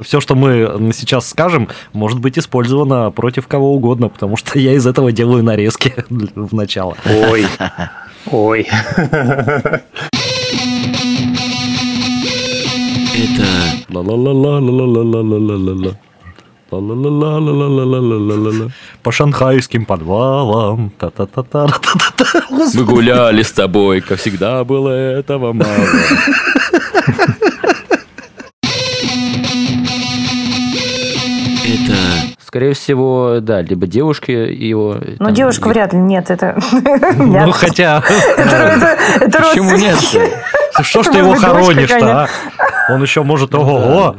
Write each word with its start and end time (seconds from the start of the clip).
Все, 0.00 0.20
что 0.20 0.36
мы 0.36 0.92
сейчас 0.92 1.28
скажем, 1.28 1.68
может 1.92 2.20
быть 2.20 2.38
использовано 2.38 3.10
против 3.10 3.48
кого 3.48 3.74
угодно, 3.74 4.08
потому 4.08 4.36
что 4.36 4.56
я 4.56 4.74
из 4.74 4.86
этого 4.86 5.10
делаю 5.10 5.42
нарезки 5.42 5.92
в 6.08 6.54
начало. 6.54 6.96
Ой, 7.04 7.44
ой. 8.30 8.68
Это... 9.10 9.48
По 19.02 19.10
шанхайским 19.12 19.84
подвалам. 19.84 20.92
Та 20.98 21.06
-та 21.06 21.26
-та 21.26 21.42
-та 21.42 21.66
-та 21.66 21.80
-та 21.80 22.12
-та. 22.16 22.74
Мы 22.74 22.84
гуляли 22.84 23.40
с 23.40 23.52
тобой, 23.52 24.00
как 24.00 24.18
всегда 24.18 24.62
было 24.62 24.90
этого 24.90 25.52
мало. 25.52 25.86
Скорее 32.48 32.72
всего, 32.72 33.40
да, 33.42 33.60
либо 33.60 33.86
девушки 33.86 34.30
его... 34.30 34.96
Ну, 35.18 35.26
там, 35.26 35.34
девушка 35.34 35.68
и- 35.68 35.72
вряд 35.72 35.92
ли, 35.92 35.98
нет, 35.98 36.30
это... 36.30 36.58
Ну, 37.18 37.52
хотя, 37.52 38.00
Почему 39.20 39.76
нет? 39.76 39.98
что 40.80 41.02
ж 41.02 41.06
ты 41.08 41.18
его 41.18 41.34
хоронишь-то, 41.34 42.22
а? 42.22 42.28
Он 42.88 43.02
еще 43.02 43.22
может, 43.22 43.54
ого-го. 43.54 44.16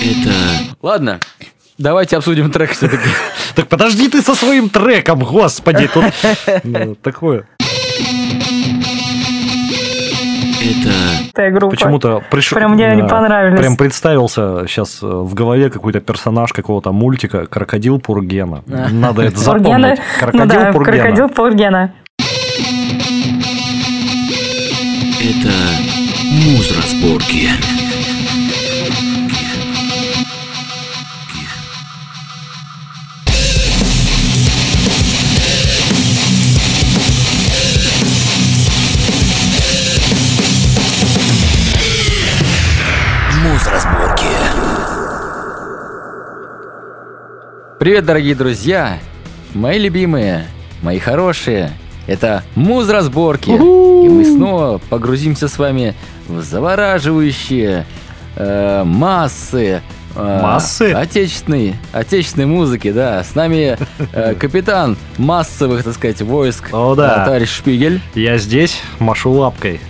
Это... 0.00 0.34
Ладно, 0.80 1.20
давайте 1.76 2.16
обсудим 2.16 2.50
трек 2.50 2.70
все-таки. 2.70 3.10
Так 3.54 3.68
подожди 3.68 4.08
ты 4.08 4.22
со 4.22 4.34
своим 4.34 4.70
треком, 4.70 5.18
господи, 5.18 5.86
тут 5.92 6.04
ну, 6.64 6.94
такое. 6.94 7.44
Это... 10.60 11.50
Группа. 11.50 11.70
Почему-то 11.70 12.22
пришел... 12.30 12.56
Прям 12.56 12.74
мне 12.74 12.86
они 12.86 13.02
понравились. 13.02 13.58
Прям 13.58 13.76
представился 13.76 14.66
сейчас 14.66 15.00
в 15.00 15.34
голове 15.34 15.70
какой-то 15.70 16.00
персонаж 16.00 16.52
какого-то 16.52 16.92
мультика 16.92 17.46
Крокодил 17.46 17.98
Пургена. 17.98 18.62
Надо 18.66 19.22
это 19.22 19.38
запомнить. 19.40 19.98
Ну 19.98 20.20
Крокодил 20.20 20.60
да, 20.60 20.72
Пургена. 20.72 20.98
крокодил 20.98 21.28
Пургена. 21.28 21.92
Это... 25.20 25.52
Муз 26.32 26.76
разборки. 26.76 27.48
Привет, 47.80 48.04
дорогие 48.04 48.34
друзья! 48.34 48.98
Мои 49.54 49.78
любимые, 49.78 50.44
мои 50.82 50.98
хорошие, 50.98 51.72
это 52.06 52.42
Муз 52.54 52.90
разборки. 52.90 53.48
И 53.48 54.08
мы 54.08 54.22
снова 54.26 54.76
погрузимся 54.90 55.48
с 55.48 55.58
вами 55.58 55.94
в 56.28 56.42
завораживающие 56.42 57.86
э, 58.36 58.82
массы. 58.84 59.80
э, 60.14 60.40
Массы? 60.42 60.92
Отечественной, 60.92 61.74
отечественной 61.92 62.44
музыки, 62.46 62.92
да. 62.92 63.24
С 63.24 63.34
нами 63.34 63.78
э, 64.12 64.34
капитан 64.34 64.98
массовых, 65.16 65.82
так 65.82 65.94
сказать, 65.94 66.20
войск. 66.20 66.68
О, 66.72 66.94
да. 66.94 67.22
э, 67.22 67.24
Товарищ 67.24 67.48
Шпигель. 67.48 68.02
Я 68.14 68.36
здесь 68.36 68.78
машу 68.98 69.30
лапкой. 69.30 69.80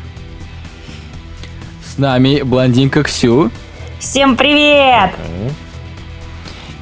С 1.84 1.98
нами 1.98 2.42
блондинка 2.42 3.02
Ксю. 3.02 3.50
Всем 3.98 4.36
привет! 4.36 5.10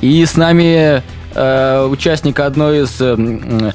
И 0.01 0.25
с 0.25 0.37
нами 0.37 1.03
э, 1.35 1.87
участник 1.87 2.39
одной 2.41 2.85
из 2.85 3.01
э, 3.01 3.17
э, 3.19 3.73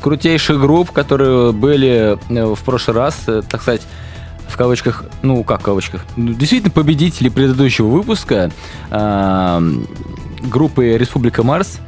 крутейших 0.00 0.60
групп, 0.60 0.90
которые 0.90 1.52
были 1.52 2.18
э, 2.28 2.54
в 2.54 2.60
прошлый 2.64 2.96
раз, 2.96 3.16
э, 3.26 3.42
так 3.48 3.62
сказать, 3.62 3.82
в 4.48 4.56
кавычках, 4.56 5.04
ну 5.22 5.44
как 5.44 5.60
в 5.60 5.64
кавычках, 5.64 6.04
ну, 6.16 6.32
действительно 6.32 6.72
победители 6.72 7.28
предыдущего 7.28 7.86
выпуска 7.86 8.50
э, 8.90 9.60
группы 10.42 10.96
Республика 10.98 11.42
Марс. 11.42 11.78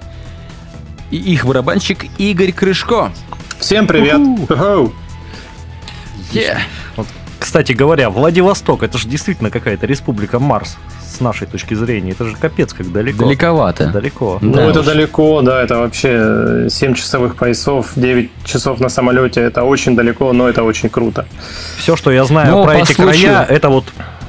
И 1.11 1.17
их 1.17 1.45
барабанщик 1.45 2.07
Игорь 2.19 2.53
Крышко. 2.53 3.13
Всем 3.59 3.87
привет. 3.87 4.19
Е. 6.33 6.59
Кстати 7.39 7.73
говоря, 7.73 8.09
Владивосток, 8.09 8.83
это 8.83 8.97
же 8.97 9.09
действительно 9.09 9.51
какая-то 9.51 9.85
республика 9.87 10.39
Марс 10.39 10.79
с 11.13 11.21
нашей 11.21 11.47
точки 11.47 11.75
зрения. 11.75 12.13
Это 12.13 12.25
же 12.25 12.37
капец 12.37 12.73
как 12.73 12.91
далеко. 12.93 13.25
Далековато. 13.25 13.87
Далеко. 13.89 14.39
Ну, 14.41 14.53
Да 14.55 14.65
это 14.67 14.81
уж. 14.81 14.87
далеко, 14.87 15.43
да, 15.43 15.63
это 15.63 15.79
вообще 15.79 16.67
7 16.71 16.95
часовых 16.95 17.37
поясов, 17.37 17.93
9 17.97 18.31
часов 18.45 18.81
на 18.81 18.89
самолете, 18.89 19.41
это 19.41 19.63
очень 19.65 19.95
далеко, 19.97 20.33
но 20.33 20.49
это 20.49 20.63
очень 20.63 20.89
круто. 20.89 21.27
Все, 21.79 21.97
что 21.97 22.11
я 22.11 22.25
знаю 22.25 22.51
Но 22.53 22.65
про 22.65 22.73
по 22.75 22.77
эти 22.79 22.93
случаю- 22.93 23.31
края, 23.33 23.45
это 23.49 23.69
вот 23.69 23.85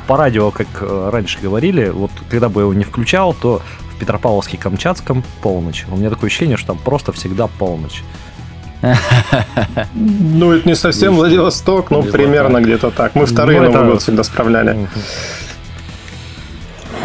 по 0.07 0.17
радио, 0.17 0.51
как 0.51 0.67
э, 0.81 1.09
раньше 1.11 1.39
говорили, 1.41 1.89
вот 1.89 2.11
когда 2.29 2.49
бы 2.49 2.59
я 2.59 2.63
его 2.63 2.73
не 2.73 2.83
включал, 2.83 3.33
то 3.33 3.61
в 3.95 4.01
Петропавловске-Камчатском 4.01 5.23
полночь. 5.41 5.85
У 5.89 5.95
меня 5.95 6.09
такое 6.09 6.27
ощущение, 6.27 6.57
что 6.57 6.67
там 6.67 6.77
просто 6.77 7.11
всегда 7.13 7.47
полночь. 7.47 8.03
Ну, 9.95 10.51
это 10.51 10.67
не 10.67 10.75
совсем 10.75 11.15
Владивосток, 11.15 11.89
но 11.91 12.01
примерно 12.03 12.59
где-то 12.61 12.91
так. 12.91 13.15
Мы 13.15 13.25
вторые 13.25 13.61
Ну, 13.61 13.71
Новый 13.71 13.91
год 13.91 14.01
всегда 14.01 14.23
справляли. 14.23 14.87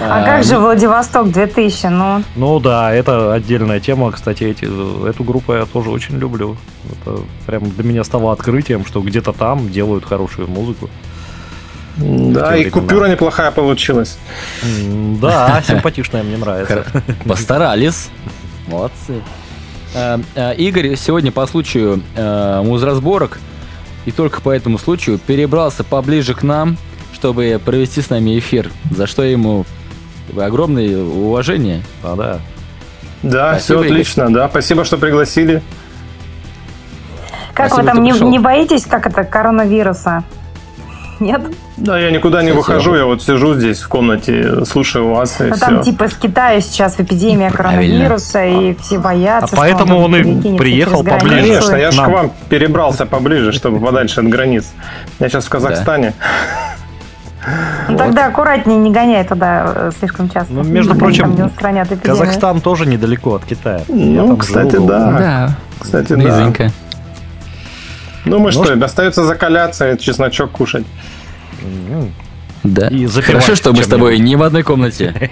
А 0.00 0.24
как 0.24 0.44
же 0.44 0.58
Владивосток 0.58 1.30
2000? 1.30 1.86
Ну, 1.86 2.22
Ну 2.36 2.60
да, 2.60 2.92
это 2.92 3.32
отдельная 3.32 3.80
тема. 3.80 4.12
Кстати, 4.12 4.44
эти, 4.44 4.64
эту 5.08 5.24
группу 5.24 5.52
я 5.52 5.66
тоже 5.66 5.90
очень 5.90 6.18
люблю. 6.18 6.56
Это 6.90 7.20
прям 7.46 7.70
для 7.70 7.84
меня 7.84 8.04
стало 8.04 8.32
открытием, 8.32 8.84
что 8.86 9.00
где-то 9.00 9.32
там 9.32 9.70
делают 9.70 10.04
хорошую 10.04 10.48
музыку. 10.48 10.88
Да, 11.96 12.56
и 12.56 12.60
времена. 12.60 12.70
купюра 12.70 13.06
неплохая 13.06 13.50
получилась. 13.50 14.18
Да, 15.20 15.62
симпатичная, 15.66 16.22
мне 16.22 16.36
нравится. 16.36 16.84
Постарались. 17.26 18.08
Молодцы. 18.68 19.22
Э, 19.94 20.18
э, 20.34 20.54
Игорь 20.56 20.94
сегодня 20.96 21.32
по 21.32 21.46
случаю 21.46 22.02
э, 22.14 22.62
музразборок 22.62 23.40
и 24.06 24.12
только 24.12 24.40
по 24.40 24.50
этому 24.50 24.78
случаю 24.78 25.18
перебрался 25.18 25.82
поближе 25.82 26.34
к 26.34 26.42
нам, 26.42 26.76
чтобы 27.12 27.60
провести 27.64 28.00
с 28.00 28.10
нами 28.10 28.38
эфир, 28.38 28.70
за 28.90 29.06
что 29.06 29.22
ему 29.22 29.64
огромное 30.36 30.98
уважение. 30.98 31.82
А, 32.02 32.16
да. 32.16 32.38
Да, 33.22 33.52
Спасибо, 33.54 33.58
все 33.60 33.74
Игорь. 33.74 33.90
отлично, 33.90 34.32
да. 34.32 34.48
Спасибо, 34.48 34.84
что 34.84 34.96
пригласили. 34.96 35.62
как 37.54 37.68
Спасибо, 37.68 37.80
вы 37.80 37.86
там 37.94 38.02
не, 38.04 38.12
пришел. 38.12 38.30
не 38.30 38.38
боитесь, 38.38 38.86
как 38.86 39.06
это, 39.06 39.24
коронавируса? 39.24 40.22
Нет? 41.20 41.42
Да, 41.76 41.98
я 41.98 42.12
никуда 42.12 42.42
не 42.42 42.50
Кстати, 42.50 42.56
выхожу, 42.58 42.94
я 42.94 43.04
вот 43.04 43.22
сижу 43.22 43.54
здесь 43.56 43.80
в 43.80 43.88
комнате, 43.88 44.64
слушаю 44.64 45.08
вас 45.08 45.40
и 45.40 45.44
Ну, 45.44 45.54
все. 45.56 45.64
там 45.66 45.82
типа 45.82 46.06
с 46.08 46.14
Китая 46.14 46.60
сейчас 46.60 46.94
эпидемия 47.00 47.50
Правильно. 47.50 47.82
коронавируса, 47.82 48.44
и 48.44 48.74
все 48.76 48.98
боятся. 48.98 49.54
А 49.56 49.58
поэтому 49.58 49.94
там 50.02 50.14
он 50.14 50.16
и 50.16 50.56
приехал 50.56 51.02
поближе. 51.02 51.40
Конечно, 51.40 51.74
я 51.74 51.90
же 51.90 52.00
к 52.02 52.06
вам 52.08 52.32
перебрался 52.48 53.04
поближе, 53.04 53.50
чтобы 53.52 53.84
подальше 53.84 54.20
от 54.20 54.28
границ. 54.28 54.66
Я 55.18 55.28
сейчас 55.28 55.46
в 55.46 55.48
Казахстане. 55.48 56.14
Ну 57.88 57.96
тогда 57.96 58.26
аккуратнее, 58.26 58.78
не 58.78 58.90
гоняй 58.90 59.24
туда 59.24 59.72
э, 59.74 59.90
слишком 59.98 60.28
часто. 60.28 60.52
Ну, 60.52 60.62
между 60.62 60.92
Они 60.92 61.00
прочим. 61.00 61.50
Казахстан 62.02 62.60
тоже 62.60 62.86
недалеко 62.86 63.34
от 63.36 63.44
Китая. 63.44 63.82
Я 63.88 64.22
Ну, 64.22 64.26
там 64.28 64.36
кстати, 64.38 64.72
живу. 64.72 64.88
да. 64.88 65.56
Кстати, 65.78 66.08
да. 66.08 66.16
близенько. 66.16 66.70
Ну, 68.24 68.38
мы 68.38 68.52
Ну, 68.52 68.64
что, 68.64 68.84
остается 68.84 69.24
закаляться 69.24 69.92
и 69.92 69.98
чесночок 69.98 70.50
кушать. 70.50 70.84
Да. 72.64 72.88
И 72.88 73.06
Хорошо, 73.06 73.54
что 73.54 73.72
мы 73.72 73.82
с 73.82 73.86
тобой 73.86 74.18
не 74.18 74.36
в 74.36 74.42
одной 74.42 74.62
комнате. 74.62 75.30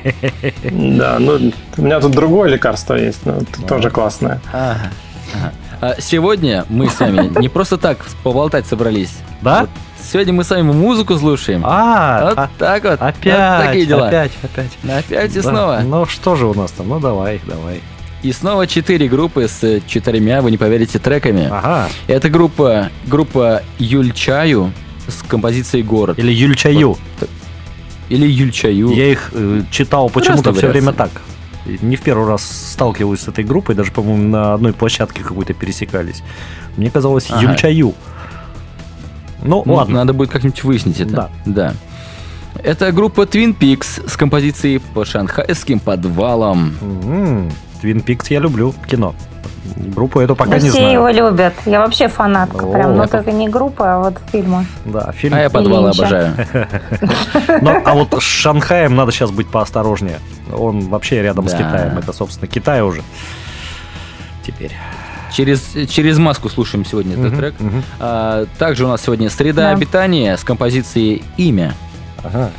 Да, 0.71 1.17
ну, 1.19 1.53
у 1.77 1.83
меня 1.83 2.01
тут 2.01 2.13
другое 2.13 2.49
лекарство 2.51 2.95
есть, 2.95 3.27
но 3.27 3.35
это 3.35 3.63
тоже 3.63 3.91
классное. 3.91 4.41
А 4.53 5.95
Сегодня 5.99 6.65
мы 6.69 6.89
с 6.89 6.99
вами 6.99 7.39
не 7.39 7.49
просто 7.49 7.77
так 7.77 7.99
поболтать 8.23 8.67
собрались. 8.67 9.19
Да? 9.43 9.67
Сегодня 10.11 10.33
мы 10.33 10.45
с 10.45 10.51
вами 10.51 10.71
музыку 10.73 11.17
слушаем. 11.19 11.63
А, 11.65 12.29
Вот 12.31 12.39
а, 12.39 12.51
так 12.59 12.85
вот. 12.85 13.01
опять, 13.03 13.59
Вот 13.59 13.67
такие 13.67 13.87
дела. 13.87 14.07
опять, 14.09 14.33
опять. 14.43 14.71
Опять 14.85 15.33
и 15.37 15.41
Да. 15.41 15.51
снова. 15.51 15.81
Ну 15.85 16.07
что 16.07 16.37
же 16.37 16.47
у 16.47 16.55
нас 16.55 16.71
там? 16.71 16.89
Ну 16.89 17.01
давай, 17.01 17.41
давай. 17.45 17.81
И 18.23 18.33
снова 18.33 18.67
четыре 18.67 19.09
группы 19.09 19.49
с 19.49 19.63
э, 19.65 19.81
четырьмя, 19.87 20.43
вы 20.43 20.51
не 20.51 20.59
поверите, 20.59 20.99
треками. 20.99 21.49
Ага. 21.51 21.89
Это 22.07 22.29
группа, 22.29 22.91
группа 23.07 23.63
Юльчаю 23.79 24.73
с 25.09 25.23
композицией 25.23 25.83
«Город». 25.85 26.19
Или 26.19 26.33
Юльчаю. 26.33 26.97
Или 28.09 28.27
Юльчаю. 28.27 28.91
Я 28.91 29.11
их 29.11 29.31
э, 29.33 29.63
читал 29.71 30.09
почему-то 30.09 30.53
все 30.53 30.69
время 30.69 30.93
так. 30.93 31.11
Не 31.67 31.97
в 31.97 32.01
первый 32.03 32.29
раз 32.29 32.43
сталкиваюсь 32.73 33.21
с 33.21 33.29
этой 33.29 33.43
группой, 33.43 33.75
даже, 33.75 33.91
по-моему, 33.91 34.29
на 34.29 34.55
одной 34.55 34.73
площадке 34.73 35.23
какой-то 35.25 35.53
пересекались. 35.53 36.23
Мне 36.77 36.91
казалось 36.91 37.27
Ага. 37.29 37.43
Юльчаю. 37.43 37.95
Ну, 39.43 39.63
Ну, 39.65 39.75
ладно. 39.75 39.95
Надо 39.97 40.13
будет 40.13 40.31
как-нибудь 40.31 40.63
выяснить 40.65 41.01
это. 41.01 41.13
Да. 41.13 41.29
Да. 41.45 41.75
Это 42.63 42.91
группа 42.91 43.23
Twin 43.23 43.57
Peaks 43.57 44.09
с 44.09 44.17
композицией 44.17 44.81
по 44.81 45.05
шанхайским 45.05 45.79
подвалам. 45.79 46.75
М, 46.81 47.51
Твин 47.81 48.01
Пикс 48.01 48.29
я 48.31 48.39
люблю, 48.41 48.75
кино. 48.89 49.15
Группу 49.77 50.21
эту 50.21 50.35
пока 50.37 50.53
Да 50.53 50.59
не 50.61 50.71
все 50.71 50.79
знаю. 50.79 50.93
его 50.95 51.09
любят. 51.11 51.53
Я 51.67 51.81
вообще 51.81 52.09
фанатка 52.09 52.65
О, 52.65 52.73
прям. 52.73 52.97
Но 52.97 53.03
это- 53.05 53.19
только 53.19 53.33
не 53.33 53.49
группа, 53.49 53.97
а 53.97 53.99
вот 53.99 54.15
фильма. 54.33 54.65
Да, 54.85 55.13
фильм. 55.13 55.35
А 55.35 55.41
я 55.41 55.51
подвалы 55.51 55.89
Линча. 55.89 56.03
обожаю. 56.03 56.35
Но- 57.63 57.83
а 57.85 57.95
вот 57.95 58.15
с 58.15 58.23
Шанхаем 58.23 58.95
надо 58.97 59.11
сейчас 59.13 59.31
быть 59.33 59.49
поосторожнее. 59.49 60.21
Он 60.53 60.89
вообще 60.89 61.21
рядом 61.23 61.49
с. 61.49 61.53
Китаем. 61.53 61.99
Это, 61.99 62.13
собственно, 62.13 62.47
Китай 62.47 62.81
уже. 62.81 63.03
Теперь. 64.47 64.73
Через, 65.37 65.63
через 65.91 66.17
маску 66.17 66.49
слушаем 66.49 66.87
сегодня 66.87 67.13
этот 67.13 67.33
Мгм, 67.33 67.37
трек. 67.37 67.55
мгм. 67.61 67.83
А, 68.01 68.47
также 68.59 68.87
у 68.87 68.89
нас 68.89 69.03
сегодня 69.03 69.29
среда 69.29 69.65
Да. 69.65 69.71
обитания 69.73 70.35
с 70.35 70.43
композицией 70.43 71.23
«Имя». 71.37 71.75
Ага. 72.25 72.51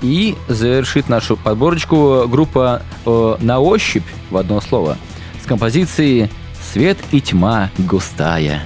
И 0.00 0.36
завершит 0.46 1.08
нашу 1.08 1.36
подборочку 1.36 2.26
группа 2.28 2.82
э, 3.06 3.36
«На 3.40 3.58
ощупь» 3.58 4.04
в 4.30 4.36
одно 4.36 4.60
слово 4.60 4.96
с 5.42 5.46
композицией 5.46 6.30
«Свет 6.72 6.96
и 7.10 7.20
тьма 7.20 7.70
густая». 7.76 8.64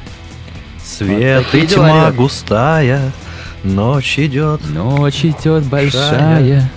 Свет 0.84 1.46
такие 1.46 1.64
и 1.64 1.66
тьма 1.66 1.88
ребят. 1.88 2.14
густая, 2.16 3.10
ночь 3.64 4.18
идет. 4.18 4.60
Ночь 4.68 5.24
идет 5.24 5.64
большая, 5.64 6.10
Большая. 6.40 6.70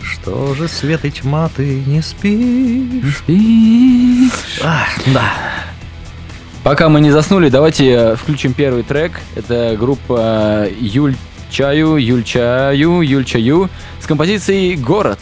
Что 0.00 0.54
же, 0.54 0.68
свет 0.68 1.04
и 1.04 1.10
тьма, 1.10 1.50
ты 1.54 1.82
не 1.84 2.00
спишь? 2.00 3.18
спишь. 3.18 4.60
Ах, 4.64 4.88
да. 5.12 5.32
Пока 6.66 6.88
мы 6.88 7.00
не 7.00 7.12
заснули, 7.12 7.48
давайте 7.48 7.92
э, 7.92 8.16
включим 8.16 8.52
первый 8.52 8.82
трек. 8.82 9.20
Это 9.36 9.76
группа 9.78 10.66
Юль 10.80 11.14
Чаю, 11.48 11.94
Юль 11.94 12.24
Чаю, 12.24 13.02
Юль 13.02 13.24
Чаю 13.24 13.70
с 14.00 14.06
композицией. 14.08 14.74
Город 14.74 15.20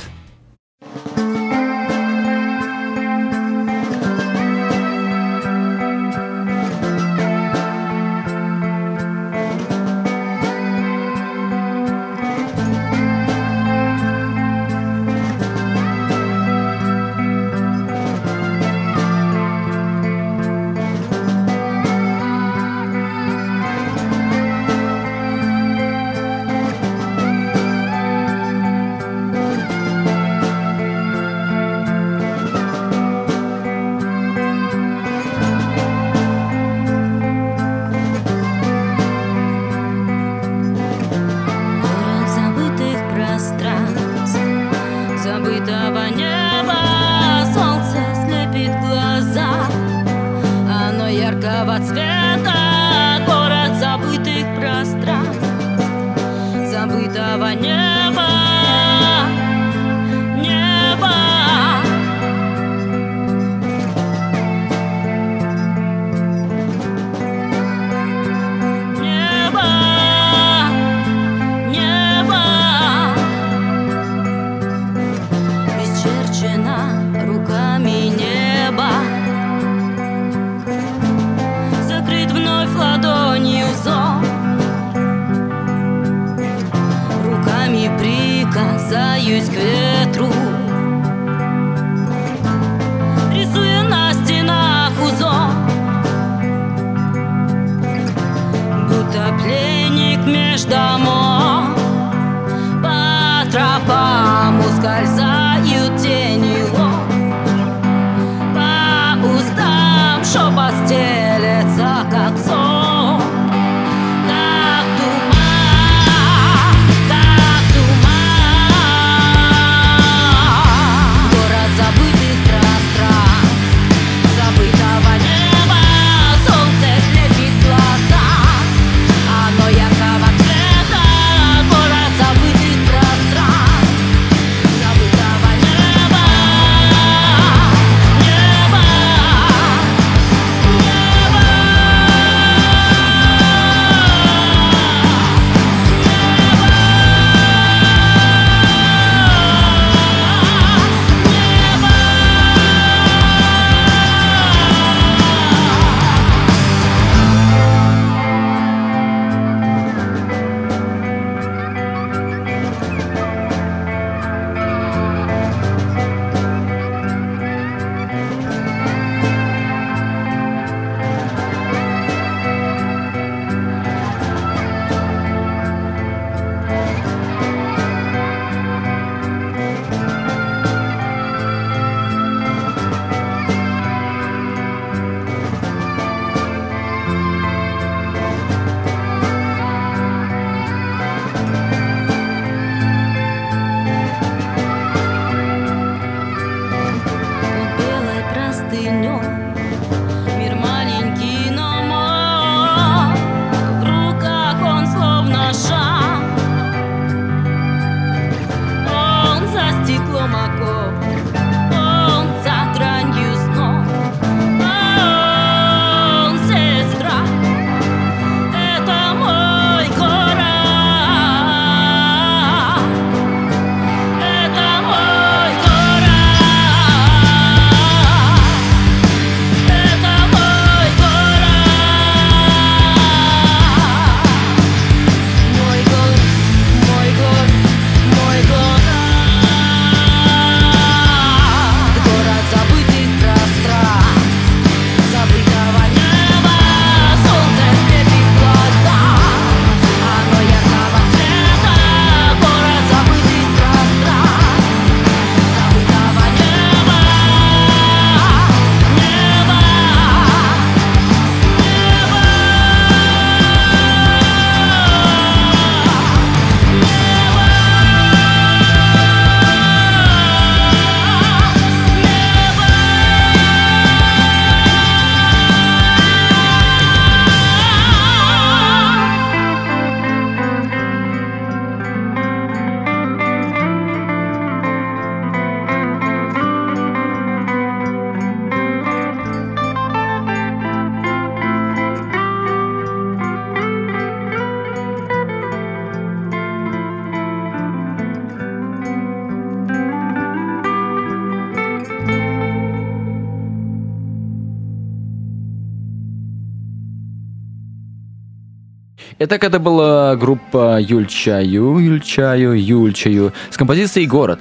Итак, 309.26 309.43
это 309.43 309.58
была 309.58 310.16
группа 310.16 310.78
Юльчаю, 310.78 311.78
Юльчаю, 311.78 312.52
Юльчаю 312.52 313.32
с 313.48 313.56
композицией 313.56 314.06
«Город». 314.06 314.40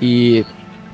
И 0.00 0.44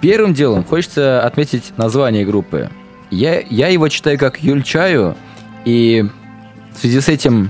первым 0.02 0.34
делом 0.34 0.62
хочется 0.62 1.22
отметить 1.22 1.72
название 1.78 2.26
группы. 2.26 2.68
Я, 3.10 3.40
я 3.40 3.68
его 3.68 3.88
читаю 3.88 4.18
как 4.18 4.42
Юльчаю, 4.42 5.16
и 5.64 6.04
в 6.74 6.80
связи 6.80 7.00
с 7.00 7.08
этим 7.08 7.48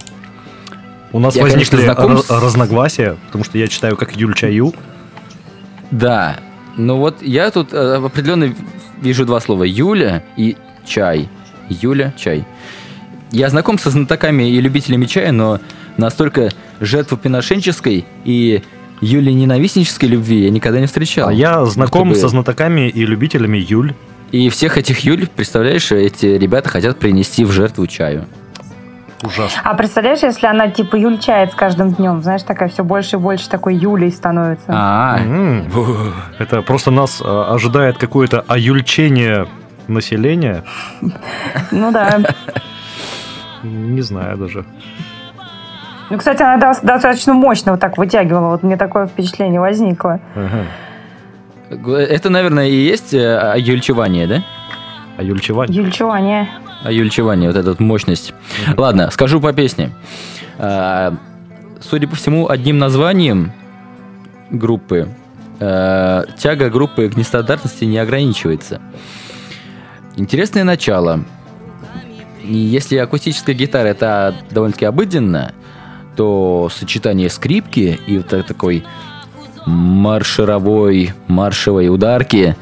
У 1.11 1.19
нас 1.19 1.35
Я, 1.35 1.43
возникли 1.43 1.71
конечно, 1.71 1.95
знаком 1.95 2.13
ра- 2.13 2.23
с- 2.23 2.31
разногласия, 2.31 3.17
потому 3.27 3.43
что 3.43 3.59
я 3.59 3.67
читаю 3.67 3.97
как 3.97 4.15
Юль 4.15 4.35
Чаю. 4.37 4.75
Да, 5.91 6.37
ну 6.77 6.99
вот 6.99 7.21
я 7.21 7.51
тут 7.51 7.73
э, 7.73 7.97
определенно 7.97 8.55
вижу 9.01 9.27
два 9.27 9.41
слова. 9.41 9.65
Юля 9.65 10.23
и 10.37 10.57
чай. 10.87 11.29
Юля, 11.69 12.13
чай. 12.17 12.45
Я 13.31 13.49
знаком 13.49 13.79
со 13.79 13.91
знатоками 13.91 14.49
и 14.51 14.61
любителями 14.61 15.07
чая, 15.07 15.33
но 15.33 15.59
настолько 15.97 16.51
жертвоприношенческой 16.81 18.05
и 18.25 18.63
Юли 19.01 19.35
ненавистнической 19.35 20.09
любви 20.09 20.45
я 20.45 20.51
никогда 20.51 20.81
не 20.81 20.87
встречал. 20.87 21.29
А 21.29 21.33
я 21.33 21.65
знаком 21.67 22.09
Будто 22.09 22.15
бы- 22.15 22.21
со 22.21 22.29
знатоками 22.29 22.89
и 22.89 23.05
любителями 23.05 23.59
Юль. 23.59 23.93
И 24.31 24.49
всех 24.49 24.79
этих 24.79 25.01
Юль, 25.01 25.27
представляешь, 25.29 25.93
эти 25.93 26.27
ребята 26.27 26.69
хотят 26.69 26.99
принести 26.99 27.45
в 27.45 27.53
жертву 27.53 27.87
чаю. 27.87 28.27
Ужасно. 29.23 29.61
А 29.65 29.75
представляешь, 29.75 30.23
если 30.23 30.47
она 30.47 30.69
типа 30.69 30.97
юльчает 30.97 31.53
с 31.53 31.55
каждым 31.55 31.93
днем, 31.95 32.23
знаешь, 32.23 32.43
такая 32.43 32.69
все 32.69 32.85
больше 32.85 33.17
и 33.17 33.19
больше 33.19 33.49
такой 33.49 33.75
Юлей 33.75 34.11
становится. 34.11 34.67
А, 34.69 35.19
Это 36.39 36.63
просто 36.63 36.91
нас 36.91 37.23
а, 37.25 37.55
ожидает 37.55 37.97
какое-то 37.97 38.45
оюльчение 38.47 39.47
населения. 39.89 40.65
Ну 41.71 41.91
да. 41.93 42.21
Не 43.65 44.03
знаю 44.03 44.37
даже. 44.37 44.65
Ну, 46.11 46.19
кстати, 46.19 46.43
она 46.43 46.59
дос- 46.59 46.85
достаточно 46.85 47.33
мощно 47.33 47.73
вот 47.73 47.81
так 47.81 47.97
вытягивала. 47.99 48.51
Вот 48.51 48.63
мне 48.63 48.77
такое 48.77 49.07
впечатление 49.07 49.59
возникло. 49.61 50.21
Ага. 50.37 51.97
это, 51.99 52.31
наверное, 52.31 52.69
и 52.69 52.77
есть 52.77 53.15
э, 53.15 53.39
аюльчевание, 53.39 54.27
да? 54.27 54.43
Оюльчевание. 55.17 55.83
Юльчевание. 55.83 56.49
Аюльчевание, 56.85 57.49
вот 57.49 57.57
эта 57.57 57.71
вот 57.71 57.81
мощность. 57.81 58.35
Ладно, 58.77 59.11
скажу 59.11 59.41
по 59.41 59.53
песне. 59.53 59.91
А, 60.59 61.15
Судя 61.81 62.09
по 62.09 62.17
всему, 62.17 62.49
одним 62.49 62.79
названием 62.79 63.53
группы 64.51 65.09
э, 65.61 66.25
тяга 66.37 66.71
группы 66.71 67.09
к 67.09 67.17
нестандартности 67.17 67.85
не 67.85 67.99
ограничивается. 67.99 68.81
Интересное 70.17 70.65
начало. 70.65 71.21
Если 72.45 72.97
акустическая 72.97 73.55
гитара 73.55 73.89
это 73.89 74.35
довольно-таки 74.51 74.85
обыденно, 74.85 75.53
то 76.17 76.71
сочетание 76.73 77.31
скрипки 77.31 77.99
и 78.07 78.19
вот 78.19 78.29
так- 78.29 78.47
такой 78.47 78.85
маршировой, 79.67 81.15
маршевой 81.27 81.89
ударки 81.89 82.57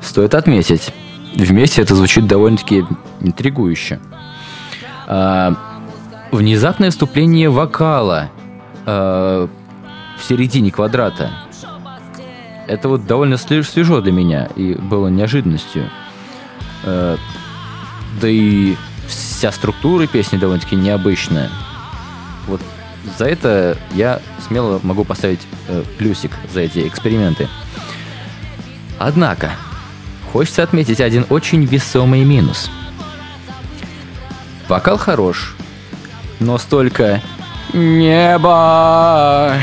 стоит 0.00 0.34
отметить. 0.34 0.92
Вместе 1.34 1.82
это 1.82 1.94
звучит 1.94 2.26
довольно-таки 2.26 2.84
интригующе. 3.20 4.00
А, 5.06 5.54
внезапное 6.32 6.90
вступление 6.90 7.50
вокала 7.50 8.30
а, 8.86 9.48
в 10.18 10.24
середине 10.24 10.70
квадрата. 10.70 11.30
Это 12.66 12.88
вот 12.88 13.06
довольно 13.06 13.36
свежо 13.36 14.00
для 14.00 14.12
меня 14.12 14.48
и 14.56 14.74
было 14.74 15.08
неожиданностью. 15.08 15.88
Э, 16.82 17.16
да 18.20 18.28
и 18.28 18.74
вся 19.08 19.52
структура 19.52 20.06
песни 20.06 20.38
довольно-таки 20.38 20.76
необычная. 20.76 21.50
Вот 22.46 22.60
за 23.18 23.26
это 23.26 23.76
я 23.92 24.20
смело 24.46 24.80
могу 24.82 25.04
поставить 25.04 25.40
э, 25.68 25.84
плюсик 25.98 26.32
за 26.52 26.60
эти 26.60 26.86
эксперименты. 26.86 27.48
Однако, 28.98 29.52
хочется 30.32 30.62
отметить 30.62 31.00
один 31.00 31.26
очень 31.28 31.64
весомый 31.64 32.24
минус. 32.24 32.70
Вокал 34.68 34.98
хорош, 34.98 35.54
но 36.40 36.58
столько 36.58 37.22
небо, 37.72 39.54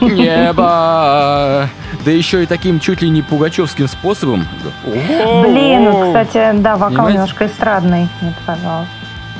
небо, 0.00 1.68
да 2.04 2.10
еще 2.10 2.42
и 2.42 2.46
таким 2.46 2.80
чуть 2.80 3.02
ли 3.02 3.10
не 3.10 3.22
пугачевским 3.22 3.88
способом. 3.88 4.46
Блин, 4.84 5.92
кстати, 6.06 6.58
да, 6.60 6.76
вокал 6.76 7.08
немножко 7.08 7.46
эстрадный. 7.46 8.08
Мне 8.20 8.34
показалось. 8.40 8.88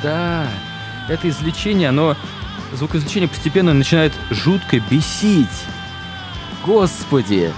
Да, 0.03 0.43
это 1.07 1.27
извлечение, 1.29 1.89
оно, 1.89 2.15
звукоизвлечение 2.73 3.27
постепенно 3.27 3.73
начинает 3.73 4.13
жутко 4.29 4.79
бесить. 4.89 5.47
Господи, 6.65 7.51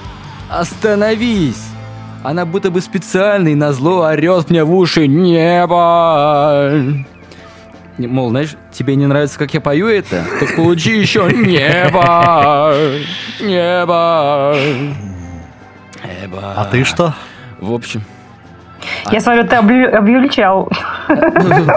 остановись! 0.50 1.68
Она 2.24 2.46
будто 2.46 2.70
бы 2.70 2.82
специальный 2.82 3.56
на 3.56 3.74
зло 3.74 4.04
орет 4.04 4.50
мне 4.52 4.64
в 4.64 4.74
уши 4.76 5.08
«Небо!» 5.08 6.72
Мол, 8.08 8.30
знаешь, 8.30 8.56
тебе 8.72 8.96
не 8.96 9.08
нравится, 9.08 9.38
как 9.40 9.54
я 9.54 9.62
пою 9.62 9.88
это? 9.88 10.24
Так 10.40 10.56
получи 10.56 10.98
еще 11.00 11.24
«Небо! 11.32 12.76
Небо!» 13.40 14.56
Небо. 16.22 16.54
А 16.56 16.66
ты 16.66 16.84
что? 16.84 17.14
В 17.60 17.72
общем, 17.74 18.02
Я 19.12 19.22
смотрю, 19.22 19.48
ты 19.48 19.56
объю- 19.56 19.96
объюльчал. 19.96 20.70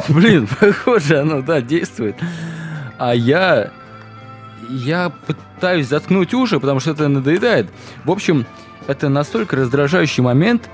Блин, 0.09 0.49
похоже, 0.61 1.21
оно, 1.21 1.43
да, 1.43 1.61
действует. 1.61 2.17
А 2.99 3.15
я... 3.15 3.71
Я 4.71 5.13
пытаюсь 5.27 5.89
заткнуть 5.89 6.33
уши, 6.33 6.59
потому 6.59 6.81
что 6.81 6.93
это 6.93 7.07
надоедает. 7.09 7.69
В 8.05 8.11
общем, 8.11 8.47
это 8.87 9.11
настолько 9.11 9.57
раздражающий 9.57 10.23
момент, 10.23 10.71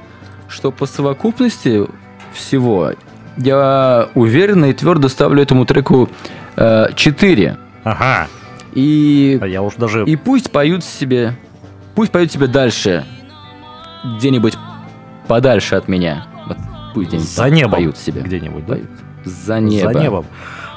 что 0.48 0.70
по 0.70 0.86
совокупности 0.86 1.86
всего 2.32 2.92
я 3.36 4.08
уверенно 4.14 4.66
и 4.66 4.72
твердо 4.72 5.08
ставлю 5.08 5.42
этому 5.42 5.64
треку 5.64 6.08
э, 6.56 6.86
4. 6.94 7.56
Ага. 7.84 8.28
И, 8.72 9.38
А 9.40 9.46
я 9.46 9.62
уж 9.62 9.74
даже... 9.74 10.04
и 10.04 10.16
пусть 10.16 10.50
поют 10.50 10.84
себе... 10.84 11.34
Пусть 11.94 12.12
поют 12.12 12.30
себе 12.32 12.46
дальше. 12.46 13.04
Где-нибудь 14.16 14.56
подальше 15.26 15.74
от 15.76 15.88
меня. 15.88 16.26
Вот 16.46 16.56
пусть 16.94 17.08
где-нибудь 17.08 17.28
За 17.30 17.50
небом 17.50 17.72
поют 17.72 17.96
себе. 17.98 18.20
где-нибудь, 18.22 18.66
да? 18.66 18.74
Поют. 18.74 18.90
За 19.24 19.60
небо. 19.60 19.92
За 19.92 19.98
небом. 19.98 20.26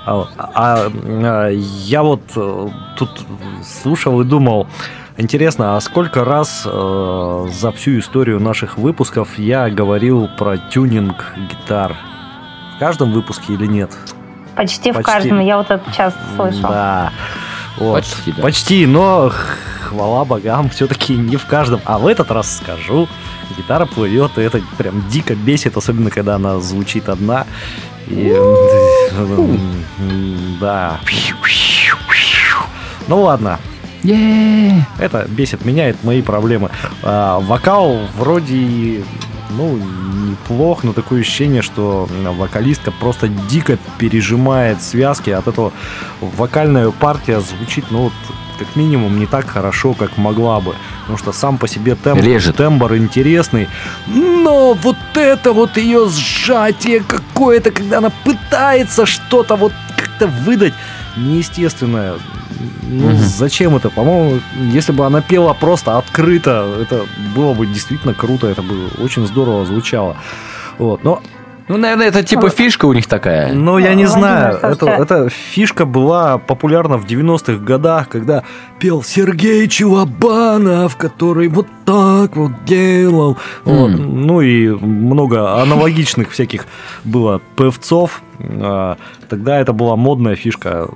А, 0.06 0.28
а, 0.38 0.92
а, 1.06 1.50
я 1.50 2.04
вот 2.04 2.22
э, 2.36 2.68
тут 2.98 3.10
слушал 3.64 4.20
и 4.20 4.26
думал, 4.26 4.68
интересно, 5.16 5.78
а 5.78 5.82
сколько 5.82 6.26
раз 6.26 6.64
э, 6.66 7.48
за 7.54 7.72
всю 7.72 8.00
историю 8.00 8.42
наших 8.42 8.78
выпусков 8.78 9.40
я 9.40 9.70
говорил 9.70 10.28
про 10.38 10.58
тюнинг 10.58 11.34
гитар? 11.50 11.96
В 12.76 12.80
каждом 12.80 13.12
выпуске 13.12 13.54
или 13.54 13.66
нет? 13.66 13.92
Почти 14.56 14.92
в 14.92 14.96
Почти. 14.96 15.12
каждом. 15.12 15.40
Я 15.40 15.58
вот 15.58 15.72
это 15.72 15.84
часто 15.96 16.20
слышал. 16.36 16.70
Да. 16.70 17.12
Вот. 17.78 17.96
Почти, 17.96 18.32
да. 18.32 18.42
Почти, 18.42 18.86
но 18.86 19.32
хвала 19.82 20.26
богам, 20.26 20.70
все-таки 20.70 21.16
не 21.16 21.38
в 21.38 21.46
каждом. 21.46 21.82
А 21.86 21.98
в 21.98 22.08
этот 22.08 22.30
раз 22.32 22.58
скажу, 22.58 23.08
гитара 23.58 23.86
плывет, 23.86 24.38
и 24.38 24.42
это 24.42 24.62
прям 24.78 25.08
дико 25.10 25.36
бесит, 25.36 25.76
особенно 25.78 26.10
когда 26.10 26.36
она 26.36 26.60
звучит 26.60 27.10
одна. 27.10 27.46
И, 28.08 28.36
да. 30.60 31.00
Ну 33.08 33.22
ладно, 33.22 33.60
Е-е-е. 34.04 34.86
это 35.00 35.26
бесит 35.28 35.66
меня, 35.66 35.90
это 35.90 36.00
мои 36.04 36.22
проблемы. 36.22 36.70
А, 37.04 37.40
вокал 37.40 38.00
вроде 38.18 38.56
и, 38.56 39.04
ну, 39.58 39.78
неплох, 39.78 40.84
но 40.84 40.94
такое 40.94 41.22
ощущение, 41.22 41.62
что 41.62 42.08
вокалистка 42.38 42.92
просто 42.92 43.28
дико 43.28 43.78
пережимает 43.98 44.82
связки. 44.82 45.30
От 45.30 45.48
этого 45.48 45.72
вокальная 46.22 46.92
партия 46.92 47.40
звучит, 47.40 47.86
ну, 47.92 48.04
вот, 48.04 48.14
как 48.60 48.76
минимум, 48.76 49.20
не 49.20 49.26
так 49.26 49.48
хорошо, 49.48 49.94
как 49.94 50.18
могла 50.18 50.60
бы. 50.60 50.76
Потому 51.02 51.18
что 51.18 51.32
сам 51.32 51.58
по 51.58 51.68
себе 51.68 51.96
тембр, 51.96 52.24
Режет. 52.24 52.56
тембр 52.58 52.96
интересный. 52.96 53.68
Но 54.08 54.74
вот 54.74 54.98
это 55.16 55.54
вот 55.54 55.78
ее 55.78 56.08
сжатие 56.10 57.02
какое-то, 57.02 57.72
когда 57.72 57.98
она 57.98 58.12
пытается 58.24 59.06
что-то 59.06 59.56
вот 59.56 59.74
как-то 59.98 60.28
выдать 60.28 60.74
неестественное. 61.18 62.16
Ну, 62.84 63.08
Мгм. 63.10 63.18
зачем 63.18 63.76
это? 63.76 63.90
По-моему, 63.90 64.40
если 64.72 64.92
бы 64.92 65.06
она 65.06 65.22
пела 65.22 65.54
просто 65.54 65.98
открыто, 65.98 66.78
это 66.82 67.06
было 67.36 67.54
бы 67.54 67.66
действительно 67.66 68.14
круто, 68.14 68.48
это 68.48 68.62
бы 68.62 68.88
очень 69.02 69.26
здорово 69.28 69.66
звучало. 69.66 70.18
Вот. 70.78 71.04
Но, 71.04 71.22
Ну, 71.68 71.78
наверное, 71.78 72.08
это 72.08 72.24
типа 72.24 72.50
фишка 72.50 72.86
у 72.86 72.94
них 72.94 73.08
такая. 73.08 73.54
но 73.54 73.80
я 73.80 73.94
не 73.96 74.06
Владимир, 74.06 74.10
знаю, 74.10 74.60
это, 74.62 74.86
эта 74.90 75.30
фишка 75.30 75.86
была 75.86 76.38
популярна 76.38 76.98
в 76.98 77.06
90-х 77.06 77.64
годах, 77.64 78.10
когда 78.10 78.44
пел 78.80 79.02
Сергей 79.04 79.68
Чувабанов, 79.68 80.98
который 80.98 81.48
вот 81.48 81.68
так 81.86 82.36
вот 82.36 82.52
делал. 82.66 83.38
Вот. 83.64 83.92
М. 83.92 84.26
Ну 84.28 84.42
и 84.42 84.70
много 84.70 85.62
аналогичных 85.62 86.32
всяких 86.32 86.66
было 87.04 87.42
певцов. 87.56 88.22
А, 88.40 88.98
Тогда 89.30 89.60
это 89.60 89.74
была 89.74 89.96
модная 89.96 90.36
фишка. 90.36 90.90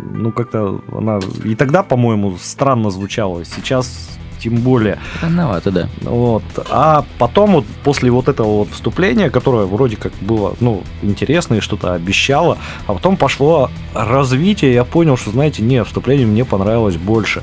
ну, 0.00 0.32
как-то 0.32 0.80
она 0.96 1.20
и 1.44 1.54
тогда, 1.54 1.82
по-моему, 1.82 2.36
странно 2.40 2.90
звучала. 2.90 3.44
Сейчас 3.44 4.17
тем 4.38 4.56
более. 4.56 4.98
Рановато, 5.22 5.70
да. 5.70 5.88
Вот. 6.02 6.42
А 6.70 7.04
потом 7.18 7.52
вот 7.52 7.64
после 7.84 8.10
вот 8.10 8.28
этого 8.28 8.58
вот 8.58 8.68
вступления, 8.70 9.30
которое 9.30 9.66
вроде 9.66 9.96
как 9.96 10.12
было, 10.20 10.54
ну, 10.60 10.82
интересно 11.02 11.54
и 11.54 11.60
что-то 11.60 11.94
обещало, 11.94 12.58
а 12.86 12.94
потом 12.94 13.16
пошло 13.16 13.70
развитие, 13.94 14.72
я 14.74 14.84
понял, 14.84 15.16
что, 15.16 15.30
знаете, 15.30 15.62
не, 15.62 15.82
вступление 15.84 16.26
мне 16.26 16.44
понравилось 16.44 16.96
больше. 16.96 17.42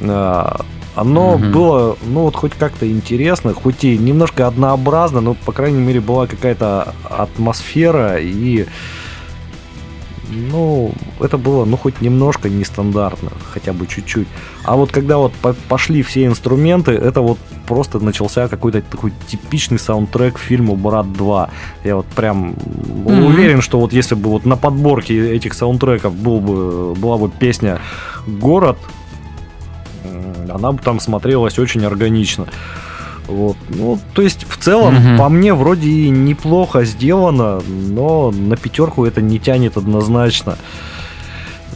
А, 0.00 0.60
Оно 0.94 1.38
Мгм. 1.38 1.52
было, 1.52 1.96
ну, 2.02 2.20
вот 2.24 2.36
хоть 2.36 2.52
как-то 2.52 2.86
интересно, 2.86 3.54
хоть 3.54 3.82
и 3.82 3.96
немножко 3.96 4.46
однообразно, 4.46 5.22
но, 5.22 5.32
по 5.32 5.50
крайней 5.52 5.80
мере, 5.80 6.00
была 6.02 6.26
какая-то 6.26 6.94
атмосфера 7.08 8.18
и 8.18 8.66
ну, 10.34 10.92
это 11.20 11.36
было, 11.38 11.64
ну, 11.64 11.76
хоть 11.76 12.00
немножко 12.00 12.48
нестандартно, 12.48 13.30
хотя 13.52 13.72
бы 13.72 13.86
чуть-чуть. 13.86 14.26
А 14.64 14.76
вот 14.76 14.90
когда 14.90 15.16
вот 15.18 15.32
по- 15.34 15.54
пошли 15.68 16.02
все 16.02 16.24
инструменты, 16.26 16.92
это 16.92 17.20
вот 17.20 17.38
просто 17.66 17.98
начался 18.00 18.48
какой-то 18.48 18.80
такой 18.82 19.12
типичный 19.28 19.78
саундтрек 19.78 20.38
фильму 20.38 20.76
«Брат 20.76 21.06
2». 21.06 21.48
Я 21.84 21.96
вот 21.96 22.06
прям 22.06 22.54
Мгм. 23.04 23.24
уверен, 23.26 23.60
что 23.62 23.78
вот 23.80 23.92
если 23.92 24.14
бы 24.14 24.30
вот 24.30 24.44
на 24.46 24.56
подборке 24.56 25.34
этих 25.34 25.54
саундтреков 25.54 26.14
был 26.14 26.40
бы, 26.40 26.94
была 26.94 27.18
бы 27.18 27.28
песня 27.30 27.78
«Город», 28.26 28.78
она 30.52 30.72
бы 30.72 30.78
там 30.82 31.00
смотрелась 31.00 31.58
очень 31.58 31.84
органично. 31.84 32.46
Вот. 33.32 33.56
Ну, 33.68 33.98
то 34.14 34.22
есть, 34.22 34.46
в 34.48 34.56
целом, 34.58 34.94
Мгм. 34.94 35.18
по 35.18 35.28
мне, 35.28 35.54
вроде 35.54 35.88
и 35.88 36.08
неплохо 36.10 36.84
сделано, 36.84 37.60
но 37.66 38.30
на 38.30 38.56
пятерку 38.56 39.04
это 39.04 39.20
не 39.22 39.38
тянет 39.38 39.76
однозначно. 39.76 40.56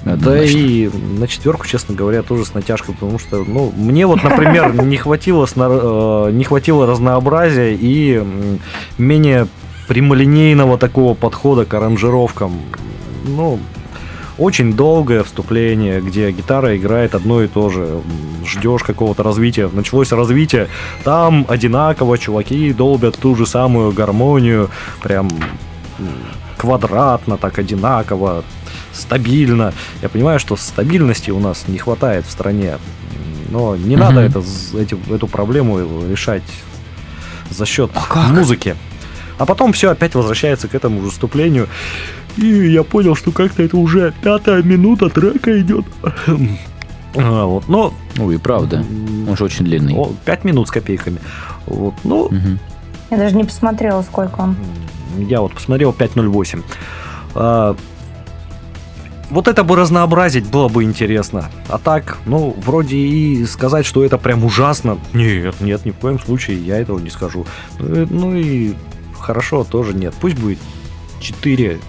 Да 0.05 0.13
Однозначно. 0.13 0.57
и 0.59 0.91
на 1.19 1.27
четверку, 1.27 1.67
честно 1.67 1.95
говоря, 1.97 2.23
тоже 2.23 2.45
с 2.45 2.55
натяжкой, 2.55 2.95
потому 2.95 3.19
что, 3.19 3.43
ну, 3.45 3.73
мне 3.77 4.07
вот, 4.07 4.23
например, 4.23 4.73
не 4.85 4.97
хватило, 4.97 5.47
э, 5.57 6.31
не 6.33 6.45
хватило 6.45 6.87
разнообразия 6.87 7.75
и 7.75 8.23
менее 8.99 9.49
прямолинейного 9.89 10.79
такого 10.79 11.15
подхода 11.15 11.65
к 11.65 11.75
аранжировкам. 11.75 12.53
Ну, 13.25 13.59
очень 14.39 14.75
долгое 14.75 15.23
вступление, 15.23 16.01
где 16.01 16.31
гитара 16.31 16.77
играет 16.77 17.15
одно 17.15 17.43
и 17.43 17.49
то 17.49 17.71
же. 17.71 18.01
Ждешь 18.45 18.83
какого-то 18.83 19.23
развития. 19.23 19.69
Началось 19.73 20.13
развитие, 20.13 20.69
там 21.05 21.47
одинаково 21.49 22.19
чуваки 22.19 22.73
долбят 22.73 23.19
ту 23.19 23.35
же 23.35 23.47
самую 23.47 23.93
гармонию, 23.93 24.71
прям 25.03 25.29
квадратно, 26.57 27.37
так 27.37 27.59
одинаково, 27.59 28.45
стабильно. 28.93 29.73
Я 30.03 30.09
понимаю, 30.09 30.39
что 30.41 30.57
стабильности 30.57 31.31
у 31.31 31.39
нас 31.41 31.65
не 31.69 31.79
хватает 31.79 32.27
в 32.27 32.31
стране, 32.31 32.79
но 33.51 33.77
не 33.77 33.97
надо 33.97 34.21
это, 34.21 34.43
эти- 34.79 34.97
эту 35.13 35.27
проблему 35.27 35.79
решать 36.09 36.43
за 37.51 37.67
счет 37.67 37.91
А 37.95 38.03
как? 38.09 38.29
музыки. 38.31 38.75
А 39.39 39.47
потом 39.47 39.73
все 39.73 39.91
опять 39.91 40.15
возвращается 40.15 40.69
к 40.69 40.75
этому 40.75 41.03
же 41.03 41.11
вступлению. 41.11 41.69
И 42.37 42.47
я 42.47 42.83
понял, 42.83 43.15
что 43.15 43.33
как-то 43.33 43.63
это 43.63 43.77
уже 43.77 44.13
пятая 44.23 44.63
минута 44.63 45.09
трека 45.09 45.59
идет. 45.61 45.85
А, 47.15 47.45
вот, 47.47 47.69
но... 47.69 47.95
Ну 48.17 48.31
и 48.31 48.37
правда. 48.39 48.85
Он 49.29 49.37
же 49.37 49.45
очень 49.45 49.65
длинный. 49.65 49.95
о, 49.95 50.13
Пять 50.25 50.45
минут 50.45 50.69
с 50.69 50.71
копейками. 50.71 51.19
Вот, 51.67 51.95
ну, 52.05 52.29
Мгм. 52.31 52.59
Я 53.11 53.17
даже 53.19 53.37
не 53.37 53.45
посмотрела, 53.45 54.03
сколько 54.03 54.41
он. 54.41 54.57
я 55.17 55.41
вот 55.41 55.53
посмотрел 55.55 55.93
5.08. 55.93 56.63
А, 57.35 57.77
вот 59.31 59.49
это 59.49 59.65
бы 59.65 59.77
разнообразить 59.77 60.47
было 60.51 60.69
бы 60.69 60.83
интересно. 60.85 61.51
А 61.69 61.79
так, 61.79 62.19
ну, 62.27 62.55
вроде 62.65 62.97
и 62.97 63.45
сказать, 63.47 63.87
что 63.87 64.05
это 64.05 64.19
прям 64.19 64.45
ужасно. 64.45 64.99
Нет, 65.15 65.55
нет, 65.61 65.85
ни 65.85 65.91
в 65.91 65.95
коем 65.97 66.19
случае 66.21 66.59
я 66.59 66.79
этого 66.79 66.99
не 66.99 67.11
скажу. 67.11 67.47
И- 67.81 68.07
Ну 68.11 68.35
и 68.37 68.75
хорошо 69.27 69.65
тоже 69.65 69.93
нет. 69.93 70.15
Пусть 70.21 70.39
будет 70.39 70.59
4. 71.21 71.81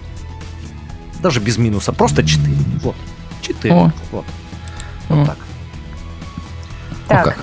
Даже 1.21 1.39
без 1.39 1.57
минуса. 1.57 1.93
Просто 1.93 2.23
4. 2.23 2.55
Вот. 2.83 2.95
4. 3.41 3.73
О. 3.73 3.91
Вот. 4.11 4.25
О. 5.09 5.15
Вот 5.15 5.27
так. 5.27 5.37
Ну 6.89 6.95
Так, 7.07 7.23
как? 7.23 7.37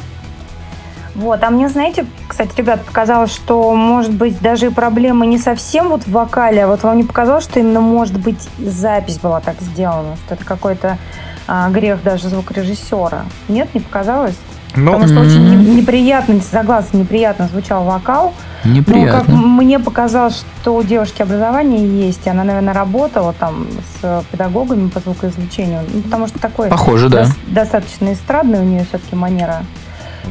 Вот, 1.15 1.45
а 1.45 1.51
мне, 1.51 1.69
знаете, 1.69 2.07
кстати, 2.27 2.57
ребят, 2.57 2.85
показалось, 2.85 3.33
что, 3.33 3.73
может 3.73 4.13
быть, 4.13 4.41
даже 4.41 4.67
и 4.67 4.71
проблема 4.71 5.27
не 5.27 5.39
совсем 5.39 5.89
вот 5.89 6.03
в 6.03 6.11
вокале, 6.11 6.65
а 6.65 6.67
вот 6.67 6.83
вам 6.83 6.97
не 6.97 7.05
показалось, 7.05 7.45
что 7.45 7.61
именно, 7.61 7.81
может 7.81 8.19
быть, 8.19 8.49
запись 8.59 9.19
была 9.19 9.41
так 9.41 9.61
сделана, 9.61 10.17
что 10.17 10.35
это 10.35 10.45
какой-то 10.45 10.99
а, 11.47 11.71
грех 11.71 12.03
даже 12.03 12.29
звукорежиссера. 12.29 13.27
Нет, 13.49 13.73
не 13.75 13.81
показалось? 13.81 14.35
Ну, 14.77 14.93
Потому 14.93 15.07
что 15.09 15.21
очень 15.21 15.45
не- 15.49 15.77
неприятно, 15.77 16.41
согласна, 16.41 16.99
неприятно 16.99 17.47
звучал 17.49 17.85
вокал. 17.85 18.35
Ну, 18.65 18.71
как 18.77 18.89
Неприятно. 18.89 19.37
мне 19.37 19.79
показалось, 19.79 20.43
что 20.63 20.75
у 20.75 20.83
девушки 20.83 21.21
образование 21.23 22.07
есть, 22.07 22.27
и 22.27 22.31
она, 22.31 22.45
наверное, 22.45 22.73
работала 22.75 23.33
там 23.35 23.67
с 24.01 24.25
педагогами 24.33 24.89
по 24.89 25.01
звукоизвлечению, 25.01 25.81
ну, 25.93 26.01
потому 26.03 26.27
что 26.29 26.39
такой 26.39 26.69
Похоже, 26.71 27.09
да. 27.11 27.23
дос- 27.25 27.37
достаточно 27.47 28.13
эстрадная 28.13 28.61
у 28.63 28.65
нее 28.65 28.85
все-таки 28.89 29.15
манера 29.15 29.65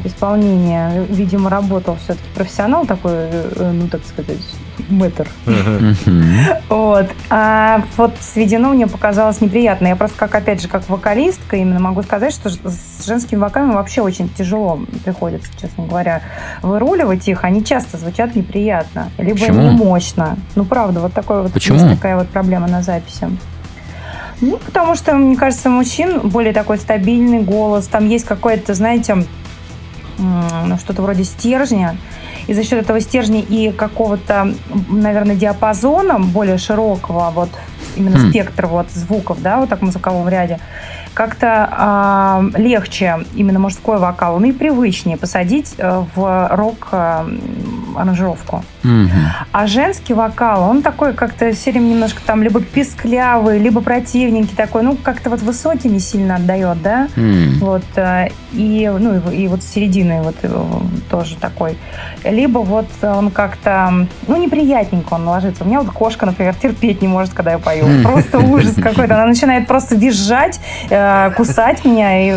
исполнения. 0.03 1.05
Видимо, 1.09 1.49
работал 1.49 1.97
все-таки 2.03 2.27
профессионал 2.35 2.85
такой, 2.85 3.11
э, 3.13 3.71
ну, 3.73 3.87
так 3.87 4.01
сказать, 4.05 4.37
Мгм. 4.89 5.95
Вот. 6.69 7.07
А 7.29 7.83
вот 7.97 8.13
сведено 8.19 8.69
мне 8.69 8.87
показалось 8.87 9.41
неприятно. 9.41 9.87
Я 9.87 9.95
просто, 9.95 10.17
как 10.17 10.35
опять 10.35 10.61
же, 10.61 10.67
как 10.67 10.87
вокалистка, 10.89 11.57
именно 11.57 11.79
могу 11.79 12.03
сказать, 12.03 12.33
что 12.33 12.49
с 12.49 13.05
женскими 13.05 13.39
вокалами 13.39 13.73
вообще 13.73 14.01
очень 14.01 14.29
тяжело 14.29 14.79
приходится, 15.03 15.49
честно 15.59 15.85
говоря, 15.85 16.21
выруливать 16.61 17.27
их. 17.27 17.43
Они 17.43 17.63
часто 17.63 17.97
звучат 17.97 18.35
неприятно. 18.35 19.11
Либо 19.17 19.39
Почему? 19.39 19.61
не 19.61 19.69
мощно. 19.71 20.37
Ну, 20.55 20.65
правда, 20.65 20.99
вот 20.99 21.13
такой 21.13 21.43
вот 21.43 21.53
Почему? 21.53 21.77
есть 21.77 21.89
такая 21.89 22.17
вот 22.17 22.29
проблема 22.29 22.67
на 22.67 22.81
записи. 22.81 23.29
Ну, 24.41 24.57
потому 24.57 24.95
что, 24.95 25.13
мне 25.13 25.37
кажется, 25.37 25.69
мужчин 25.69 26.19
более 26.29 26.53
такой 26.53 26.77
стабильный 26.77 27.39
голос. 27.39 27.87
Там 27.87 28.09
есть 28.09 28.25
какое-то, 28.25 28.73
знаете, 28.73 29.25
ну, 30.17 30.77
что-то 30.77 31.01
вроде 31.01 31.23
стержня. 31.23 31.95
И 32.47 32.53
за 32.53 32.63
счет 32.63 32.73
этого 32.81 32.99
стержня 32.99 33.39
и 33.41 33.71
какого-то, 33.71 34.53
наверное, 34.89 35.35
диапазона 35.35 36.19
более 36.19 36.57
широкого, 36.57 37.31
вот 37.33 37.49
именно 37.95 38.17
Хм. 38.17 38.29
спектр 38.29 38.65
вот 38.67 38.89
звуков, 38.91 39.41
да, 39.41 39.59
вот 39.59 39.69
так 39.69 39.79
в 39.79 39.83
музыковом 39.83 40.27
ряде, 40.27 40.59
как-то 41.13 41.69
а, 41.71 42.43
легче 42.55 43.19
именно 43.35 43.59
мужской 43.59 43.97
вокал, 43.99 44.39
ну 44.39 44.47
и 44.47 44.51
привычнее 44.51 45.15
посадить 45.15 45.75
э, 45.77 46.03
в 46.15 46.47
рок 46.51 46.89
м, 46.91 47.39
аранжировку. 47.97 48.63
Мгм. 48.83 49.09
А 49.51 49.67
женский 49.67 50.13
вокал, 50.13 50.69
он 50.69 50.81
такой 50.81 51.13
как-то 51.13 51.51
все 51.53 51.71
время 51.71 51.85
немножко 51.85 52.21
там 52.25 52.43
либо 52.43 52.61
писклявый, 52.61 53.59
либо 53.59 53.81
противненький 53.81 54.55
такой, 54.55 54.83
ну 54.83 54.95
как-то 54.95 55.29
вот 55.29 55.41
высокий 55.41 55.89
не 55.89 55.99
сильно 55.99 56.35
отдает, 56.35 56.81
да? 56.81 57.07
М. 57.15 57.59
Вот, 57.59 57.83
э, 57.95 58.29
и, 58.53 58.91
ну, 58.99 59.19
и, 59.31 59.43
и 59.43 59.47
вот 59.47 59.63
с 59.63 59.67
серединой 59.67 60.21
вот 60.21 60.35
э, 60.43 60.63
тоже 61.09 61.35
такой. 61.37 61.77
Либо 62.23 62.59
вот 62.59 62.87
он 63.01 63.31
как-то, 63.31 64.07
ну, 64.27 64.37
неприятненько 64.37 65.13
он 65.13 65.27
ложится. 65.27 65.63
У 65.63 65.67
меня 65.67 65.81
вот 65.81 65.91
кошка, 65.91 66.25
например, 66.25 66.55
терпеть 66.55 67.01
не 67.01 67.07
может, 67.07 67.33
когда 67.33 67.51
я 67.51 67.57
пою. 67.57 67.85
Хм. 67.85 68.03
Просто 68.03 68.39
ужас 68.39 68.75
какой-то. 68.75 69.15
Она 69.15 69.25
начинает 69.25 69.67
просто 69.67 69.95
визжать, 69.95 70.59
э, 70.89 71.31
кусать 71.35 71.85
меня. 71.85 72.27
И 72.27 72.35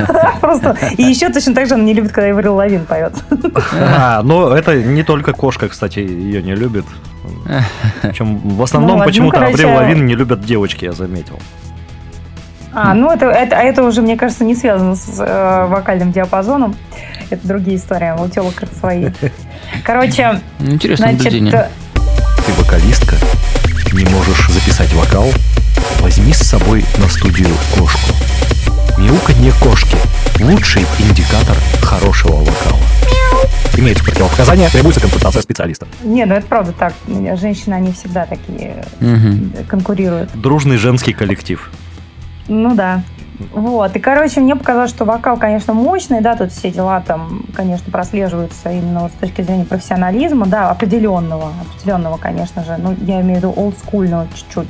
просто... 0.40 0.76
И 0.96 1.02
еще 1.02 1.28
точно 1.30 1.54
так 1.54 1.66
же 1.66 1.74
она 1.74 1.84
не 1.84 1.94
любит, 1.94 2.12
когда 2.12 2.30
Иврил 2.30 2.54
Лавин 2.54 2.86
поет. 2.86 3.14
А, 3.72 4.22
но 4.22 4.56
это 4.56 4.79
не 4.82 5.02
только 5.02 5.32
кошка, 5.32 5.68
кстати, 5.68 5.98
ее 6.00 6.42
не 6.42 6.54
любит. 6.54 6.84
Причем 8.02 8.38
в 8.38 8.62
основном 8.62 8.92
Ну, 8.92 8.98
ну, 8.98 9.04
почему-то 9.04 9.38
короче- 9.38 9.54
Аврил 9.54 9.74
Лавин 9.74 10.06
не 10.06 10.14
любят 10.14 10.40
девочки, 10.44 10.84
я 10.84 10.92
заметил. 10.92 11.38
А, 12.72 12.94
ну 12.94 13.10
это, 13.10 13.26
это, 13.26 13.56
а 13.58 13.62
это 13.62 13.82
уже, 13.82 14.00
мне 14.00 14.16
кажется, 14.16 14.44
не 14.44 14.54
связано 14.54 14.94
с 14.94 15.18
э, 15.18 15.66
вокальным 15.66 16.12
диапазоном. 16.12 16.76
Это 17.28 17.46
другие 17.46 17.76
истории. 17.76 18.12
У 18.22 18.28
телок 18.28 18.62
это 18.62 18.72
свои. 18.76 19.08
Короче, 19.84 20.40
Интересное 20.60 21.08
значит, 21.14 21.24
наблюдение. 21.32 21.52
э, 21.52 21.68
Ты 22.46 22.52
вокалистка, 22.62 23.16
не 23.92 24.04
можешь 24.04 24.48
записать 24.50 24.92
вокал, 24.94 25.26
возьми 26.00 26.32
с 26.32 26.38
собой 26.48 26.84
на 26.98 27.08
студию 27.08 27.48
кошку. 27.76 28.12
Мяуканье 28.98 29.52
кошки– 29.60 29.96
лучший 30.42 30.82
индикатор 30.98 31.56
хорошего 31.82 32.36
вокала. 32.36 32.80
Имеется 33.76 34.04
противопоказания, 34.04 34.68
требуется 34.68 35.00
консультация 35.00 35.42
специалиста. 35.42 35.86
не, 36.02 36.24
ну 36.24 36.34
это 36.34 36.46
правда 36.46 36.72
так. 36.72 36.94
Женщины, 37.06 37.74
они 37.74 37.92
всегда 37.92 38.26
такие 38.26 38.84
э, 39.00 39.64
конкурируют. 39.68 40.30
Дружный 40.34 40.76
женский 40.76 41.12
коллектив. 41.12 41.70
Ну 42.48 42.74
да. 42.74 43.02
Вот. 43.52 43.96
И, 43.96 44.00
короче, 44.00 44.40
мне 44.40 44.54
показалось, 44.54 44.90
что 44.90 45.04
вокал, 45.04 45.38
конечно, 45.38 45.72
мощный, 45.72 46.20
да, 46.20 46.36
тут 46.36 46.52
все 46.52 46.70
дела 46.70 47.00
там, 47.00 47.46
конечно, 47.54 47.90
прослеживаются 47.90 48.70
именно 48.70 49.00
вот 49.00 49.12
с 49.12 49.14
точки 49.14 49.40
зрения 49.42 49.64
профессионализма, 49.64 50.46
да, 50.46 50.70
определенного, 50.70 51.52
определенного, 51.60 52.18
конечно 52.18 52.64
же. 52.64 52.76
Ну, 52.78 52.94
я 53.00 53.22
имею 53.22 53.36
в 53.36 53.38
виду 53.38 53.54
олдскульного 53.56 54.28
чуть-чуть. 54.34 54.68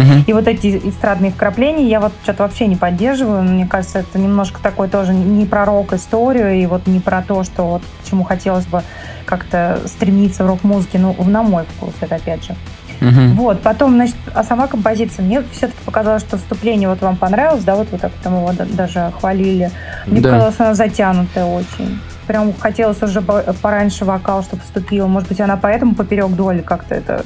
Мгм. 0.00 0.24
И 0.26 0.32
вот 0.32 0.48
эти 0.48 0.78
эстрадные 0.88 1.30
вкрапления 1.30 1.86
я 1.88 2.00
вот 2.00 2.12
что-то 2.22 2.44
вообще 2.44 2.66
не 2.66 2.76
поддерживаю. 2.76 3.42
Мне 3.42 3.66
кажется, 3.66 3.98
это 3.98 4.18
немножко 4.18 4.60
такой 4.62 4.88
тоже 4.88 5.12
не 5.12 5.44
про 5.44 5.64
рок-историю 5.64 6.54
и 6.54 6.66
вот 6.66 6.86
не 6.86 7.00
про 7.00 7.22
то, 7.22 7.44
что 7.44 7.64
вот 7.64 7.82
к 7.82 8.08
чему 8.08 8.24
хотелось 8.24 8.66
бы 8.66 8.82
как-то 9.26 9.78
стремиться 9.86 10.44
в 10.44 10.46
рок-музыке, 10.46 10.98
ну, 10.98 11.14
на 11.24 11.42
мой 11.42 11.64
вкус, 11.76 11.92
это 12.00 12.16
опять 12.16 12.44
же. 12.44 12.56
Мгм. 13.00 13.34
Вот, 13.34 13.62
потом, 13.62 13.94
значит, 13.94 14.16
а 14.34 14.42
сама 14.44 14.66
композиция, 14.66 15.24
мне 15.24 15.42
все-таки 15.52 15.78
показалось, 15.84 16.22
что 16.22 16.36
вступление 16.36 16.88
вот 16.88 17.00
вам 17.00 17.16
понравилось, 17.16 17.64
да, 17.64 17.74
вот 17.74 17.88
вы 17.92 17.98
так 17.98 18.12
там 18.22 18.36
его 18.36 18.52
да- 18.52 18.66
даже 18.66 19.12
хвалили. 19.18 19.70
Мне 20.06 20.20
Да. 20.20 20.28
показалось, 20.30 20.54
она 20.58 20.74
затянутая 20.74 21.44
очень. 21.46 22.00
Прям 22.30 22.54
хотелось 22.56 23.02
уже 23.02 23.22
по- 23.22 23.42
пораньше 23.60 24.04
вокал, 24.04 24.44
чтобы 24.44 24.62
вступила. 24.62 25.08
Может 25.08 25.28
быть, 25.28 25.40
она 25.40 25.56
поэтому 25.56 25.96
поперек 25.96 26.28
доли 26.28 26.60
как-то 26.60 26.94
это 26.94 27.24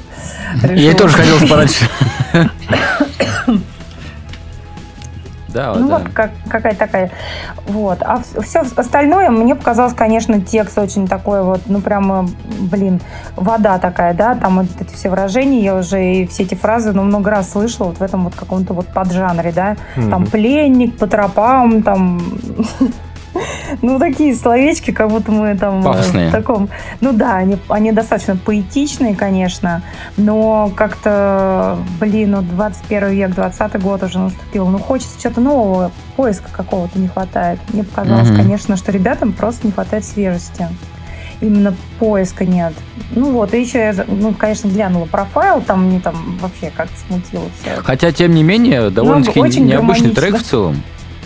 решила. 0.63 0.71
Ей 0.75 0.93
тоже 0.95 1.15
хотелось 1.15 1.47
пораньше. 1.47 1.87
Да, 5.49 5.75
Ну 5.75 5.87
да. 5.89 5.99
вот 5.99 6.09
как, 6.11 6.31
какая 6.49 6.73
такая. 6.73 7.11
Вот. 7.67 7.99
А 8.01 8.19
все 8.41 8.61
остальное 8.75 9.29
мне 9.29 9.53
показалось, 9.53 9.93
конечно, 9.93 10.41
текст 10.41 10.75
очень 10.79 11.07
такой 11.07 11.43
вот, 11.43 11.61
ну 11.67 11.81
прямо, 11.81 12.27
блин, 12.61 12.99
вода 13.35 13.77
такая, 13.77 14.15
да, 14.15 14.33
там 14.33 14.55
вот 14.57 14.65
эти 14.81 14.91
все 14.95 15.09
выражения, 15.11 15.61
я 15.63 15.75
уже 15.75 16.03
и 16.03 16.25
все 16.27 16.43
эти 16.43 16.55
фразы, 16.55 16.93
ну, 16.93 17.03
много 17.03 17.29
раз 17.29 17.51
слышала 17.51 17.89
вот 17.89 17.99
в 17.99 18.01
этом 18.01 18.23
вот 18.23 18.33
каком-то 18.35 18.73
вот 18.73 18.87
поджанре, 18.87 19.51
да, 19.51 19.77
там 19.95 20.23
Мгм. 20.23 20.25
пленник, 20.31 20.97
по 20.97 21.05
тропам, 21.05 21.83
там... 21.83 22.21
Ну, 23.81 23.99
такие 23.99 24.35
словечки, 24.35 24.91
как 24.91 25.09
будто 25.09 25.31
мы 25.31 25.57
там... 25.57 25.81
э, 25.81 25.83
Пафосные. 25.83 26.29
В 26.29 26.31
таком... 26.31 26.69
Ну 27.01 27.11
да, 27.13 27.35
они, 27.37 27.57
они 27.69 27.91
достаточно 27.91 28.35
поэтичные, 28.37 29.15
конечно, 29.15 29.81
но 30.17 30.71
как-то, 30.75 31.77
блин, 31.99 32.31
ну 32.31 32.41
21 32.41 33.09
век, 33.09 33.31
20 33.35 33.81
год 33.81 34.03
уже 34.03 34.19
наступил. 34.19 34.67
Ну, 34.67 34.79
хочется 34.79 35.21
чего-то 35.21 35.41
нового, 35.41 35.91
поиска 36.15 36.49
какого-то 36.51 36.97
не 36.99 37.07
хватает. 37.07 37.59
Мне 37.73 37.83
показалось, 37.83 38.29
Мгм. 38.29 38.37
конечно, 38.37 38.77
что 38.77 38.91
ребятам 38.91 39.33
просто 39.33 39.67
не 39.67 39.73
хватает 39.73 40.05
свежести. 40.05 40.67
Именно 41.41 41.75
поиска 41.99 42.45
нет. 42.45 42.73
Ну 43.11 43.31
вот, 43.31 43.53
и 43.53 43.59
еще 43.61 43.79
я, 43.79 44.05
ну, 44.07 44.33
конечно, 44.33 44.69
глянула 44.69 45.05
профайл, 45.05 45.61
там 45.61 45.87
мне 45.87 45.99
там 45.99 46.15
вообще 46.41 46.71
как-то 46.75 46.93
смутило 47.07 47.43
все. 47.61 47.75
Хотя, 47.83 48.11
тем 48.13 48.33
не 48.33 48.41
менее, 48.43 48.89
довольно-таки 48.89 49.39
Ну, 49.41 49.45
необычный 49.45 50.11
гармонично. 50.11 50.11
трек 50.15 50.37
в 50.37 50.43
целом. 50.43 50.81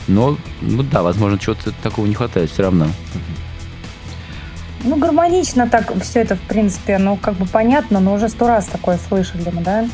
Но, 0.10 0.38
ну 0.62 0.84
да, 0.84 1.04
возможно, 1.04 1.38
чего-то 1.38 1.72
такого 1.84 2.08
не 2.08 2.16
хватает 2.16 2.50
все 2.50 2.64
равно. 2.64 2.88
Ну, 4.84 4.96
гармонично 4.96 5.70
так 5.70 5.94
все 6.02 6.22
это, 6.22 6.36
в 6.36 6.42
принципе, 6.42 6.98
ну, 6.98 7.16
как 7.16 7.36
бы 7.36 7.46
понятно, 7.46 8.00
но 8.00 8.14
уже 8.14 8.28
сто 8.30 8.48
раз 8.48 8.66
такое 8.66 8.98
слышали 9.08 9.50
мы, 9.52 9.62
да? 9.62 9.86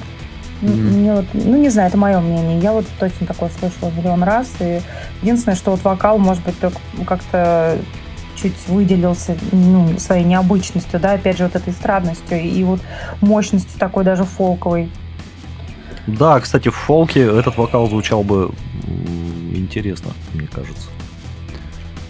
Ну, 0.62 0.72
мне 0.74 1.14
вот- 1.14 1.26
ну, 1.34 1.58
не 1.58 1.70
знаю, 1.70 1.90
это 1.90 1.98
мое 1.98 2.20
мнение. 2.20 2.60
Я 2.60 2.72
вот 2.72 2.86
точно 3.00 3.28
такое 3.28 3.50
слышала 3.60 3.92
миллион 3.92 4.24
раз. 4.24 4.48
И 4.60 4.80
единственное, 5.22 5.56
что 5.56 5.72
вот 5.72 5.84
вокал, 5.84 6.18
может 6.18 6.44
быть, 6.44 6.58
только 6.60 6.80
как-то 7.06 7.78
чуть 8.36 8.54
выделился 8.68 9.36
ну, 9.52 9.98
своей 10.00 10.24
необычностью, 10.24 11.00
да, 11.00 11.14
опять 11.14 11.38
же, 11.38 11.46
вот 11.46 11.56
этой 11.56 11.74
эстрадностью 11.74 12.42
и 12.42 12.64
вот 12.64 12.80
мощностью 13.22 13.80
такой 13.80 14.04
даже 14.04 14.24
фолковой. 14.24 14.90
Да, 16.08 16.40
кстати, 16.40 16.70
в 16.70 16.76
фолке 16.76 17.22
этот 17.22 17.58
вокал 17.58 17.90
звучал 17.90 18.24
бы 18.24 18.52
интересно, 19.66 20.12
мне 20.34 20.48
кажется. 20.48 20.88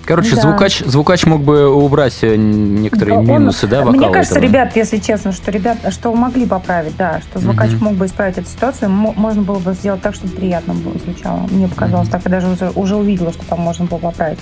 Короче, 0.06 0.36
Да. 0.36 0.42
звукач, 0.42 0.84
звукач 0.86 1.26
мог 1.26 1.42
бы 1.42 1.68
убрать 1.68 2.20
э, 2.22 2.36
некоторые 2.36 3.18
Он- 3.18 3.26
минусы, 3.26 3.66
да, 3.66 3.80
вокала 3.80 3.94
Мне 4.06 4.10
кажется, 4.14 4.36
этого. 4.38 4.48
ребят, 4.52 4.76
если 4.76 4.98
честно, 5.00 5.32
что 5.32 5.50
ребят, 5.50 5.80
что 5.92 6.14
могли 6.14 6.46
поправить, 6.46 6.96
да, 6.96 7.22
что 7.22 7.40
звукач 7.40 7.72
Мгм. 7.72 7.86
мог 7.86 7.94
бы 7.96 8.06
исправить 8.06 8.38
эту 8.38 8.48
ситуацию, 8.48 8.92
мо- 8.92 9.14
можно 9.18 9.42
было 9.42 9.58
бы 9.58 9.74
сделать 9.74 10.04
так, 10.04 10.14
чтобы 10.14 10.34
приятно 10.36 10.76
было 10.76 10.94
звучало. 11.04 11.48
Мне 11.50 11.68
показалось, 11.68 12.08
Мгм. 12.08 12.12
так 12.12 12.22
я 12.26 12.30
даже 12.40 12.48
уже, 12.50 12.70
уже 12.76 12.96
увидела, 12.96 13.34
что 13.34 13.44
там 13.46 13.62
можно 13.62 13.86
было 13.86 13.98
поправить. 13.98 14.38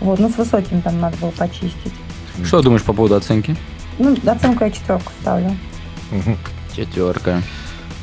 Вот, 0.00 0.20
ну 0.20 0.30
с 0.30 0.36
высоким 0.36 0.80
там 0.82 1.00
надо 1.00 1.16
было 1.16 1.30
почистить. 1.30 1.92
Что 2.44 2.62
думаешь 2.62 2.84
по 2.84 2.92
поводу 2.92 3.16
оценки? 3.16 3.56
Ну, 3.98 4.14
оценку 4.26 4.62
я 4.62 4.70
четверку 4.70 5.10
ставлю. 5.20 5.56
Мгм. 6.12 6.36
Четверка. 6.76 7.42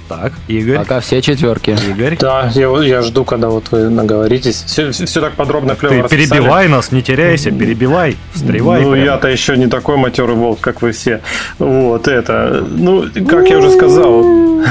Так, 0.10 0.34
Игорь. 0.48 0.78
Пока 0.78 1.00
все 1.00 1.22
четверки. 1.22 1.78
Игорь. 1.90 2.18
Да, 2.20 2.52
я, 2.54 2.68
я 2.84 3.02
жду, 3.02 3.24
когда 3.24 3.50
вот 3.50 3.72
вы 3.72 3.90
наговоритесь. 3.90 4.64
Все, 4.68 4.92
все 4.92 5.22
так 5.22 5.34
подробно, 5.34 5.76
клево 5.76 5.96
Ты 5.96 6.02
расписали. 6.04 6.28
перебивай 6.28 6.68
нас, 6.68 6.92
не 6.92 7.02
теряйся, 7.02 7.52
перебивай, 7.52 8.18
встревай. 8.34 8.82
Ну, 8.82 8.92
прямо. 8.92 9.06
я-то 9.06 9.28
еще 9.30 9.56
не 9.58 9.68
такой 9.68 9.98
матерый 9.98 10.36
волк, 10.36 10.60
как 10.60 10.82
вы 10.82 10.92
все. 10.92 11.22
Вот 11.58 12.08
это. 12.08 12.66
Ну, 12.70 13.06
как 13.28 13.50
я 13.50 13.58
уже 13.58 13.72
сказал. 13.72 14.26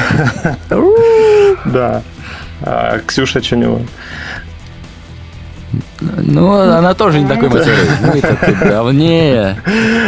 Да. 1.64 2.03
А 2.62 2.99
Ксюша 3.07 3.42
что-нибудь? 3.42 3.83
Ну, 6.18 6.52
она 6.52 6.94
тоже 6.94 7.20
не 7.20 7.26
такой 7.28 7.48
матерый. 7.48 7.76
Мы-то 8.12 8.36
тут 8.46 8.58
давнее. 8.68 9.56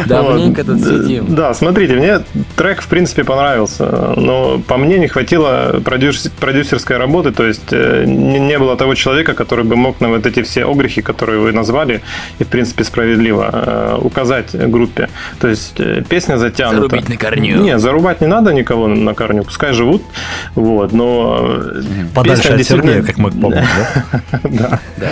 Давненько 0.07 0.65
тут 0.65 0.81
сидим. 0.81 1.35
Да, 1.35 1.55
смотрите, 1.55 1.95
мне 1.95 2.21
трек, 2.57 2.83
в 2.83 2.89
принципе, 2.89 3.25
понравился, 3.25 3.85
но 4.17 4.59
по 4.59 4.77
мне 4.77 4.99
не 4.99 5.09
хватило 5.09 5.81
продюс- 5.81 6.31
продюсерской 6.41 6.97
работы, 6.97 7.31
то 7.33 7.45
есть 7.45 7.73
э, 7.73 8.05
не, 8.07 8.59
было 8.59 8.77
того 8.77 8.95
человека, 8.95 9.35
который 9.35 9.65
бы 9.65 9.77
мог 9.77 10.01
на 10.01 10.09
вот 10.09 10.27
эти 10.27 10.43
все 10.43 10.65
огрехи, 10.71 11.03
которые 11.03 11.41
вы 11.41 11.53
назвали, 11.53 12.01
и, 12.39 12.45
в 12.45 12.49
принципе, 12.49 12.85
справедливо, 12.85 13.51
э, 13.53 13.99
указать 14.01 14.55
группе. 14.71 15.09
То 15.41 15.49
есть 15.49 15.81
э, 15.81 16.03
песня 16.09 16.37
затянута. 16.37 16.89
Зарубить 16.89 17.09
на 17.09 17.17
корню. 17.17 17.61
Не, 17.61 17.79
зарубать 17.79 18.21
не 18.21 18.27
надо 18.27 18.53
никого 18.53 18.89
на 18.89 19.15
корню, 19.15 19.45
пускай 19.45 19.73
живут, 19.73 20.03
вот, 20.55 20.93
но... 20.93 21.49
Подальше 22.15 22.49
от 22.49 22.65
Сергея, 22.65 23.03
как 23.03 23.19
мы 23.19 23.31
помним, 23.31 23.65
да? 24.45 24.81
Да. 24.97 25.09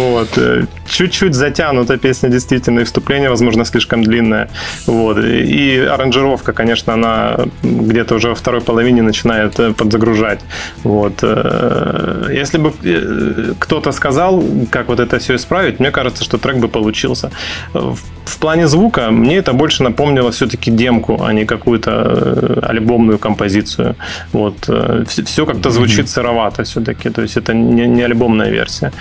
Вот. 0.00 0.38
э, 0.38 0.64
Чуть-чуть 0.88 1.34
затянута 1.34 1.98
песня, 1.98 2.30
действительно, 2.30 2.80
и 2.80 2.84
вступление, 2.84 3.28
возможно, 3.28 3.64
слишком 3.64 4.02
длинное. 4.02 4.48
Вот. 4.86 5.18
И 5.18 5.78
аранжировка, 5.78 6.52
конечно, 6.52 6.94
она 6.94 7.36
где-то 7.62 8.14
уже 8.14 8.28
во 8.28 8.34
второй 8.34 8.60
половине 8.60 9.02
начинает 9.02 9.60
э, 9.60 9.72
подзагружать. 9.72 10.40
Вот. 10.84 11.22
Э, 11.22 12.30
Если 12.32 12.58
бы 12.58 12.72
кто-то 13.58 13.92
сказал, 13.92 14.42
как 14.70 14.88
вот 14.88 15.00
это 15.00 15.18
все 15.18 15.34
исправить, 15.34 15.80
мне 15.80 15.90
кажется, 15.90 16.24
что 16.24 16.38
трек 16.38 16.56
бы 16.56 16.68
получился. 16.68 17.30
В 17.72 18.38
плане 18.38 18.68
звука 18.68 19.10
мне 19.10 19.36
это 19.36 19.52
больше 19.52 19.82
напомнило 19.82 20.30
все-таки 20.30 20.70
демку, 20.70 21.22
а 21.22 21.32
не 21.32 21.44
какую-то 21.44 22.60
альбомную 22.62 23.18
композицию. 23.18 23.96
Вот. 24.32 24.70
Все 25.08 25.46
как-то 25.46 25.70
звучит 25.70 26.08
сыровато 26.08 26.62
все-таки, 26.62 27.10
то 27.10 27.22
есть 27.22 27.36
это 27.36 27.54
не, 27.54 27.86
не 27.86 28.02
альбомная 28.02 28.50
версия. 28.50 28.92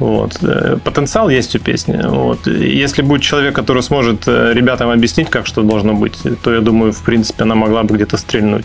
Вот. 0.00 0.38
Э, 0.42 0.76
Потенциал 0.82 1.28
есть 1.28 1.54
у 1.54 1.58
песни. 1.58 2.00
Вот. 2.02 2.46
Если 2.46 3.02
будет 3.02 3.22
человек, 3.22 3.54
который 3.54 3.82
сможет 3.82 4.26
э, 4.26 4.52
ребятам 4.54 4.90
объяснить, 4.90 5.28
как 5.30 5.46
что 5.46 5.62
должно 5.62 5.92
быть, 5.94 6.18
то 6.42 6.52
я 6.52 6.60
думаю, 6.60 6.92
в 6.92 7.02
принципе, 7.02 7.44
она 7.44 7.54
могла 7.54 7.82
бы 7.82 7.94
где-то 7.94 8.16
стрельнуть. 8.16 8.64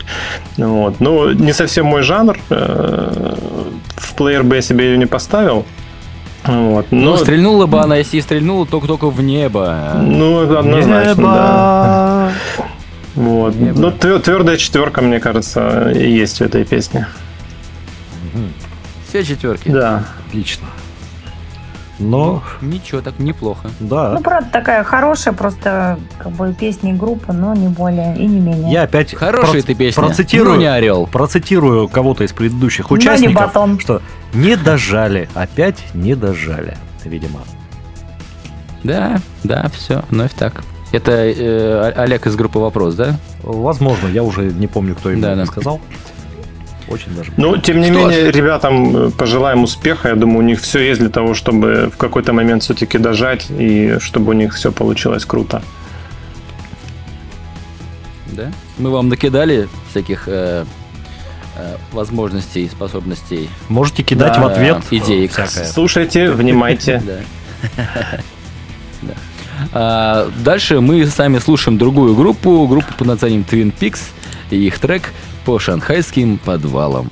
Вот. 0.58 1.00
Но 1.02 1.32
не 1.34 1.54
совсем 1.54 1.86
мой 1.88 2.02
жанр. 2.04 2.40
Э, 2.50 3.36
В 3.98 4.14
плеер 4.16 4.44
бы 4.44 4.56
я 4.56 4.62
себе 4.62 4.86
ее 4.86 4.98
не 4.98 5.06
поставил. 5.06 5.66
Вот. 6.46 6.86
Ну, 6.92 7.02
Но, 7.02 7.18
стрельнула 7.18 7.66
бы 7.66 7.82
она, 7.82 7.98
если 7.98 8.18
и 8.18 8.22
стрельнула, 8.22 8.66
только-только 8.66 9.10
в 9.10 9.22
небо. 9.22 9.94
ну, 10.02 10.58
однозначно, 10.58 11.16
да. 11.24 12.32
Небо. 12.56 12.70
Вот. 13.30 13.56
Небо. 13.56 13.80
Но 13.80 13.92
твердая 13.92 14.58
четверка, 14.58 15.02
мне 15.02 15.20
кажется, 15.20 15.92
и 15.92 16.10
есть 16.12 16.38
в 16.38 16.42
этой 16.42 16.64
песне. 16.64 17.08
Все 19.10 19.24
четверки. 19.24 19.70
Да. 19.70 20.04
Отлично. 20.28 20.68
Но, 21.98 22.44
Ничего, 22.62 23.00
так 23.02 23.20
неплохо. 23.20 23.70
да, 23.80 24.12
Ну, 24.14 24.22
правда, 24.22 24.50
такая 24.52 24.84
хорошая 24.84 25.34
просто 25.34 25.98
как 26.18 26.34
бы 26.34 26.54
песня 26.54 26.92
и 26.94 26.94
группа, 26.94 27.32
но 27.32 27.54
не 27.54 27.70
более 27.70 28.18
и 28.18 28.26
не 28.26 28.40
менее. 28.42 28.72
я 28.72 28.84
опять 28.84 29.14
Хорошая 29.16 29.62
проц- 29.62 29.66
ты 29.66 29.76
песня. 29.76 30.04
процитирую, 30.04 30.56
Ну, 30.56 30.60
не 30.60 30.66
орел. 30.66 31.08
процитирую 31.08 31.88
кого-то 31.88 32.26
из 32.26 32.34
предыдущих 32.34 32.90
Но 32.90 32.98
не 32.98 33.02
участников, 33.02 33.36
батон. 33.48 33.80
что 33.80 34.02
не 34.34 34.58
дожали, 34.58 35.30
опять 35.36 35.78
не 35.94 36.16
дожали, 36.16 36.78
видимо. 37.06 37.40
Да, 38.84 39.20
да, 39.44 39.70
все, 39.74 40.04
вновь 40.10 40.34
так. 40.34 40.64
Это 40.92 41.12
э, 41.12 41.92
Олег 41.96 42.28
из 42.28 42.36
группы 42.36 42.60
«Вопрос», 42.60 42.96
да? 42.96 43.18
Возможно, 43.42 44.08
я 44.08 44.22
уже 44.24 44.44
не 44.46 44.68
помню, 44.68 44.96
кто 44.96 45.12
именно 45.12 45.30
Да, 45.30 45.36
да. 45.36 45.46
сказал. 45.46 45.82
Очень 46.88 47.16
даже. 47.16 47.32
Ну, 47.38 47.58
тем 47.58 47.80
не 47.82 47.88
Что 47.88 47.94
менее, 47.96 48.32
ребятам 48.32 48.96
э, 49.08 49.12
пожелаем 49.12 49.64
успеха. 49.64 50.10
Я 50.10 50.16
думаю, 50.16 50.40
у 50.40 50.42
них 50.44 50.62
все 50.62 50.80
есть 50.80 51.00
для 51.00 51.10
того, 51.10 51.34
чтобы 51.34 51.90
в 51.94 51.98
какой-то 51.98 52.32
момент 52.34 52.64
все-таки 52.64 52.98
дожать 52.98 53.48
и 53.50 53.98
чтобы 54.00 54.32
у 54.32 54.34
них 54.34 54.54
все 54.54 54.72
получилось 54.72 55.26
круто. 55.26 55.64
Да. 58.28 58.52
Мы 58.78 58.92
вам 58.92 59.10
накидали 59.10 59.68
всяких 59.90 60.28
э, 60.28 60.66
э, 61.56 61.76
возможностей, 61.92 62.68
способностей. 62.70 63.50
Можете 63.70 64.04
кидать 64.04 64.34
Да, 64.34 64.42
в 64.42 64.46
ответ 64.46 64.78
идеи. 64.92 65.28
всякое. 65.28 65.66
Слушайте, 65.66 66.32
внимайте. 66.32 67.02
А, 69.74 70.30
Дальше 70.44 70.82
мы 70.82 71.06
сами 71.06 71.40
слушаем 71.40 71.78
другую 71.78 72.16
группу, 72.16 72.68
группу 72.68 72.94
под 72.98 73.08
названием 73.08 73.46
Twin 73.50 73.74
Peaks 73.78 74.00
и 74.52 74.58
их 74.68 74.80
трек 74.80 75.14
по 75.46 75.60
шанхайским 75.60 76.40
подвалам. 76.40 77.12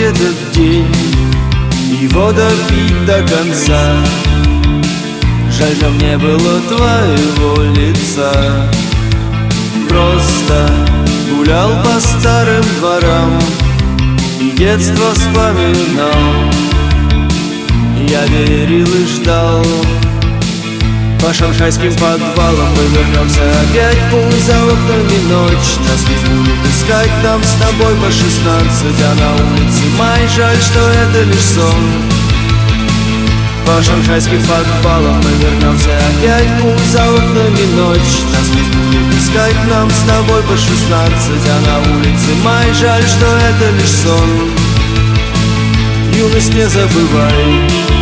Этот 0.00 0.52
день 0.52 0.86
Его 2.00 2.32
допить 2.32 3.04
до 3.06 3.18
конца. 3.22 3.96
Жаль, 5.50 5.76
что 5.76 5.90
не 5.90 6.16
было 6.16 6.60
твоего 6.68 7.62
лица. 7.74 8.70
Просто 9.88 10.70
гулял 11.34 11.70
по 11.82 12.00
старым 12.00 12.64
дворам 12.78 13.40
И 14.40 14.50
детство 14.52 15.12
вспоминал. 15.12 16.50
Я 18.08 18.26
верил 18.26 18.86
и 18.86 19.06
ждал 19.06 19.64
по 21.20 21.32
шанхайским 21.34 21.92
подвалам. 21.94 22.68
Мы 22.76 22.84
вернемся 22.96 23.40
опять 23.62 23.98
Пусть 24.10 24.46
за 24.46 24.64
окнами 24.64 25.18
ночь 25.28 25.70
Нас 25.88 26.02
не 26.08 26.16
будет 26.28 26.66
искать. 26.66 27.10
Нам 27.22 27.42
с 27.42 27.52
тобой 27.54 27.94
по 27.96 28.10
шестнадцать 28.10 29.00
А 29.02 29.14
на 29.14 29.32
улице 29.34 29.82
май. 29.98 30.26
Жаль, 30.36 30.56
что 30.56 30.80
это 30.80 31.22
лишь 31.24 31.44
сон. 31.54 31.84
По 33.66 33.82
шанхайским 33.82 34.42
подвалам 34.42 35.16
мы 35.16 35.30
вернемся 35.30 35.90
опять 35.90 36.48
Пусть 36.62 36.92
за 36.92 37.02
окнами 37.10 37.66
ночь 37.76 38.16
Нас 38.32 38.48
не 38.54 38.62
будет 38.62 39.14
искать. 39.20 39.56
Нам 39.68 39.90
с 39.90 40.00
тобой 40.08 40.42
по 40.42 40.56
шестнадцать 40.56 41.48
А 41.48 41.60
на 41.66 41.96
улице 41.96 42.34
май. 42.42 42.72
Жаль, 42.80 43.04
что 43.04 43.26
это 43.26 43.70
лишь 43.76 43.90
сон. 43.90 44.50
Юность 46.14 46.54
не 46.54 46.68
забывай 46.68 47.99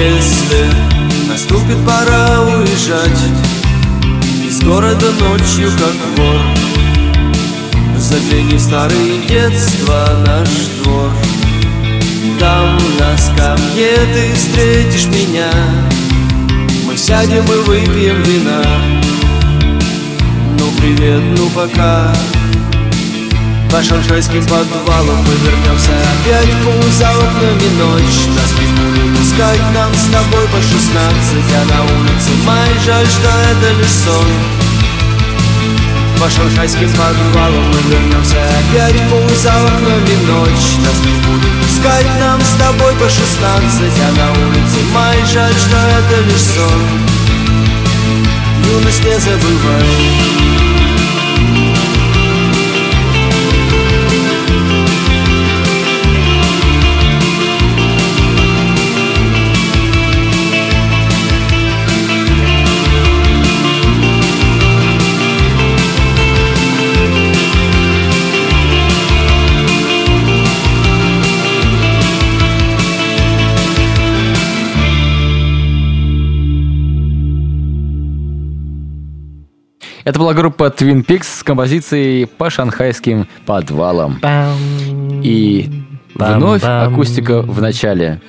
Если 0.00 0.64
наступит 1.28 1.76
пора 1.86 2.40
уезжать 2.56 3.20
Из 4.48 4.58
города 4.60 5.12
ночью 5.20 5.70
как 5.72 5.94
вор. 6.16 6.40
Загляни 7.98 8.54
в 8.54 8.60
старые 8.60 9.20
детства 9.28 10.08
наш 10.26 10.48
двор. 10.82 11.10
Там 12.40 12.78
на 12.98 13.18
скамье 13.18 13.94
ты 14.14 14.32
встретишь 14.32 15.06
меня. 15.08 15.50
Мы 16.86 16.96
сядем 16.96 17.44
и 17.44 17.56
выпьем 17.66 18.22
вина. 18.22 18.62
Ну 20.58 20.64
привет, 20.78 21.20
ну 21.36 21.50
пока 21.50 22.10
по 23.70 23.82
шанхайским 23.82 24.42
подвалам 24.46 25.18
мы 25.18 25.34
вернемся. 25.34 25.90
Опять 25.90 26.50
Пусть 26.64 26.98
за 26.98 27.08
окнами 27.10 27.68
ночь. 27.78 28.26
Нас 28.34 28.52
не 28.58 28.66
будут 28.66 29.20
искать 29.20 29.60
Нам 29.74 29.92
с 29.94 30.06
тобой 30.10 30.46
по 30.48 30.60
шестнадцать. 30.60 31.50
А 31.54 31.64
на 31.66 31.82
улице. 31.84 32.30
Май 32.44 32.70
Жаль, 32.84 33.06
что 33.06 33.28
это 33.28 33.78
лишь 33.78 33.96
сон. 34.04 34.26
По 36.18 36.28
шанхайским 36.28 36.90
подвалам 36.90 37.68
мы 37.70 37.80
вернемся. 37.90 38.36
Опять 38.60 39.00
Пусть 39.08 39.42
за 39.42 39.50
окнами 39.50 40.16
ночь. 40.26 40.68
Нас 40.84 40.98
не 41.04 41.14
будут 41.26 41.70
искать 41.70 42.06
Нам 42.18 42.40
с 42.40 42.54
тобой 42.58 42.92
по 42.94 43.08
шестнадцать. 43.08 43.98
А 44.02 44.10
на 44.18 44.30
улице. 44.46 44.78
Май 44.92 45.18
Жаль, 45.32 45.54
что 45.54 45.76
это 45.76 46.20
лишь 46.26 46.42
сон. 46.54 46.82
Юность 48.64 49.04
не 49.04 49.18
забывай 49.18 50.79
Это 80.04 80.18
была 80.18 80.32
группа 80.34 80.64
Twin 80.64 81.04
Peaks 81.04 81.40
с 81.40 81.42
композицией 81.42 82.26
по 82.26 82.48
шанхайским 82.50 83.26
подвалам. 83.46 84.18
И 85.22 85.70
вновь 86.14 86.62
Бам-бам. 86.62 86.94
акустика 86.94 87.42
в 87.42 87.60
начале. 87.60 88.20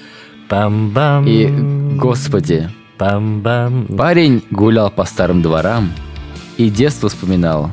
Пам-бам. 0.50 1.26
И, 1.28 1.48
господи, 1.98 2.70
Пам-бам. 2.98 3.96
парень 3.96 4.44
гулял 4.52 4.92
по 4.92 5.06
старым 5.06 5.42
дворам 5.42 5.92
и 6.58 6.70
детство 6.70 7.08
вспоминал. 7.10 7.72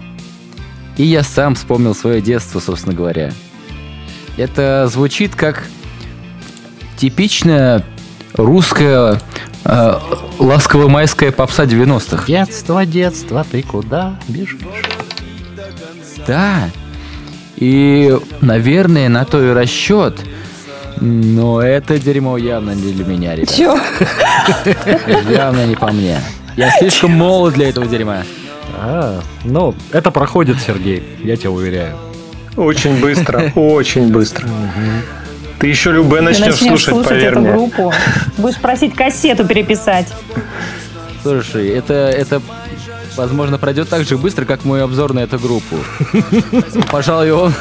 И 0.96 1.04
я 1.04 1.22
сам 1.22 1.54
вспомнил 1.56 1.94
свое 1.94 2.20
детство, 2.20 2.60
собственно 2.60 2.94
говоря. 2.94 3.32
Это 4.36 4.86
звучит 4.88 5.34
как 5.34 5.64
типичная 6.96 7.84
русская 8.38 9.20
э, 9.64 9.98
ласково-майская 10.38 11.32
попса 11.32 11.64
90-х. 11.64 12.24
Детство, 12.26 12.86
детство, 12.86 13.44
ты 13.50 13.62
куда 13.62 14.18
бежишь? 14.28 14.58
Да. 16.26 16.70
И, 17.56 18.16
наверное, 18.40 19.08
на 19.08 19.24
то 19.24 19.42
и 19.42 19.52
расчет. 19.52 20.18
Но 21.00 21.60
это 21.60 21.98
дерьмо 21.98 22.38
явно 22.38 22.70
не 22.72 22.92
для 22.92 23.04
меня, 23.04 23.34
ребят. 23.34 23.54
Чё? 23.54 23.78
Явно 25.30 25.64
не 25.66 25.76
по 25.76 25.92
мне. 25.92 26.20
Я 26.56 26.72
слишком 26.72 27.12
молод 27.12 27.54
для 27.54 27.68
этого 27.68 27.86
дерьма. 27.86 28.24
А, 28.76 29.20
ну, 29.44 29.74
это 29.92 30.10
проходит, 30.10 30.56
Сергей, 30.60 31.02
я 31.22 31.36
тебя 31.36 31.52
уверяю. 31.52 31.96
Очень 32.56 33.00
быстро, 33.00 33.52
очень 33.54 34.10
быстро. 34.12 34.48
Ты 35.58 35.66
еще 35.66 35.90
любэ 35.90 36.18
Ты 36.18 36.22
начнешь 36.22 36.56
слушать, 36.56 37.04
поверь 37.04 37.24
эту 37.24 37.40
мне. 37.40 37.52
группу. 37.52 37.92
Будешь 38.36 38.58
просить 38.58 38.94
кассету 38.94 39.44
переписать. 39.46 40.06
Слушай, 41.22 41.68
это, 41.70 41.94
это 41.94 42.40
возможно, 43.16 43.58
пройдет 43.58 43.88
так 43.88 44.04
же 44.04 44.16
быстро, 44.16 44.44
как 44.44 44.64
мой 44.64 44.82
обзор 44.84 45.12
на 45.14 45.20
эту 45.20 45.38
группу. 45.38 45.76
Пожалуй, 46.92 47.32
он, 47.32 47.52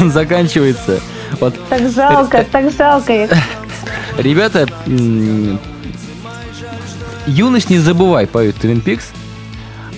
он 0.00 0.10
заканчивается. 0.10 1.00
Вот 1.40 1.54
Так 1.68 1.90
жалко, 1.90 2.44
так 2.50 2.72
жалко 2.72 3.12
их. 3.24 3.30
Ребята, 4.16 4.66
юность 7.26 7.70
не 7.70 7.78
забывай, 7.78 8.26
поют 8.26 8.56
Twin 8.62 8.82
Peaks. 8.82 9.04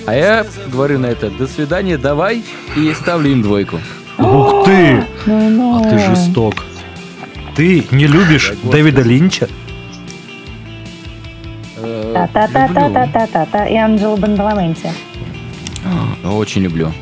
А 0.06 0.14
я 0.14 0.44
говорю 0.72 0.98
на 0.98 1.06
это, 1.06 1.30
до 1.30 1.46
свидания, 1.46 1.96
давай, 1.96 2.42
и 2.76 2.92
ставлю 2.94 3.30
им 3.30 3.42
двойку. 3.42 3.78
Ух 4.18 4.64
ты! 4.64 5.04
Ну-ну. 5.26 5.80
А 5.80 5.88
ты 5.88 5.98
жесток. 5.98 6.54
Ты 7.60 7.84
не 7.90 8.06
любишь 8.06 8.54
Дэвида 8.62 9.02
Линча? 9.02 9.46
Э, 11.76 12.26
Та-та-та-та-та-та-та. 12.32 13.66
И 13.66 13.76
Анджело 13.76 14.16
Бандаламенти. 14.16 14.90
люблю. 15.84 16.38
Очень 16.38 16.62
люблю. 16.62 16.92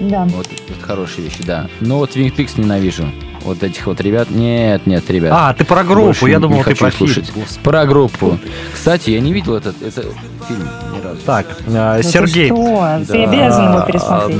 Да. 0.00 0.24
Вот 0.24 0.48
это 0.48 0.84
хорошие 0.84 1.26
вещи, 1.26 1.44
да. 1.44 1.68
Но 1.78 1.98
вот 1.98 2.16
Twin 2.16 2.34
Peaks 2.34 2.60
ненавижу. 2.60 3.04
Вот 3.42 3.62
этих 3.62 3.86
вот 3.86 4.00
ребят. 4.00 4.28
Нет, 4.30 4.88
нет, 4.88 5.08
ребят. 5.08 5.32
А, 5.32 5.54
ты 5.54 5.64
про 5.64 5.84
группу, 5.84 6.06
Больше 6.06 6.28
я 6.30 6.34
не 6.38 6.40
думал, 6.40 6.58
ты 6.58 6.64
хочу 6.64 6.78
про 6.80 6.90
фильм. 6.90 7.06
слушать. 7.12 7.32
Господи. 7.32 7.60
Про 7.62 7.86
группу. 7.86 8.38
Кстати, 8.74 9.10
я 9.10 9.20
не 9.20 9.32
видел 9.32 9.54
этот, 9.54 9.80
этот 9.82 10.06
фильм 10.48 10.68
ни 10.96 11.00
разу. 11.00 11.20
Так, 11.24 11.46
а, 11.68 11.96
Ну 11.98 12.02
ты 12.02 12.08
Сергей, 12.08 12.46
что? 12.48 12.98
Ты 13.06 13.12
Да. 13.18 13.22
обязан 13.30 13.64
его 13.68 13.78
а, 13.78 13.86
пересмотреть. 13.86 14.38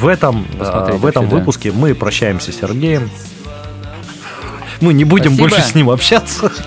в 0.00 0.06
этом, 0.08 0.44
а, 0.54 0.58
Посмотреть 0.58 0.98
в 1.00 1.06
этом 1.06 1.22
вообще, 1.22 1.30
да. 1.36 1.38
выпуске 1.38 1.70
мы 1.70 1.94
прощаемся 1.94 2.50
с 2.50 2.56
Сергеем. 2.56 3.08
Мы 4.80 4.92
не 4.94 5.04
будем 5.04 5.34
Спасибо. 5.34 5.48
больше 5.48 5.62
с 5.62 5.74
ним 5.74 5.90
общаться. 5.90 6.52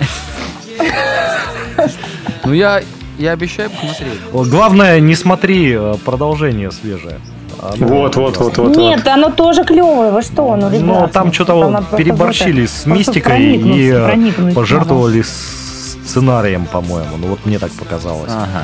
Ну 2.46 2.54
я, 2.54 2.82
я 3.20 3.32
обещаю 3.34 3.70
посмотреть. 3.70 4.20
Вот 4.32 4.48
Главное, 4.48 5.00
не 5.00 5.14
смотри 5.16 5.74
э, 5.74 5.96
продолжение 6.04 6.72
свежее. 6.72 7.20
Оно 7.62 7.88
Вот, 7.88 8.16
вот, 8.16 8.38
вот, 8.38 8.58
вот. 8.58 8.78
Нет, 8.78 9.08
оно 9.08 9.30
тоже 9.30 9.64
клевое, 9.66 10.12
вы 10.12 10.22
что, 10.22 10.56
ну, 10.56 10.70
ребят. 10.70 10.82
Ну, 10.82 11.08
там 11.12 11.32
что-то 11.34 11.56
надо 11.56 11.72
вот 11.72 11.78
просто 11.90 11.98
переборщили 11.98 12.62
вот 12.62 12.70
с 12.70 12.86
мистикой 12.86 13.56
и 13.58 13.92
проникнуть 13.92 14.56
пожертвовали 14.56 15.22
с 15.22 15.98
сценарием, 16.06 16.66
по-моему. 16.66 17.18
Ну 17.18 17.28
вот 17.28 17.46
мне 17.46 17.60
так 17.60 17.72
показалось. 17.74 18.32
Ага. 18.32 18.64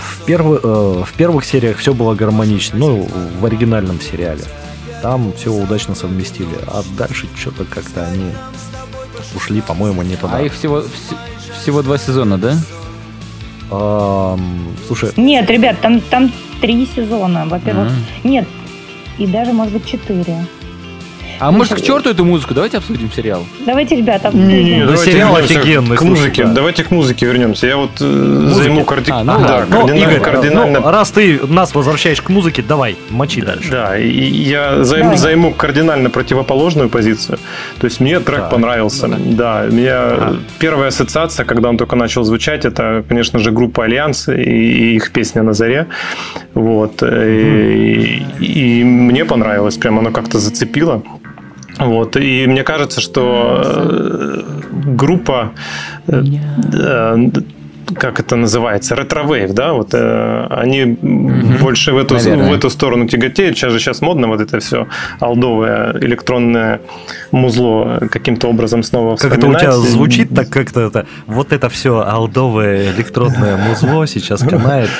В, 0.00 0.28
перв- 0.28 0.60
э, 0.62 1.04
в 1.04 1.12
первых 1.14 1.44
сериях 1.44 1.78
все 1.78 1.94
было 1.94 2.14
гармонично, 2.14 2.78
ну, 2.78 3.08
в 3.40 3.46
оригинальном 3.46 4.00
сериале. 4.00 4.42
Там 5.02 5.32
все 5.36 5.52
удачно 5.52 5.94
совместили. 5.94 6.56
А 6.68 6.82
дальше 6.96 7.26
что-то 7.36 7.64
как-то 7.64 8.06
они 8.06 8.30
ушли, 9.34 9.60
по-моему, 9.60 10.02
не 10.02 10.16
туда. 10.16 10.36
А 10.36 10.42
их 10.42 10.54
всего, 10.54 10.78
вс- 10.80 11.16
всего 11.60 11.82
два 11.82 11.98
сезона, 11.98 12.38
да? 12.38 12.56
Ам, 13.70 14.68
Слушай, 14.86 15.12
Нет, 15.16 15.48
ребят, 15.50 15.80
там, 15.80 16.00
там 16.00 16.32
три 16.60 16.86
сезона. 16.94 17.46
Во-первых, 17.46 17.90
А. 18.24 18.28
нет, 18.28 18.46
и 19.18 19.26
даже, 19.26 19.52
может 19.52 19.72
быть, 19.72 19.86
четыре. 19.86 20.46
А 21.38 21.50
может, 21.50 21.74
к 21.74 21.80
черту 21.82 22.10
эту 22.10 22.24
музыку? 22.24 22.54
Давайте 22.54 22.78
обсудим 22.78 23.10
сериал. 23.12 23.44
Давайте, 23.66 23.96
ребята, 23.96 24.28
обсудим. 24.28 24.80
Да 24.80 24.86
давайте 24.92 25.12
сериал 25.12 25.36
офигенный, 25.36 25.96
К 25.96 26.02
музыке. 26.02 26.44
да. 26.44 26.52
Давайте 26.52 26.84
к 26.84 26.90
музыке 26.90 27.26
вернемся. 27.26 27.66
Я 27.66 27.76
вот 27.76 27.90
э, 28.00 28.50
займу 28.54 28.84
карди- 28.84 29.10
А, 29.12 29.24
ну 29.24 29.38
да, 29.40 29.66
ну, 29.68 29.80
кардинально, 29.86 30.02
Игорь, 30.12 30.20
кардинально 30.20 30.80
ну, 30.80 30.90
раз 30.90 31.10
ты 31.10 31.40
нас 31.46 31.74
возвращаешь 31.74 32.22
к 32.22 32.28
музыке, 32.28 32.62
давай, 32.66 32.96
мочи 33.10 33.40
дальше. 33.40 33.70
Да, 33.70 33.98
и 33.98 34.08
я 34.08 34.84
займу, 34.84 35.04
Давай. 35.04 35.18
займу 35.18 35.52
кардинально 35.52 36.10
противоположную 36.10 36.88
позицию. 36.88 37.38
То 37.80 37.86
есть 37.86 38.00
мне 38.00 38.20
трек 38.20 38.40
Так. 38.42 38.50
понравился. 38.50 39.08
Да, 39.08 39.66
у 39.68 39.72
меня 39.72 40.00
Ага. 40.02 40.36
первая 40.58 40.88
ассоциация, 40.88 41.44
когда 41.44 41.68
он 41.68 41.76
только 41.76 41.96
начал 41.96 42.24
звучать, 42.24 42.64
это, 42.64 43.04
конечно 43.08 43.38
же, 43.38 43.50
группа 43.50 43.84
Альянс 43.84 44.28
и 44.28 44.32
и 44.62 44.96
их 44.96 45.10
песня 45.12 45.42
на 45.42 45.52
заре. 45.54 45.86
Вот. 46.54 47.02
И, 47.02 48.22
и 48.40 48.84
мне 48.84 49.24
понравилось, 49.24 49.76
прям 49.76 49.98
оно 49.98 50.10
как-то 50.10 50.38
зацепило. 50.38 51.02
Вот. 51.84 52.16
И 52.16 52.46
мне 52.46 52.62
кажется, 52.62 53.00
что 53.00 53.62
э, 53.64 54.42
группа 54.96 55.52
э, 56.06 56.22
как 57.94 58.20
это 58.20 58.36
называется, 58.36 58.94
retrowave, 58.96 59.52
да, 59.52 59.72
вот 59.72 59.90
э, 59.94 60.46
они 60.50 60.84
больше 61.60 61.92
в 61.92 61.98
эту, 61.98 62.14
Наверное. 62.14 62.50
в 62.50 62.52
эту 62.52 62.70
сторону 62.70 63.06
тяготеют. 63.08 63.56
Сейчас 63.56 63.72
же 63.72 63.78
сейчас 63.78 64.00
модно 64.02 64.28
вот 64.28 64.40
это 64.40 64.58
все 64.60 64.86
олдовое 65.20 65.92
электронное 66.00 66.80
музло 67.30 67.98
каким-то 68.10 68.48
образом 68.48 68.82
снова 68.82 69.16
Как 69.16 69.36
это 69.38 69.46
у 69.46 69.50
тебя 69.54 69.70
вспоминать. 69.70 69.90
звучит, 69.90 70.34
так 70.34 70.48
как-то 70.50 70.80
это, 70.80 71.06
вот 71.26 71.52
это 71.52 71.68
все 71.68 72.00
олдовое 72.00 72.90
электронное 72.92 73.56
музло 73.56 74.06
сейчас 74.06 74.40
канает. 74.42 74.90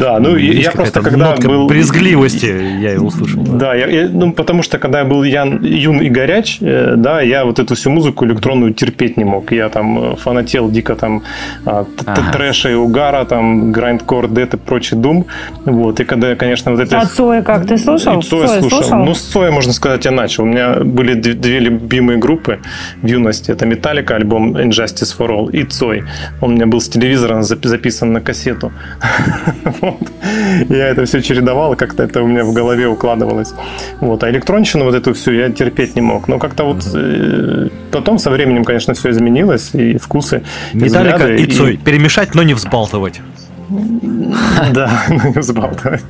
Да, 0.00 0.18
ну 0.20 0.36
Есть 0.36 0.64
я 0.66 0.70
просто 0.72 1.00
когда 1.02 1.34
был... 1.36 1.66
брезгливости, 1.66 2.80
я 2.80 2.94
и 2.94 2.96
услышал. 2.98 3.42
Да, 3.42 3.74
я, 3.74 3.86
я- 3.86 4.08
ну, 4.08 4.32
потому 4.32 4.62
что 4.62 4.78
когда 4.78 5.00
я 5.00 5.04
был 5.04 5.22
ян- 5.24 5.64
юн 5.64 6.00
и 6.00 6.08
горяч, 6.08 6.58
э, 6.60 6.94
да, 6.96 7.20
я 7.20 7.44
вот 7.44 7.58
эту 7.58 7.74
всю 7.74 7.90
музыку 7.90 8.24
электронную 8.24 8.74
терпеть 8.74 9.16
не 9.16 9.24
мог. 9.24 9.52
Я 9.52 9.68
там 9.68 10.12
э, 10.12 10.16
фанател 10.16 10.70
дико 10.70 10.94
там 10.94 11.22
а, 11.64 11.84
Ага. 12.06 12.32
трэша 12.32 12.70
и 12.70 12.74
угара, 12.74 13.24
там 13.24 13.72
грайндкор, 13.72 14.28
дет 14.28 14.54
и 14.54 14.56
прочий 14.56 14.96
дум. 14.96 15.26
Вот, 15.64 16.00
и 16.00 16.04
когда, 16.04 16.34
конечно, 16.36 16.70
вот 16.70 16.80
это... 16.80 16.98
А 17.00 17.06
Цоя 17.06 17.42
как, 17.42 17.66
ты 17.66 17.76
слушал? 17.78 18.18
И 18.18 18.22
Цоя 18.22 18.46
Цоя 18.46 18.60
слушал. 18.60 18.82
слушал? 18.82 19.04
Ну, 19.04 19.14
с 19.14 19.20
Цоя, 19.20 19.50
можно 19.50 19.72
сказать, 19.72 20.04
я 20.04 20.10
начал. 20.10 20.44
У 20.44 20.46
меня 20.46 20.74
были 20.74 21.14
две 21.14 21.58
любимые 21.58 22.18
группы 22.18 22.58
в 23.02 23.06
юности. 23.06 23.50
Это 23.50 23.66
Металлика, 23.66 24.14
альбом 24.16 24.56
Injustice 24.56 25.16
for 25.18 25.28
All, 25.28 25.50
и 25.50 25.64
Цой. 25.64 26.04
Он 26.40 26.52
у 26.52 26.54
меня 26.54 26.66
был 26.66 26.80
с 26.80 26.88
телевизора 26.88 27.40
зап- 27.40 27.66
записан 27.66 28.12
на 28.12 28.20
кассету. 28.20 28.72
Вот. 29.80 29.98
Я 30.68 30.88
это 30.88 31.04
все 31.04 31.20
чередовал, 31.22 31.72
и 31.74 31.76
как-то 31.76 32.02
это 32.02 32.22
у 32.22 32.26
меня 32.26 32.42
в 32.44 32.52
голове 32.52 32.88
укладывалось. 32.88 33.54
Вот. 34.00 34.24
А 34.24 34.30
электронщину 34.30 34.84
вот 34.84 34.94
эту 34.94 35.12
всю 35.14 35.32
я 35.32 35.50
терпеть 35.50 35.94
не 35.96 36.02
мог. 36.02 36.28
Но 36.28 36.38
как-то 36.38 36.64
вот 36.64 36.84
э, 36.94 37.68
потом 37.92 38.18
со 38.18 38.30
временем, 38.30 38.64
конечно, 38.64 38.94
все 38.94 39.10
изменилось, 39.10 39.70
и 39.74 39.98
вкусы, 39.98 40.42
и 40.72 40.76
Металлика 40.78 41.16
взгляды, 41.18 41.42
и 41.42 41.46
Цой. 41.46 41.77
Перемешать, 41.84 42.34
но 42.34 42.42
не 42.42 42.54
взбалтывать. 42.54 43.20
да, 44.72 44.90
не 45.10 45.38
взбалтывать. 45.38 46.04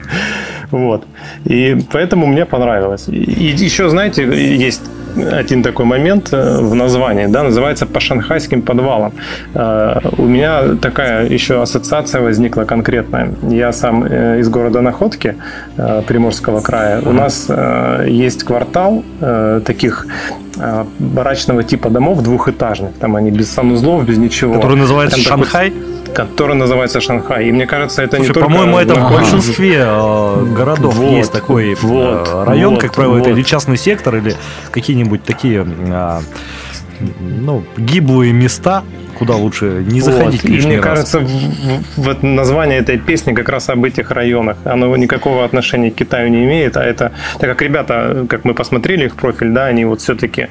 Вот. 0.71 1.07
И 1.45 1.77
поэтому 1.93 2.27
мне 2.27 2.45
понравилось. 2.45 3.09
И 3.09 3.55
еще, 3.65 3.89
знаете, 3.89 4.25
есть 4.57 4.83
один 5.17 5.63
такой 5.63 5.85
момент 5.85 6.29
э, 6.33 6.61
в 6.61 6.75
названии, 6.75 7.27
да, 7.27 7.43
называется 7.43 7.87
«По 7.87 8.01
шанхайским 8.01 8.63
подвалам». 8.63 9.13
Э, 9.55 10.01
У 10.19 10.27
меня 10.27 10.77
такая 10.81 11.27
еще 11.27 11.63
ассоциация 11.63 12.21
возникла 12.21 12.65
конкретная. 12.65 13.31
Я 13.43 13.73
сам 13.73 14.05
э, 14.05 14.41
из 14.41 14.49
города 14.49 14.81
Находки, 14.81 15.37
Приморского 16.07 16.61
края. 16.61 17.01
У 17.05 17.13
нас 17.13 17.51
есть 18.07 18.45
квартал 18.45 19.05
таких 19.65 20.07
барачного 20.99 21.63
типа 21.63 21.91
домов 21.91 22.23
двухэтажных. 22.23 22.95
Там 22.99 23.17
они 23.17 23.31
без 23.31 23.51
санузлов, 23.51 24.05
без 24.05 24.19
ничего. 24.19 24.55
Который 24.55 24.77
называется 24.77 25.17
Прям 25.17 25.43
такой 25.43 25.45
Шанхай. 25.45 25.73
который 26.15 26.57
называется 26.57 27.01
Шанхай. 27.01 27.49
И 27.49 27.53
мне 27.53 27.67
кажется, 27.67 28.03
это 28.03 28.19
не 28.19 28.25
Слушай, 28.25 28.35
только... 28.35 28.49
по-моему, 28.49 28.79
это 28.79 28.95
в 28.95 29.13
большинстве 29.13 29.85
э, 29.87 30.45
городов 30.57 30.95
Вот, 30.95 31.11
есть 31.11 31.33
такой 31.33 31.73
э, 31.73 31.77
вот, 31.81 32.47
район, 32.47 32.75
вот, 32.75 32.83
как 32.83 32.95
правило, 32.95 33.19
это 33.19 33.31
вот. 33.31 33.37
или 33.37 33.43
частный 33.43 33.77
сектор, 33.77 34.17
или 34.17 34.37
какие-нибудь 34.71 35.23
такие 35.25 35.67
а, 35.91 36.21
ну, 37.21 37.63
гиблые 37.77 38.33
места, 38.33 38.83
куда 39.19 39.35
лучше 39.37 39.85
не 39.87 40.01
заходить 40.01 40.43
Вот. 40.43 40.51
И 40.51 40.55
лишний 40.55 40.71
мне 40.73 40.81
раз. 40.81 40.85
кажется, 40.87 41.19
в- 41.21 41.25
в- 41.27 41.83
вот 41.97 42.23
название 42.23 42.79
этой 42.79 42.99
песни 42.99 43.33
как 43.35 43.49
раз 43.49 43.69
об 43.69 43.85
этих 43.85 44.11
районах. 44.11 44.57
Оно 44.65 44.97
никакого 44.97 45.45
отношения 45.45 45.91
к 45.91 45.95
Китаю 45.97 46.29
не 46.31 46.45
имеет, 46.45 46.77
а 46.77 46.85
это, 46.85 47.13
так 47.39 47.51
как 47.51 47.63
ребята, 47.63 48.27
как 48.29 48.45
мы 48.45 48.55
посмотрели 48.55 49.07
их 49.07 49.17
профиль, 49.17 49.51
да, 49.51 49.67
они 49.67 49.85
вот 49.85 50.01
все-таки 50.01 50.49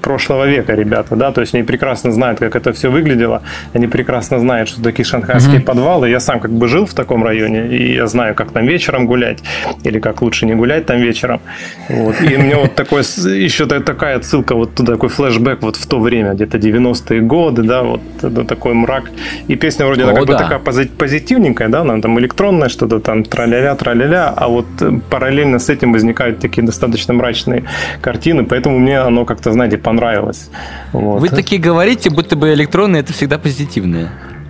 прошлого 0.00 0.46
века 0.48 0.74
ребята, 0.74 1.16
да, 1.16 1.32
то 1.32 1.40
есть 1.40 1.54
они 1.54 1.62
прекрасно 1.62 2.12
знают, 2.12 2.38
как 2.38 2.56
это 2.56 2.72
все 2.72 2.90
выглядело, 2.90 3.42
они 3.72 3.86
прекрасно 3.86 4.38
знают, 4.38 4.68
что 4.68 4.82
такие 4.82 5.04
шанхайские 5.04 5.60
подвалы. 5.60 6.08
Я 6.08 6.20
сам 6.20 6.40
как 6.40 6.50
бы 6.52 6.68
жил 6.68 6.86
в 6.86 6.94
таком 6.94 7.24
районе, 7.24 7.66
и 7.68 7.94
я 7.94 8.06
знаю, 8.06 8.34
как 8.34 8.52
там 8.52 8.66
вечером 8.66 9.06
гулять, 9.06 9.42
или 9.84 9.98
как 9.98 10.22
лучше 10.22 10.46
не 10.46 10.54
гулять 10.54 10.86
там 10.86 10.98
вечером. 11.00 11.40
Вот. 11.88 12.20
И 12.22 12.36
мне 12.36 12.56
вот 12.56 12.74
такой, 12.74 13.00
еще 13.02 13.66
та- 13.66 13.80
такая 13.80 14.16
отсылка 14.16 14.54
вот 14.54 14.74
туда, 14.74 14.92
такой 14.94 15.08
флешбэк 15.08 15.62
вот 15.62 15.76
в 15.76 15.86
то 15.86 16.00
время, 16.00 16.34
где-то 16.50 16.58
90-е 16.58 17.20
годы, 17.20 17.62
да, 17.62 17.82
вот 17.82 18.00
это 18.22 18.44
такой 18.44 18.74
мрак. 18.74 19.10
И 19.48 19.56
песня 19.56 19.86
вроде 19.86 20.02
она 20.02 20.12
О, 20.12 20.14
как 20.16 20.26
бы 20.26 20.32
да. 20.32 20.38
такая 20.38 20.58
пози- 20.58 20.90
позитивненькая, 20.98 21.68
да, 21.68 21.80
она 21.80 22.00
там 22.00 22.18
электронная, 22.18 22.68
что-то 22.68 23.00
там 23.00 23.24
траля-ля, 23.24 23.74
траля-ля, 23.74 24.32
а 24.36 24.48
вот 24.48 24.66
э, 24.80 25.00
параллельно 25.10 25.58
с 25.58 25.68
этим 25.68 25.92
возникают 25.92 26.40
такие 26.40 26.66
достаточно 26.66 27.14
мрачные 27.14 27.64
картины, 28.00 28.44
поэтому 28.44 28.78
мне 28.78 28.98
оно 28.98 29.24
как-то, 29.24 29.52
знаете, 29.52 29.78
понравилось. 29.78 30.50
Вот. 30.92 31.20
Вы 31.20 31.28
такие 31.28 31.60
говорите, 31.60 32.10
будто 32.10 32.36
бы 32.36 32.52
электронные 32.52 33.00
это 33.00 33.12
всегда 33.12 33.38
позитивные. 33.38 34.08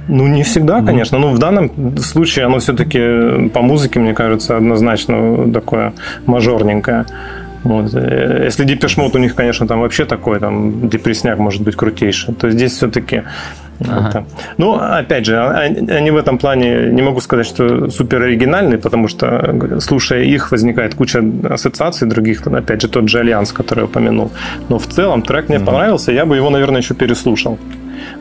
Ну, 0.08 0.26
не 0.26 0.42
всегда, 0.42 0.82
конечно. 0.82 1.18
Но 1.18 1.30
в 1.30 1.38
данном 1.38 1.96
случае 1.98 2.46
оно 2.46 2.58
все-таки 2.58 3.48
по 3.50 3.62
музыке, 3.62 4.00
мне 4.00 4.12
кажется, 4.12 4.56
однозначно 4.56 5.52
такое 5.52 5.92
мажорненькое. 6.26 7.04
Вот. 7.64 7.92
Если 7.92 8.64
Mode 8.66 9.16
у 9.16 9.18
них, 9.18 9.34
конечно, 9.34 9.66
там 9.66 9.80
вообще 9.80 10.04
такой, 10.04 10.40
там, 10.40 10.88
депресняк 10.88 11.38
может 11.38 11.62
быть 11.62 11.76
крутейший, 11.76 12.34
то 12.34 12.50
здесь 12.50 12.72
все-таки 12.72 13.22
Ага. 13.88 14.24
Ну, 14.58 14.74
опять 14.74 15.24
же, 15.24 15.38
а- 15.38 15.60
они 15.60 16.10
в 16.10 16.16
этом 16.16 16.38
плане, 16.38 16.90
не 16.92 17.02
могу 17.02 17.20
сказать, 17.20 17.46
что 17.46 17.88
супер 17.88 18.22
оригинальные, 18.22 18.78
потому 18.78 19.08
что, 19.08 19.80
слушая 19.80 20.24
их, 20.24 20.50
возникает 20.50 20.94
куча 20.94 21.22
ассоциаций 21.48 22.06
других, 22.08 22.46
опять 22.46 22.82
же, 22.82 22.88
тот 22.88 23.08
же 23.08 23.20
Альянс, 23.20 23.52
который 23.52 23.80
я 23.80 23.84
упомянул. 23.86 24.30
Но 24.68 24.78
в 24.78 24.86
целом 24.86 25.22
трек 25.22 25.48
мне 25.48 25.60
понравился, 25.60 26.12
я 26.12 26.26
бы 26.26 26.36
его, 26.36 26.50
наверное, 26.50 26.82
еще 26.82 26.94
переслушал. 26.94 27.58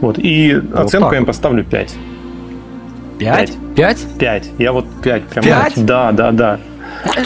Вот. 0.01 0.17
И 0.17 0.61
оценку 0.73 1.07
так 1.07 1.11
я 1.11 1.17
им 1.17 1.23
вот. 1.23 1.27
поставлю 1.27 1.63
5. 1.63 1.95
Пять? 3.19 3.51
Пять? 3.75 3.99
5. 4.17 4.51
Я 4.59 4.71
вот 4.71 4.85
5 5.03 5.23
прям. 5.23 5.43
Пять? 5.43 5.85
Да, 5.85 6.11
да, 6.13 6.31
да. 6.31 6.59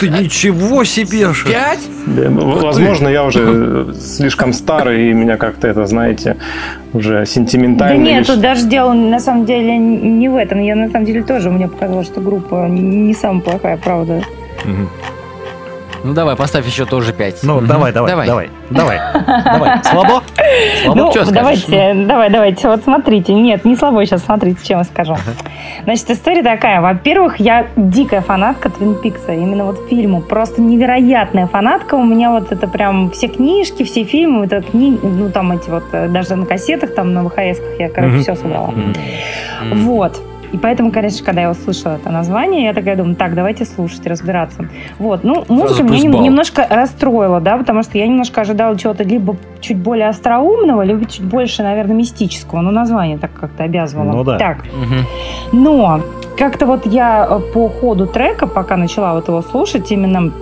Ты 0.00 0.08
ничего 0.08 0.84
себе! 0.84 1.28
Пять? 1.46 1.80
Да, 2.06 2.28
в- 2.30 2.62
Возможно, 2.62 3.08
я 3.08 3.24
уже 3.24 3.94
слишком 4.00 4.52
старый, 4.52 5.10
и 5.10 5.12
меня 5.12 5.36
как-то 5.36 5.66
это, 5.68 5.84
знаете, 5.86 6.36
уже 6.92 7.20
Да 7.20 7.24
сентиментально. 7.26 8.02
нет, 8.02 8.16
или 8.18 8.24
тут 8.24 8.40
даже 8.40 8.66
дело 8.66 8.92
на 8.92 9.18
самом 9.20 9.46
деле 9.46 9.76
не 9.78 10.28
в 10.28 10.36
этом. 10.36 10.60
Я 10.60 10.76
на 10.76 10.90
самом 10.90 11.06
деле 11.06 11.22
тоже, 11.22 11.50
мне 11.50 11.68
показалось, 11.68 12.06
что 12.06 12.20
группа 12.20 12.66
не 12.68 13.14
самая 13.14 13.40
плохая, 13.42 13.76
правда. 13.76 14.22
Мгм. 14.64 14.88
Ну 16.04 16.12
давай, 16.12 16.36
поставь 16.36 16.66
еще 16.66 16.84
тоже 16.84 17.14
пять. 17.14 17.42
Ну, 17.42 17.56
Мгм. 17.56 17.66
давай, 17.66 17.92
давай, 17.92 18.10
давай, 18.26 18.50
давай, 18.68 18.98
давай. 19.42 19.82
Слабо? 19.84 20.22
Слабо? 20.82 21.00
Ну, 21.00 21.10
скажешь? 21.10 21.32
давайте, 21.32 21.94
давай, 22.06 22.28
давайте, 22.28 22.68
вот 22.68 22.84
смотрите. 22.84 23.32
Нет, 23.32 23.64
не 23.64 23.74
слабо 23.74 24.04
сейчас, 24.04 24.22
смотрите, 24.22 24.58
чем 24.62 24.78
я 24.78 24.84
скажу. 24.84 25.16
Значит, 25.84 26.10
история 26.10 26.42
такая. 26.42 26.82
Во-первых, 26.82 27.40
я 27.40 27.68
дикая 27.76 28.20
фанатка 28.20 28.68
Твин 28.68 28.96
Пикса, 28.96 29.32
именно 29.32 29.64
вот 29.64 29.88
фильму. 29.88 30.20
Просто 30.20 30.60
невероятная 30.60 31.46
фанатка. 31.46 31.94
У 31.94 32.04
меня 32.04 32.32
вот 32.32 32.52
это 32.52 32.68
прям 32.68 33.10
все 33.10 33.28
книжки, 33.28 33.82
все 33.84 34.04
фильмы, 34.04 34.40
вот 34.42 34.52
это 34.52 34.70
книги, 34.70 35.00
ну 35.02 35.30
там 35.30 35.52
эти 35.52 35.70
вот, 35.70 35.84
э, 35.92 36.08
даже 36.08 36.36
на 36.36 36.44
кассетах, 36.44 36.94
там 36.94 37.14
на 37.14 37.24
ВХС-ках 37.24 37.78
я, 37.78 37.88
короче, 37.88 38.18
все 38.18 38.34
собрала. 38.34 38.74
Вот. 39.72 40.20
И 40.54 40.56
поэтому, 40.56 40.92
конечно, 40.92 41.26
когда 41.26 41.40
я 41.40 41.50
услышала 41.50 41.94
это 41.94 42.10
название, 42.10 42.66
я 42.66 42.72
такая 42.74 42.94
думаю, 42.94 43.16
так, 43.16 43.34
давайте 43.34 43.64
слушать, 43.64 44.06
разбираться. 44.06 44.68
Вот, 45.00 45.24
ну, 45.24 45.44
музыка 45.48 45.82
меня 45.82 46.08
балл. 46.12 46.22
немножко 46.22 46.64
расстроила, 46.70 47.40
да, 47.40 47.56
потому 47.56 47.82
что 47.82 47.98
я 47.98 48.06
немножко 48.06 48.42
ожидала 48.42 48.78
чего-то 48.78 49.02
либо 49.02 49.36
чуть 49.60 49.78
более 49.78 50.06
остроумного, 50.06 50.82
либо 50.82 51.06
чуть 51.06 51.24
больше, 51.24 51.64
наверное, 51.64 51.96
мистического. 51.96 52.60
Но 52.60 52.70
название 52.70 53.18
так 53.18 53.32
как-то 53.32 53.64
обязывало. 53.64 54.12
Ну 54.12 54.22
да. 54.22 54.38
Так, 54.38 54.58
Мгм. 54.66 55.64
но 55.64 56.00
как-то 56.38 56.66
вот 56.66 56.86
я 56.86 57.26
э, 57.28 57.40
по 57.52 57.68
ходу 57.68 58.06
трека, 58.06 58.46
пока 58.46 58.76
начала 58.76 59.14
вот 59.14 59.26
его 59.26 59.42
слушать, 59.42 59.90
именно 59.90 60.32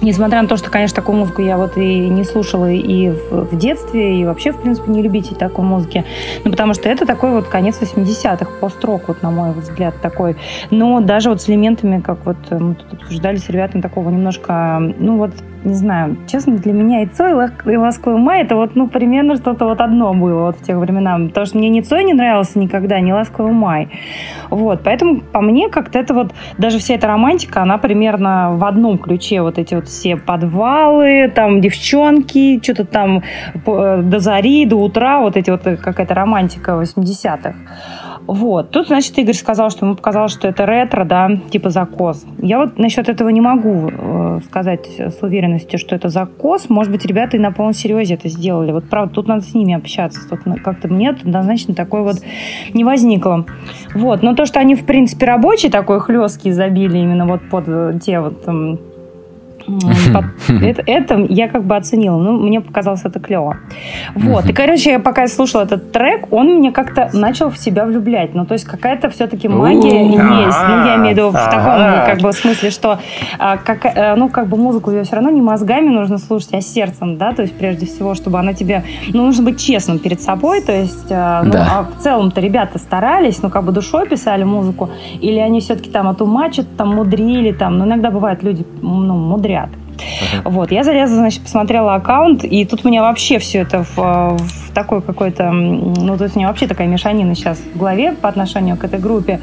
Несмотря 0.00 0.42
на 0.42 0.48
то, 0.48 0.56
что, 0.56 0.70
конечно, 0.70 0.94
такую 0.94 1.18
музыку 1.18 1.42
я 1.42 1.56
вот 1.56 1.76
и 1.76 2.08
не 2.08 2.22
слушала 2.22 2.70
и 2.70 3.10
в, 3.10 3.50
в 3.50 3.58
детстве, 3.58 4.20
и 4.20 4.24
вообще, 4.24 4.52
в 4.52 4.60
принципе, 4.60 4.92
не 4.92 5.02
любитель 5.02 5.34
такой 5.34 5.64
музыки. 5.64 6.04
Ну, 6.44 6.50
потому 6.52 6.74
что 6.74 6.88
это 6.88 7.04
такой 7.04 7.32
вот 7.32 7.48
конец 7.48 7.80
80-х, 7.80 8.46
пост-рок, 8.60 9.08
вот, 9.08 9.22
на 9.22 9.30
мой 9.30 9.52
взгляд, 9.52 10.00
такой. 10.00 10.36
Но 10.70 11.00
даже 11.00 11.30
вот 11.30 11.42
с 11.42 11.48
элементами, 11.48 12.00
как 12.00 12.24
вот 12.24 12.36
мы 12.50 12.76
тут 12.76 13.00
обсуждали 13.02 13.36
с 13.36 13.48
ребятами, 13.48 13.80
такого 13.80 14.10
немножко, 14.10 14.78
ну, 14.98 15.16
вот 15.16 15.32
не 15.64 15.74
знаю, 15.74 16.16
честно, 16.26 16.56
для 16.56 16.72
меня 16.72 17.02
и 17.02 17.06
Цой, 17.06 17.32
и 17.32 17.76
Ласковый 17.76 18.20
май, 18.20 18.42
это 18.42 18.56
вот, 18.56 18.76
ну, 18.76 18.88
примерно 18.88 19.36
что-то 19.36 19.64
вот 19.64 19.80
одно 19.80 20.14
было 20.14 20.46
вот 20.46 20.56
в 20.56 20.62
тех 20.62 20.76
временах. 20.76 21.28
Потому 21.28 21.46
что 21.46 21.58
мне 21.58 21.68
ни 21.68 21.80
Цой 21.80 22.04
не 22.04 22.14
нравился 22.14 22.58
никогда, 22.58 23.00
ни 23.00 23.12
Ласковый 23.12 23.52
май. 23.52 23.88
Вот, 24.50 24.82
поэтому 24.84 25.20
по 25.20 25.40
мне 25.40 25.68
как-то 25.68 25.98
это 25.98 26.14
вот, 26.14 26.32
даже 26.58 26.78
вся 26.78 26.94
эта 26.94 27.06
романтика, 27.06 27.62
она 27.62 27.78
примерно 27.78 28.54
в 28.54 28.64
одном 28.64 28.98
ключе. 28.98 29.42
Вот 29.42 29.58
эти 29.58 29.74
вот 29.74 29.88
все 29.88 30.16
подвалы, 30.16 31.30
там 31.34 31.60
девчонки, 31.60 32.60
что-то 32.62 32.84
там 32.84 33.22
э, 33.66 34.02
до 34.02 34.18
зари, 34.20 34.64
до 34.64 34.76
утра, 34.76 35.20
вот 35.20 35.36
эти 35.36 35.50
вот 35.50 35.66
э, 35.66 35.76
какая-то 35.76 36.14
романтика 36.14 36.72
80-х. 36.72 37.54
Вот. 38.28 38.72
Тут, 38.72 38.88
значит, 38.88 39.16
Игорь 39.18 39.34
сказал, 39.34 39.70
что 39.70 39.86
ему 39.86 39.96
показалось, 39.96 40.32
что 40.32 40.48
это 40.48 40.66
ретро, 40.66 41.06
да, 41.06 41.30
типа 41.50 41.70
закос. 41.70 42.26
Я 42.36 42.58
вот 42.58 42.78
насчет 42.78 43.08
этого 43.08 43.30
не 43.30 43.40
могу 43.40 43.88
э, 43.90 44.40
сказать 44.44 44.86
с 45.00 45.22
уверенностью, 45.22 45.78
что 45.78 45.96
это 45.96 46.10
закос. 46.10 46.68
Может 46.68 46.92
быть, 46.92 47.06
ребята 47.06 47.38
и 47.38 47.40
на 47.40 47.52
полном 47.52 47.72
серьезе 47.72 48.14
это 48.14 48.28
сделали. 48.28 48.70
Вот 48.70 48.84
правда, 48.84 49.14
тут 49.14 49.28
надо 49.28 49.44
с 49.44 49.54
ними 49.54 49.72
общаться. 49.72 50.28
Тут 50.28 50.40
как-то 50.62 50.88
мне 50.88 51.08
однозначно 51.08 51.74
такой 51.74 52.02
вот 52.02 52.16
не 52.74 52.84
возникло. 52.84 53.46
Вот. 53.94 54.22
Но 54.22 54.34
то, 54.34 54.44
что 54.44 54.60
они, 54.60 54.74
в 54.74 54.84
принципе, 54.84 55.24
рабочие, 55.24 55.72
такой 55.72 55.98
хлесткий 55.98 56.52
забили 56.52 56.98
именно 56.98 57.24
вот 57.24 57.40
под 57.48 57.64
э, 57.66 57.98
те 58.04 58.20
вот 58.20 58.44
там, 58.44 58.78
это, 60.48 60.82
это 60.86 61.26
я 61.28 61.48
как 61.48 61.64
бы 61.64 61.76
оценила. 61.76 62.18
Ну, 62.18 62.38
мне 62.38 62.60
показалось 62.60 63.02
это 63.04 63.20
клево. 63.20 63.58
Вот. 64.14 64.46
И, 64.48 64.52
короче, 64.52 64.90
я 64.92 64.98
пока 64.98 65.26
слушала 65.28 65.62
этот 65.62 65.92
трек, 65.92 66.32
он 66.32 66.56
мне 66.56 66.72
как-то 66.72 67.10
начал 67.12 67.50
в 67.50 67.58
себя 67.58 67.84
влюблять. 67.84 68.34
Ну, 68.34 68.46
то 68.46 68.54
есть 68.54 68.64
какая-то 68.64 69.10
все-таки 69.10 69.48
магия 69.48 70.06
есть. 70.06 70.18
Ну, 70.18 70.86
я 70.86 70.96
имею 70.96 71.14
в 71.14 71.18
виду 71.18 71.28
в 71.30 71.32
таком 71.32 72.06
как 72.06 72.20
бы 72.20 72.32
смысле, 72.32 72.70
что 72.70 72.98
а, 73.38 73.56
как, 73.56 73.84
э, 73.84 74.14
ну, 74.16 74.28
как 74.28 74.48
бы 74.48 74.56
музыку 74.56 74.90
ее 74.90 75.04
все 75.04 75.16
равно 75.16 75.30
не 75.30 75.42
мозгами 75.42 75.88
нужно 75.88 76.18
слушать, 76.18 76.54
а 76.54 76.60
сердцем, 76.60 77.16
да, 77.18 77.32
то 77.32 77.42
есть 77.42 77.54
прежде 77.54 77.86
всего, 77.86 78.14
чтобы 78.14 78.38
она 78.38 78.52
тебе, 78.52 78.84
ну, 79.12 79.26
нужно 79.26 79.44
быть 79.44 79.60
честным 79.60 79.98
перед 79.98 80.20
собой, 80.20 80.60
то 80.62 80.72
есть, 80.72 81.10
э, 81.10 81.42
ну, 81.44 81.52
а 81.56 81.86
в 81.96 82.02
целом-то 82.02 82.40
ребята 82.40 82.78
старались, 82.78 83.42
ну, 83.42 83.50
как 83.50 83.64
бы 83.64 83.72
душой 83.72 84.08
писали 84.08 84.44
музыку, 84.44 84.90
или 85.20 85.38
они 85.38 85.60
все-таки 85.60 85.90
там 85.90 86.08
отумачат, 86.08 86.66
там 86.76 86.94
мудрили, 86.94 87.52
там, 87.52 87.78
ну, 87.78 87.84
иногда 87.84 88.10
бывают 88.10 88.42
люди, 88.42 88.64
ну, 88.82 89.14
мудрят 89.14 89.57
ряд. 89.58 89.70
Uh-huh. 89.70 90.42
Вот, 90.44 90.70
я 90.70 90.84
залезла, 90.84 91.16
значит, 91.16 91.42
посмотрела 91.42 91.94
аккаунт, 91.94 92.44
и 92.44 92.64
тут 92.64 92.84
у 92.84 92.88
меня 92.88 93.02
вообще 93.02 93.38
все 93.38 93.58
это 93.58 93.84
в, 93.84 94.36
в 94.36 94.67
такой 94.78 95.02
какой-то, 95.02 95.50
ну, 95.50 96.16
то 96.16 96.22
есть 96.24 96.36
у 96.36 96.38
меня 96.38 96.48
вообще 96.48 96.68
такая 96.68 96.86
мешанина 96.86 97.34
сейчас 97.34 97.58
в 97.58 97.76
голове 97.76 98.12
по 98.12 98.28
отношению 98.28 98.76
к 98.76 98.84
этой 98.84 99.00
группе, 99.00 99.40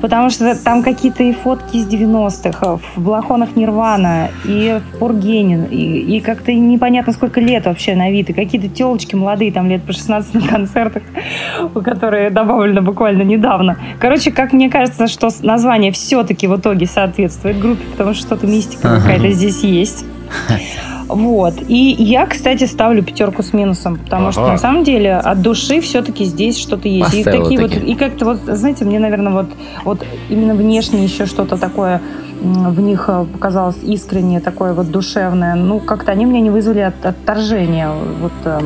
потому 0.00 0.30
что 0.30 0.54
там 0.54 0.82
какие-то 0.82 1.22
и 1.22 1.34
фотки 1.34 1.76
из 1.76 1.86
90-х, 1.86 2.78
в 2.96 3.02
балахонах 3.02 3.56
Нирвана, 3.56 4.30
и 4.46 4.80
в 4.80 4.98
Пургенин, 4.98 5.64
и, 5.64 6.16
и 6.16 6.20
как-то 6.20 6.54
непонятно 6.54 7.12
сколько 7.12 7.42
лет 7.42 7.66
вообще 7.66 7.94
на 7.94 8.10
вид, 8.10 8.30
и 8.30 8.32
какие-то 8.32 8.68
телочки 8.68 9.14
молодые, 9.14 9.52
там 9.52 9.68
лет 9.68 9.82
по 9.82 9.92
16 9.92 10.34
на 10.34 10.48
концертах, 10.48 11.02
которые 11.84 12.30
добавлены 12.30 12.80
буквально 12.80 13.22
недавно. 13.22 13.76
Короче, 13.98 14.30
как 14.30 14.54
мне 14.54 14.70
кажется, 14.70 15.08
что 15.08 15.28
название 15.42 15.92
все-таки 15.92 16.46
в 16.46 16.56
итоге 16.56 16.86
соответствует 16.86 17.58
группе, 17.58 17.84
потому 17.92 18.14
что 18.14 18.22
что-то 18.22 18.46
мистика 18.46 18.88
uh-huh. 18.88 19.00
какая-то 19.02 19.30
здесь 19.32 19.62
есть. 19.62 20.06
Вот. 21.14 21.54
И 21.68 21.96
я, 21.98 22.26
кстати, 22.26 22.64
ставлю 22.64 23.02
пятерку 23.02 23.42
с 23.42 23.52
минусом, 23.52 23.96
потому 23.96 24.24
ага. 24.24 24.32
что 24.32 24.46
на 24.48 24.58
самом 24.58 24.84
деле 24.84 25.14
от 25.14 25.42
души 25.42 25.80
все-таки 25.80 26.24
здесь 26.24 26.58
что-то 26.58 26.88
есть. 26.88 27.14
и 27.14 27.24
такие 27.24 27.60
вот, 27.60 27.74
и 27.74 27.94
как-то 27.94 28.24
вот, 28.24 28.40
знаете, 28.46 28.84
мне, 28.84 28.98
наверное, 28.98 29.32
вот, 29.32 29.46
вот 29.84 30.04
именно 30.28 30.54
внешне 30.54 31.04
еще 31.04 31.26
что-то 31.26 31.56
такое 31.56 32.00
в 32.40 32.80
них 32.80 33.04
э, 33.08 33.26
показалось 33.30 33.76
искреннее, 33.82 34.40
такое 34.40 34.72
вот 34.72 34.90
душевное. 34.90 35.54
Ну, 35.54 35.78
как-то 35.78 36.12
они 36.12 36.24
меня 36.24 36.40
не 36.40 36.50
вызвали 36.50 36.80
от, 36.80 37.04
отторжения. 37.04 37.90
Вот 37.90 38.32
э, 38.44 38.60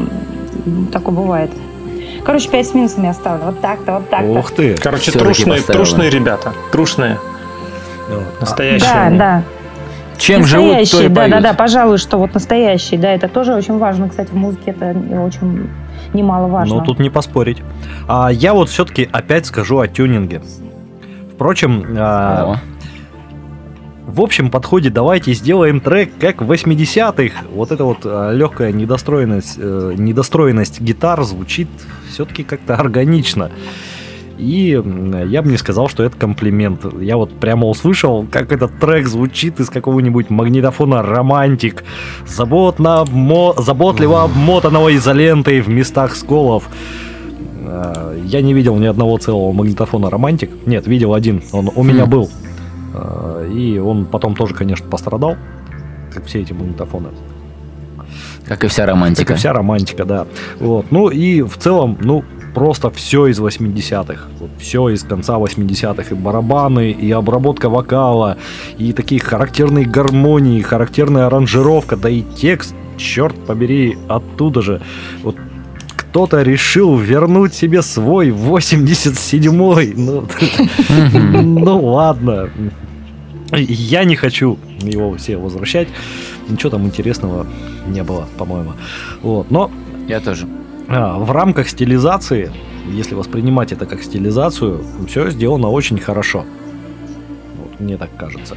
такое 0.92 1.14
бывает. 1.14 1.50
Короче, 2.24 2.48
пять 2.48 2.68
с 2.68 2.74
минусом 2.74 3.04
я 3.04 3.10
оставлю. 3.10 3.46
Вот 3.46 3.60
так-то, 3.60 3.94
вот 3.94 4.08
так-то. 4.08 4.38
Ух 4.38 4.50
ты. 4.52 4.76
Короче, 4.76 5.10
трушные, 5.12 5.60
трушные 5.60 6.08
ребята. 6.08 6.52
Трушные. 6.72 7.18
Настоящие. 8.40 8.88
Да, 8.88 9.02
они. 9.06 9.18
да. 9.18 9.42
Чем 10.18 10.44
живут, 10.44 10.90
то 10.90 11.02
и 11.02 11.08
да, 11.08 11.28
да, 11.28 11.40
да, 11.40 11.54
пожалуй, 11.54 11.98
что 11.98 12.18
вот 12.18 12.34
настоящий, 12.34 12.96
да, 12.96 13.12
это 13.12 13.28
тоже 13.28 13.54
очень 13.54 13.78
важно, 13.78 14.08
кстати, 14.08 14.30
в 14.30 14.36
музыке 14.36 14.70
это 14.70 14.96
очень 15.20 15.68
немаловажно. 16.12 16.76
Ну, 16.76 16.80
тут 16.82 16.98
не 16.98 17.10
поспорить. 17.10 17.62
А 18.08 18.30
я 18.30 18.54
вот 18.54 18.68
все-таки 18.68 19.08
опять 19.10 19.46
скажу 19.46 19.78
о 19.78 19.88
тюнинге. 19.88 20.42
Впрочем, 21.34 21.84
а, 21.98 22.56
в 24.06 24.20
общем 24.20 24.50
подходе 24.50 24.90
давайте 24.90 25.32
сделаем 25.32 25.80
трек 25.80 26.12
как 26.20 26.40
в 26.40 26.50
80-х. 26.50 27.46
Вот 27.52 27.72
эта 27.72 27.84
вот 27.84 27.98
а, 28.04 28.32
легкая 28.32 28.70
недостроенность, 28.70 29.56
э, 29.58 29.94
недостроенность 29.96 30.80
гитар 30.80 31.22
звучит 31.24 31.68
все-таки 32.08 32.44
как-то 32.44 32.76
органично. 32.76 33.50
И 34.38 34.80
я 35.26 35.42
бы 35.42 35.50
не 35.50 35.56
сказал, 35.56 35.88
что 35.88 36.02
это 36.02 36.16
комплимент. 36.16 36.84
Я 37.00 37.16
вот 37.16 37.32
прямо 37.32 37.68
услышал, 37.68 38.26
как 38.30 38.52
этот 38.52 38.78
трек 38.78 39.06
звучит 39.06 39.60
из 39.60 39.70
какого-нибудь 39.70 40.30
магнитофона 40.30 41.02
«Романтик», 41.02 41.84
заботно, 42.26 43.00
обмо... 43.00 43.54
заботливо 43.56 44.24
обмотанного 44.24 44.94
изолентой 44.96 45.60
в 45.60 45.68
местах 45.68 46.16
сколов. 46.16 46.68
Э, 47.64 48.18
я 48.24 48.42
не 48.42 48.54
видел 48.54 48.76
ни 48.76 48.86
одного 48.86 49.18
целого 49.18 49.52
магнитофона 49.52 50.10
«Романтик». 50.10 50.50
Нет, 50.66 50.86
видел 50.86 51.14
один, 51.14 51.42
он 51.52 51.70
у 51.74 51.82
меня 51.82 52.04
хм. 52.06 52.10
был. 52.10 52.30
Э, 52.92 53.48
и 53.54 53.78
он 53.78 54.06
потом 54.06 54.34
тоже, 54.34 54.54
конечно, 54.54 54.88
пострадал, 54.88 55.36
как 56.12 56.26
все 56.26 56.40
эти 56.40 56.52
магнитофоны. 56.52 57.10
Как 58.46 58.64
и 58.64 58.68
вся 58.68 58.84
романтика. 58.84 59.26
Как 59.26 59.36
и 59.36 59.38
вся 59.38 59.52
романтика, 59.52 60.04
да. 60.04 60.26
Вот. 60.60 60.86
Ну 60.90 61.08
и 61.08 61.42
в 61.42 61.56
целом, 61.56 61.96
ну, 62.00 62.24
просто 62.54 62.90
все 62.90 63.26
из 63.26 63.40
80-х. 63.40 64.28
Вот 64.38 64.50
все 64.58 64.88
из 64.88 65.02
конца 65.02 65.34
80-х. 65.34 66.14
И 66.14 66.14
барабаны, 66.14 66.92
и 66.92 67.10
обработка 67.10 67.68
вокала, 67.68 68.38
и 68.78 68.92
такие 68.92 69.20
характерные 69.20 69.84
гармонии, 69.84 70.62
характерная 70.62 71.26
аранжировка, 71.26 71.96
да 71.96 72.08
и 72.08 72.22
текст, 72.22 72.74
черт 72.96 73.34
побери, 73.44 73.98
оттуда 74.08 74.62
же. 74.62 74.80
Вот 75.22 75.36
кто-то 75.96 76.42
решил 76.42 76.96
вернуть 76.96 77.54
себе 77.54 77.82
свой 77.82 78.30
87-й. 78.30 79.94
Ну, 79.96 80.24
ну 81.42 81.84
ладно. 81.86 82.50
Я 83.52 84.04
не 84.04 84.16
хочу 84.16 84.58
его 84.80 85.14
все 85.16 85.36
возвращать. 85.36 85.88
Ничего 86.48 86.70
там 86.70 86.84
интересного 86.86 87.46
не 87.86 88.02
было, 88.02 88.26
по-моему. 88.38 88.72
Вот, 89.22 89.50
но... 89.50 89.70
Я 90.06 90.20
тоже. 90.20 90.46
А, 90.88 91.18
в 91.18 91.30
рамках 91.30 91.68
стилизации, 91.68 92.52
если 92.86 93.14
воспринимать 93.14 93.72
это 93.72 93.86
как 93.86 94.02
стилизацию, 94.02 94.84
все 95.08 95.30
сделано 95.30 95.68
очень 95.70 95.98
хорошо. 95.98 96.44
Вот, 97.58 97.80
мне 97.80 97.96
так 97.96 98.10
кажется. 98.16 98.56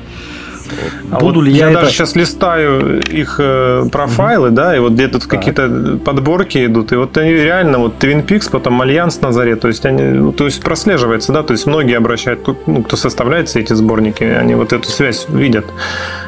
А 1.12 1.20
Буду 1.20 1.40
вот 1.40 1.46
ли 1.46 1.52
я, 1.52 1.66
я 1.66 1.72
это... 1.72 1.82
даже 1.82 1.92
сейчас 1.92 2.16
листаю 2.16 3.02
их 3.02 3.36
э, 3.40 3.86
профайлы, 3.92 4.50
mm-hmm. 4.50 4.52
да, 4.52 4.76
и 4.76 4.80
вот 4.80 4.94
где 4.94 5.08
тут 5.08 5.26
какие-то 5.26 6.00
подборки 6.04 6.66
идут, 6.66 6.92
и 6.92 6.96
вот 6.96 7.18
они 7.18 7.32
реально, 7.32 7.80
вот 7.80 8.04
Twin 8.04 8.26
Peaks, 8.26 8.50
потом 8.52 8.82
Альянс 8.82 9.22
на 9.22 9.32
заре, 9.32 9.56
то 9.56 9.68
есть 9.68 9.86
они, 9.86 10.04
ну, 10.04 10.32
то 10.32 10.46
есть 10.46 10.62
прослеживается, 10.62 11.32
да, 11.34 11.44
то 11.44 11.54
есть 11.54 11.66
многие 11.66 11.98
обращают, 11.98 12.48
ну, 12.68 12.84
кто 12.84 12.98
составляет 12.98 13.50
все 13.50 13.62
эти 13.62 13.74
сборники, 13.74 14.24
они 14.24 14.56
вот 14.56 14.74
эту 14.74 14.90
связь 14.90 15.28
видят. 15.30 15.66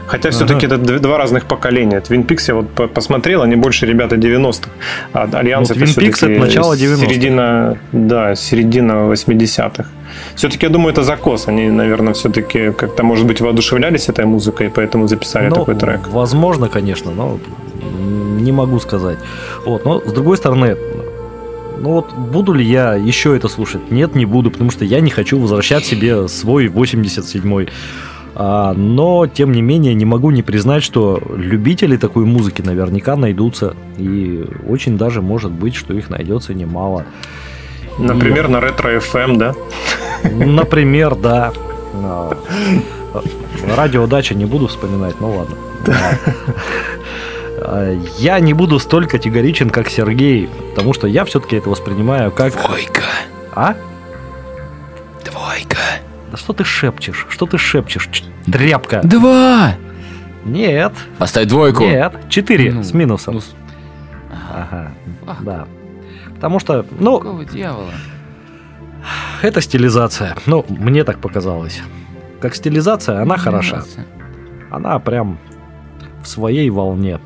Хотя 0.09 0.31
все-таки 0.31 0.65
ага. 0.65 0.75
это 0.75 0.99
два 0.99 1.19
разных 1.19 1.45
поколения. 1.45 1.99
Twin 1.99 2.25
Peaks 2.25 2.45
я 2.47 2.55
вот 2.55 2.93
посмотрел, 2.93 3.43
они 3.43 3.55
больше 3.55 3.85
ребята 3.85 4.15
90-х. 4.15 4.71
А 5.13 5.29
Альянс 5.31 5.69
ну, 5.69 5.75
это 5.75 5.85
Twin 5.85 5.97
Peaks 5.97 6.31
это 6.31 6.39
начало 6.39 6.73
90-х. 6.73 7.05
Середина, 7.05 7.77
да, 7.91 8.35
середина 8.35 8.91
80-х. 9.11 9.85
Все-таки, 10.35 10.65
я 10.65 10.71
думаю, 10.71 10.93
это 10.93 11.03
закос. 11.03 11.47
Они, 11.47 11.69
наверное, 11.69 12.13
все-таки 12.13 12.71
как-то, 12.71 13.03
может 13.03 13.27
быть, 13.27 13.41
воодушевлялись 13.41 14.09
этой 14.09 14.25
музыкой, 14.25 14.67
и 14.67 14.69
поэтому 14.69 15.07
записали 15.07 15.49
ну, 15.49 15.55
такой 15.55 15.75
трек. 15.75 16.07
Возможно, 16.07 16.67
конечно, 16.67 17.11
но 17.11 17.39
не 18.39 18.51
могу 18.51 18.79
сказать. 18.79 19.17
Вот, 19.65 19.85
но 19.85 19.99
с 19.99 20.13
другой 20.13 20.37
стороны, 20.37 20.77
ну 21.79 21.91
вот 21.91 22.13
буду 22.13 22.53
ли 22.53 22.63
я 22.65 22.95
еще 22.95 23.35
это 23.35 23.47
слушать? 23.47 23.91
Нет, 23.91 24.15
не 24.15 24.25
буду, 24.25 24.51
потому 24.51 24.71
что 24.71 24.85
я 24.85 24.99
не 24.99 25.09
хочу 25.09 25.39
возвращать 25.39 25.85
себе 25.85 26.27
свой 26.27 26.67
87-й. 26.67 27.69
А, 28.35 28.73
но, 28.73 29.27
тем 29.27 29.51
не 29.51 29.61
менее, 29.61 29.93
не 29.93 30.05
могу 30.05 30.31
не 30.31 30.41
признать, 30.41 30.83
что 30.83 31.21
любители 31.35 31.97
такой 31.97 32.25
музыки 32.25 32.61
наверняка 32.61 33.15
найдутся. 33.15 33.75
И 33.97 34.45
очень 34.67 34.97
даже 34.97 35.21
может 35.21 35.51
быть, 35.51 35.75
что 35.75 35.93
их 35.93 36.09
найдется 36.09 36.53
немало. 36.53 37.05
Например, 37.99 38.45
и... 38.45 38.49
на 38.49 38.59
ретро 38.61 38.95
FM, 38.97 39.37
да? 39.37 39.53
Например, 40.31 41.15
да. 41.15 41.51
Радио 43.75 44.07
Дача 44.07 44.35
не 44.35 44.45
буду 44.45 44.67
вспоминать, 44.67 45.19
ну 45.19 45.35
ладно. 45.37 45.55
А, 47.61 47.93
Я 48.17 48.39
не 48.39 48.53
буду 48.53 48.79
столь 48.79 49.05
категоричен, 49.07 49.69
как 49.69 49.89
Сергей, 49.89 50.49
потому 50.71 50.93
что 50.93 51.07
я 51.07 51.25
все-таки 51.25 51.57
это 51.57 51.69
воспринимаю 51.69 52.31
как... 52.31 52.53
Двойка. 52.53 53.01
А? 53.53 53.75
Двойка. 55.25 55.77
Да 56.31 56.37
что 56.37 56.53
ты 56.53 56.63
шепчешь? 56.63 57.25
Что 57.29 57.45
ты 57.45 57.57
шепчешь? 57.57 58.07
Тряпка. 58.45 59.01
Два. 59.03 59.73
Нет, 60.45 60.93
Оставь 61.19 61.47
двойку. 61.47 61.83
нет. 61.83 62.13
Четыре 62.29 62.71
Ну, 62.71 62.81
с 62.83 62.93
минусом. 62.93 63.35
Ну, 63.35 63.41
с- 63.41 63.53
Ага, 64.53 64.91
Ах, 65.27 65.43
да. 65.43 65.65
Потому 66.39 66.59
что, 66.59 66.85
ну, 66.99 67.17
Какого 67.19 67.43
дьявола? 67.43 67.91
это 69.41 69.59
стилизация. 69.59 70.37
Ну, 70.45 70.65
мне 70.69 71.03
так 71.03 71.19
показалось. 71.19 71.81
Как 72.39 72.55
стилизация, 72.55 73.21
она 73.21 73.35
хороша. 73.35 73.83
Она 74.71 74.97
прям 74.99 75.37
в 76.23 76.27
своей 76.27 76.69
волне. 76.69 77.19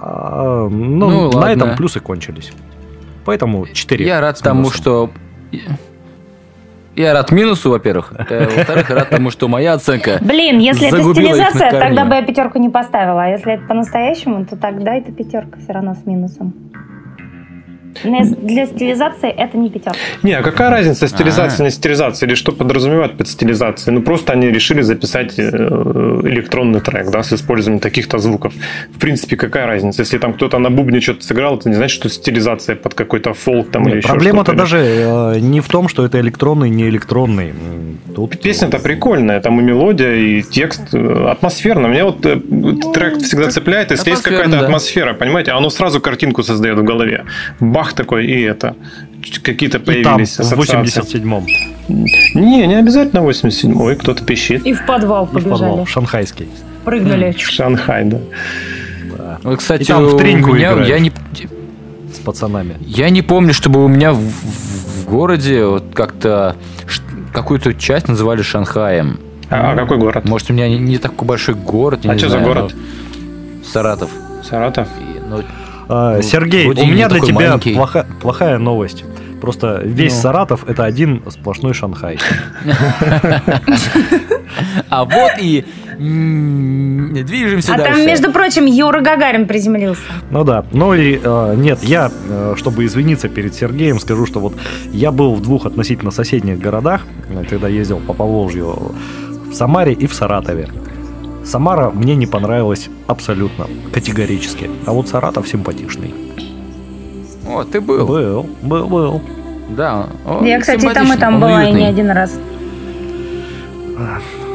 А, 0.00 0.68
ну, 0.70 1.10
Ну, 1.10 1.30
на 1.32 1.36
ладно. 1.38 1.50
этом 1.52 1.76
плюсы 1.76 2.00
кончились. 2.00 2.52
Поэтому 3.26 3.66
4. 3.66 4.04
Я 4.06 4.20
рад 4.20 4.40
тому, 4.42 4.70
что... 4.70 5.10
Я 6.96 7.12
рад 7.12 7.32
минусу, 7.32 7.70
во-первых. 7.70 8.12
Э, 8.30 8.46
Во-вторых, 8.46 8.90
рад 8.90 9.10
тому, 9.10 9.30
что 9.30 9.48
моя 9.48 9.72
оценка... 9.74 10.18
Блин, 10.20 10.58
если 10.58 10.88
это 10.88 11.02
стилизация, 11.02 11.70
тогда 11.70 12.04
бы 12.04 12.14
я 12.14 12.22
пятерку 12.22 12.58
не 12.58 12.68
поставила. 12.68 13.24
А 13.24 13.28
если 13.28 13.54
это 13.54 13.64
по-настоящему, 13.66 14.44
то 14.46 14.56
тогда 14.56 14.94
это 14.94 15.10
пятерка 15.12 15.58
все 15.58 15.72
равно 15.72 15.94
с 15.94 16.06
минусом. 16.06 16.54
Для 18.02 18.66
стилизации 18.66 19.30
это 19.30 19.56
не 19.56 19.70
пятерка. 19.70 19.98
Не, 20.22 20.32
а 20.32 20.42
какая 20.42 20.70
разница, 20.70 21.06
стилизация, 21.08 21.64
А. 21.64 21.66
не 21.66 21.70
стилизация, 21.70 22.26
или 22.26 22.34
что 22.34 22.52
подразумевают 22.52 23.16
под 23.16 23.28
стилизацией? 23.28 23.94
Ну, 23.94 24.02
просто 24.02 24.32
они 24.32 24.48
решили 24.48 24.82
записать 24.82 25.34
э, 25.38 25.42
электронный 26.24 26.80
трек, 26.80 27.10
да, 27.10 27.22
с 27.22 27.32
использованием 27.32 27.80
таких-то 27.80 28.18
звуков. 28.18 28.52
В 28.94 28.98
принципе, 28.98 29.36
какая 29.36 29.66
разница? 29.66 30.02
Если 30.02 30.18
там 30.18 30.32
кто-то 30.34 30.58
на 30.58 30.70
бубне 30.70 31.00
что-то 31.00 31.24
сыграл, 31.24 31.56
это 31.58 31.68
не 31.68 31.76
значит, 31.76 31.94
что 31.94 32.08
стилизация 32.08 32.76
под 32.76 32.94
какой-то 32.94 33.34
фолк 33.34 33.70
там 33.70 33.88
или 33.88 33.96
еще 33.98 34.08
Проблема-то 34.08 34.52
что-то. 34.52 34.58
даже 34.58 34.78
э, 34.78 35.38
не 35.40 35.60
в 35.60 35.68
том, 35.68 35.88
что 35.88 36.04
это 36.04 36.20
электронный, 36.20 36.70
не 36.70 36.88
электронный. 36.88 37.52
Тут 38.14 38.40
Песня-то 38.40 38.78
прикольная, 38.78 39.40
там 39.40 39.60
и 39.60 39.62
мелодия, 39.62 40.14
и 40.14 40.42
текст 40.42 40.94
э, 40.94 41.26
атмосферно. 41.30 41.86
Меня 41.86 42.04
вот 42.04 42.24
э, 42.26 42.40
трек 42.92 43.18
всегда 43.18 43.50
цепляет, 43.50 43.90
если 43.90 44.10
есть 44.10 44.22
какая-то 44.22 44.50
да. 44.50 44.60
атмосфера, 44.60 45.14
понимаете, 45.14 45.52
оно 45.52 45.70
сразу 45.70 46.00
картинку 46.00 46.42
создает 46.42 46.78
в 46.78 46.84
голове. 46.84 47.24
Бах 47.60 47.83
такой, 47.92 48.26
и 48.26 48.40
это. 48.42 48.76
Какие-то 49.42 49.78
И 49.78 50.02
там, 50.02 50.14
появились 50.14 50.36
в 50.36 50.40
ассоциации. 50.40 51.20
87-м. 51.22 51.46
Не, 52.34 52.66
не 52.66 52.74
обязательно 52.74 53.20
87-й, 53.20 53.96
кто-то 53.96 54.24
пищит. 54.24 54.66
И 54.66 54.72
в 54.72 54.84
подвал 54.86 55.24
И 55.24 55.28
в 55.28 55.30
подвал, 55.32 55.58
побежали. 55.58 55.84
шанхайский. 55.86 56.48
Прыгнули. 56.84 57.34
Шанхай, 57.38 58.04
да. 58.04 58.18
Да, 59.16 59.38
Вот, 59.42 59.58
кстати, 59.58 59.82
И 59.82 59.86
там 59.86 60.04
в 60.04 60.16
треньку 60.18 60.52
меня, 60.52 60.72
играют. 60.72 60.88
я 60.88 60.98
не, 60.98 61.10
с 62.14 62.18
пацанами. 62.18 62.76
я 62.80 63.08
не 63.10 63.22
помню, 63.22 63.54
чтобы 63.54 63.82
у 63.84 63.88
меня 63.88 64.12
в, 64.12 64.18
в 64.18 65.04
городе 65.08 65.64
вот 65.64 65.84
как-то 65.94 66.56
какую-то 67.32 67.74
часть 67.74 68.08
называли 68.08 68.42
Шанхаем. 68.42 69.18
А, 69.50 69.72
а 69.72 69.76
какой 69.76 69.98
город? 69.98 70.26
Может, 70.28 70.50
у 70.50 70.52
меня 70.52 70.68
не, 70.68 70.78
не 70.78 70.98
такой 70.98 71.26
большой 71.26 71.54
город. 71.54 72.00
А 72.04 72.16
что 72.18 72.28
за 72.28 72.38
знаю, 72.38 72.46
город? 72.46 72.74
но 72.74 73.64
Саратов. 73.66 74.10
Саратов? 74.48 74.88
И, 75.00 75.20
ну, 75.28 75.42
Ну, 75.88 76.22
Сергей, 76.22 76.66
у 76.66 76.86
меня 76.86 77.08
для 77.08 77.20
тебя 77.20 77.34
маленький. 77.34 77.74
плоха- 77.74 78.06
плохая 78.20 78.58
новость. 78.58 79.04
Просто 79.40 79.82
весь 79.84 80.14
Ну. 80.14 80.20
Саратов 80.22 80.64
это 80.68 80.84
один 80.84 81.22
сплошной 81.28 81.74
Шанхай. 81.74 82.18
А 84.88 85.04
вот 85.04 85.32
и 85.38 85.64
движемся 85.98 87.74
А 87.74 87.76
дальше. 87.78 87.92
там, 87.94 88.06
между 88.06 88.32
прочим, 88.32 88.64
Юра 88.66 89.00
Гагарин 89.00 89.46
приземлился. 89.46 90.02
Ну 90.30 90.44
да. 90.44 90.64
Ну 90.72 90.94
и 90.94 91.20
э, 91.22 91.54
нет, 91.56 91.80
я, 91.82 92.10
э, 92.28 92.54
чтобы 92.56 92.84
извиниться 92.86 93.28
перед 93.28 93.54
Сергеем, 93.54 93.98
скажу, 94.00 94.26
что 94.26 94.40
вот 94.40 94.54
я 94.92 95.12
был 95.12 95.34
в 95.34 95.42
двух 95.42 95.66
относительно 95.66 96.10
соседних 96.10 96.58
городах, 96.58 97.02
э, 97.28 97.44
когда 97.48 97.68
ездил 97.68 97.98
по 97.98 98.12
Поволжью, 98.12 98.94
в 99.50 99.54
Самаре 99.54 99.92
и 99.92 100.06
в 100.06 100.14
Саратове. 100.14 100.68
Самара 101.44 101.90
мне 101.90 102.16
не 102.16 102.26
понравилась 102.26 102.88
абсолютно, 103.06 103.66
категорически. 103.92 104.70
А 104.86 104.92
вот 104.92 105.08
Саратов 105.08 105.46
симпатичный. 105.48 106.14
О, 107.46 107.64
ты 107.64 107.80
был. 107.80 108.06
Был, 108.06 108.46
был, 108.62 108.86
был. 108.86 109.22
Да. 109.70 110.06
он 110.26 110.44
Я, 110.44 110.60
кстати, 110.60 110.88
там, 110.92 111.12
и 111.12 111.16
там 111.16 111.40
была, 111.40 111.64
и 111.64 111.72
не 111.72 111.84
один 111.86 112.10
раз. 112.10 112.38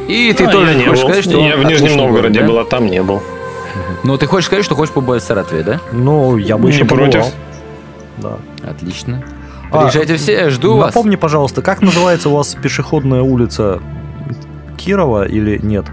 И 0.08 0.32
ты 0.32 0.44
А, 0.44 0.50
тоже 0.50 0.74
не 0.74 0.84
хочешь 0.84 1.02
был. 1.04 1.08
сказать, 1.10 1.24
что 1.24 1.38
Я 1.38 1.56
в 1.56 1.64
Нижнем 1.64 1.96
Новгороде 1.96 2.40
город, 2.40 2.52
был, 2.52 2.58
а 2.60 2.64
там 2.64 2.86
не 2.86 3.02
был. 3.02 3.16
да? 3.18 3.80
Ну, 4.02 4.18
ты 4.18 4.26
хочешь 4.26 4.46
сказать, 4.46 4.64
что 4.64 4.74
хочешь 4.74 4.92
побывать 4.92 5.22
в 5.22 5.26
Саратове, 5.26 5.62
да? 5.62 5.80
Ну, 5.92 6.36
я 6.36 6.58
бы 6.58 6.68
Не 6.68 6.74
еще 6.74 6.84
против. 6.84 7.24
побывал. 8.18 8.38
Да. 8.62 8.68
Отлично. 8.70 9.22
А, 9.70 9.82
Приезжайте 9.82 10.16
все, 10.16 10.50
жду 10.50 10.76
вас. 10.76 10.86
Напомни, 10.94 11.14
пожалуйста, 11.14 11.62
как 11.62 11.80
называется 11.80 12.28
у 12.28 12.34
вас 12.34 12.56
пешеходная 12.60 13.22
улица 13.22 13.80
Кирова 14.76 15.26
или 15.28 15.58
нет? 15.62 15.84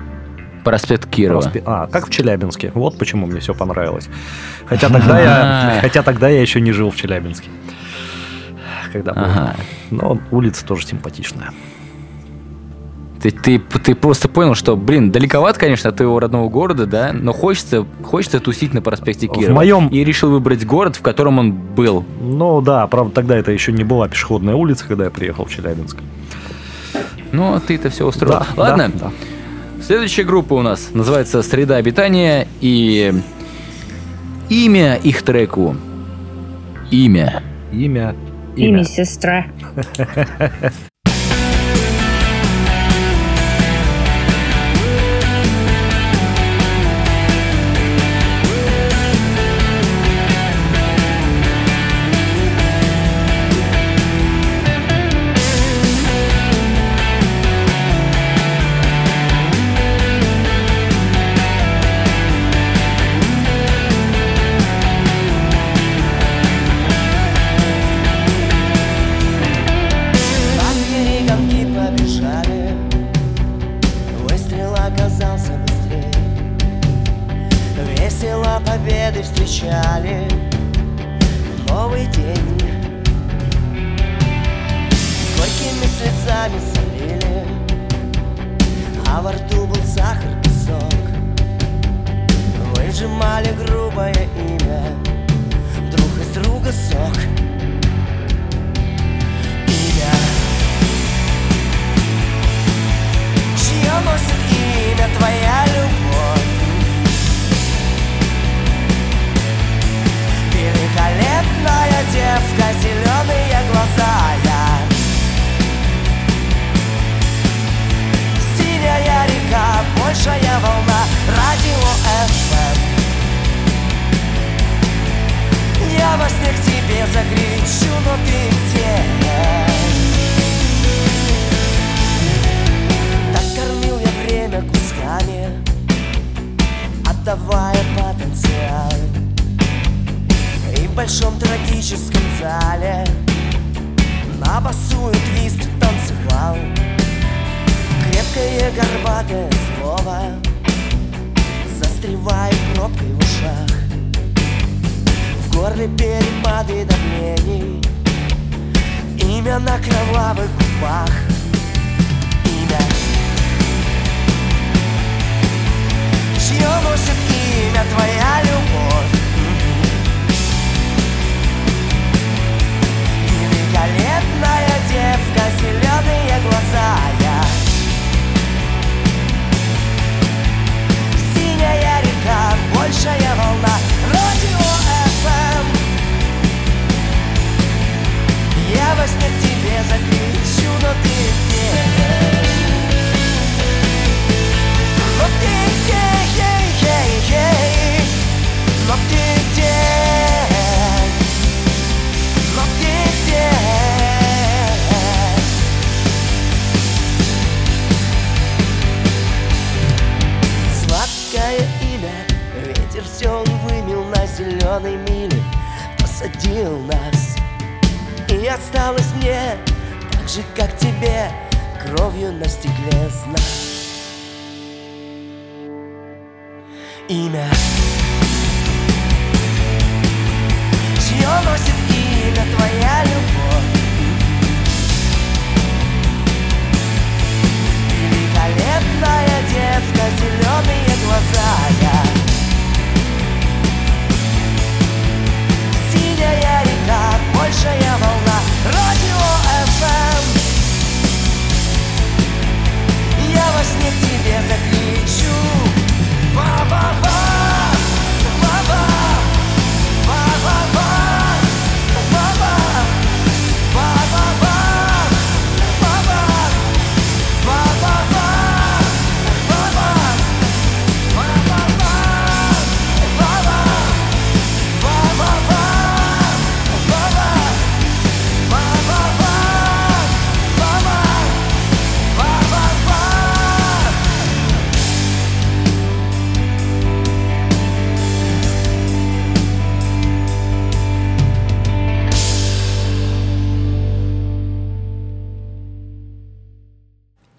Проспект 0.70 1.09
Кирова. 1.09 1.41
Проспе- 1.41 1.63
А, 1.65 1.88
как 1.88 2.07
в 2.07 2.09
Челябинске. 2.09 2.72
Вот 2.74 2.97
почему 2.97 3.26
мне 3.28 3.39
все 3.39 3.53
понравилось. 3.53 4.07
Хотя 4.65 4.89
тогда 4.89 5.20
я, 5.20 5.80
хотя 5.82 6.03
тогда 6.03 6.30
я 6.30 6.41
еще 6.41 6.59
не 6.61 6.72
жил 6.72 6.89
в 6.91 6.95
Челябинске. 6.95 7.49
Когда 8.93 9.13
был. 9.13 9.22
Ага. 9.22 9.55
Но 9.91 10.20
улица 10.32 10.65
тоже 10.65 10.86
симпатичная. 10.88 11.51
Ты, 13.22 13.32
ты, 13.32 13.59
ты 13.59 13.95
просто 13.95 14.30
понял, 14.30 14.53
что, 14.53 14.78
блин, 14.78 15.11
далековато, 15.11 15.59
конечно, 15.59 15.89
от 15.89 15.95
твоего 15.97 16.20
родного 16.20 16.49
города, 16.49 16.86
да, 16.86 17.11
но 17.13 17.34
хочется, 17.34 17.84
хочется 18.03 18.39
тусить 18.39 18.76
на 18.76 18.82
проспекте 18.84 19.28
В 19.28 19.32
Кирова. 19.32 19.55
моем- 19.55 19.88
И 19.88 20.03
решил 20.03 20.30
выбрать 20.30 20.63
город, 20.65 20.97
в 20.97 21.01
котором 21.01 21.39
он 21.39 21.51
был. 21.51 22.05
Ну 22.22 22.61
да, 22.61 22.86
правда, 22.86 23.13
тогда 23.15 23.36
это 23.36 23.51
еще 23.51 23.72
не 23.72 23.84
была 23.84 24.07
пешеходная 24.07 24.53
улица, 24.53 24.86
когда 24.88 25.05
я 25.05 25.09
приехал 25.09 25.45
в 25.45 25.49
Челябинск. 25.51 25.97
Ну, 27.32 27.55
а 27.55 27.59
ты 27.59 27.76
это 27.76 27.89
все 27.89 28.05
устроил. 28.07 28.34
Да, 28.39 28.45
Ладно, 28.55 28.89
да, 28.93 28.99
да. 29.07 29.11
Следующая 29.88 30.25
группа 30.25 30.53
у 30.53 30.61
нас 30.61 30.89
называется 30.93 31.41
«Среда 31.41 31.77
обитания» 31.77 32.45
и 32.59 33.13
имя 34.49 34.95
их 34.95 35.23
треку. 35.23 35.77
Имя. 36.91 37.41
Имя. 37.71 38.13
Имя 38.57 38.83
сестра. 38.83 39.45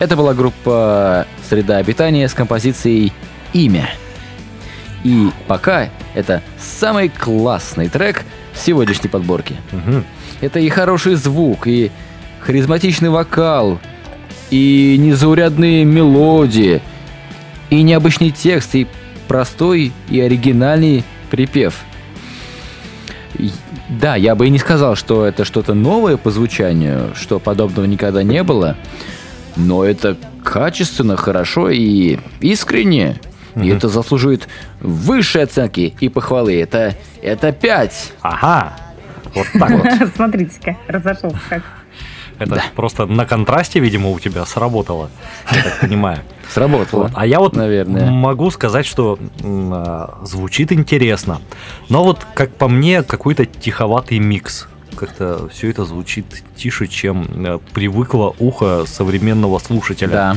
Это 0.09 0.17
была 0.17 0.33
группа 0.33 1.27
«Среда 1.51 1.77
обитания» 1.77 2.27
с 2.29 2.33
композицией 2.33 3.13
«Имя». 3.53 3.91
И 5.05 5.29
пока 5.47 5.91
это 6.15 6.41
самый 6.59 7.11
классный 7.11 7.91
трек 7.91 8.25
сегодняшней 8.55 9.11
подборке. 9.11 9.57
Мгм. 9.71 10.07
Это 10.41 10.61
и 10.61 10.71
хороший 10.71 11.15
звук, 11.17 11.67
и 11.67 11.91
харизматичный 12.41 13.11
вокал, 13.11 13.81
и 14.49 14.97
незаурядные 14.99 15.85
мелодии, 15.85 16.81
и 17.69 17.83
необычный 17.83 18.31
текст, 18.31 18.77
и 18.77 18.87
простой 19.27 19.93
и 20.09 20.21
оригинальный 20.23 21.05
припев. 21.31 21.83
И- 23.35 23.51
Да, 23.91 24.17
я 24.17 24.35
бы 24.35 24.47
и 24.47 24.51
не 24.51 24.59
сказал, 24.59 24.97
что 24.97 25.27
это 25.27 25.45
что-то 25.45 25.75
новое 25.75 26.17
по 26.17 26.31
звучанию, 26.31 27.13
что 27.15 27.39
подобного 27.39 27.85
никогда 27.85 28.23
не 28.23 28.43
было, 28.43 28.75
но 29.59 29.85
это 29.85 30.17
качественно, 30.45 31.17
хорошо 31.17 31.69
и 31.69 32.19
искренне. 32.41 33.21
И 33.57 33.69
это 33.69 33.89
заслуживает 33.89 34.49
высшей 34.81 35.43
оценки 35.43 35.95
и 35.99 36.09
похвалы. 36.09 36.61
Это, 36.61 36.95
это 37.21 37.51
5. 37.51 38.13
Ага. 38.23 38.77
Вот 39.35 39.47
так 39.59 39.71
вот. 39.71 40.09
Смотрите-ка, 40.17 40.77
разошелся 40.87 41.41
как. 41.49 41.63
Это 42.39 42.63
просто 42.77 43.07
на 43.07 43.27
контрасте, 43.27 43.81
видимо, 43.81 44.11
у 44.11 44.21
тебя 44.21 44.47
сработало, 44.47 45.11
я 45.51 45.65
так 45.65 45.81
понимаю. 45.81 46.21
Сработало. 46.49 47.05
Вот. 47.05 47.13
А 47.15 47.27
я 47.27 47.41
вот 47.41 47.57
наверное. 47.57 48.11
могу 48.11 48.51
сказать, 48.53 48.87
что 48.87 49.19
а, 49.43 50.21
звучит 50.23 50.71
интересно. 50.71 51.41
Но 51.89 52.05
вот, 52.05 52.25
как 52.35 52.55
по 52.55 52.69
мне, 52.69 53.03
какой-то 53.03 53.45
тиховатый 53.45 54.21
микс. 54.21 54.69
Как-то 54.99 55.49
все 55.49 55.71
это 55.71 55.85
звучит 55.85 56.27
тише, 56.57 56.87
чем 56.89 57.27
э, 57.47 57.59
привыкло 57.73 58.35
ухо 58.39 58.85
современного 58.87 59.59
слушателя. 59.59 60.11
Да. 60.11 60.37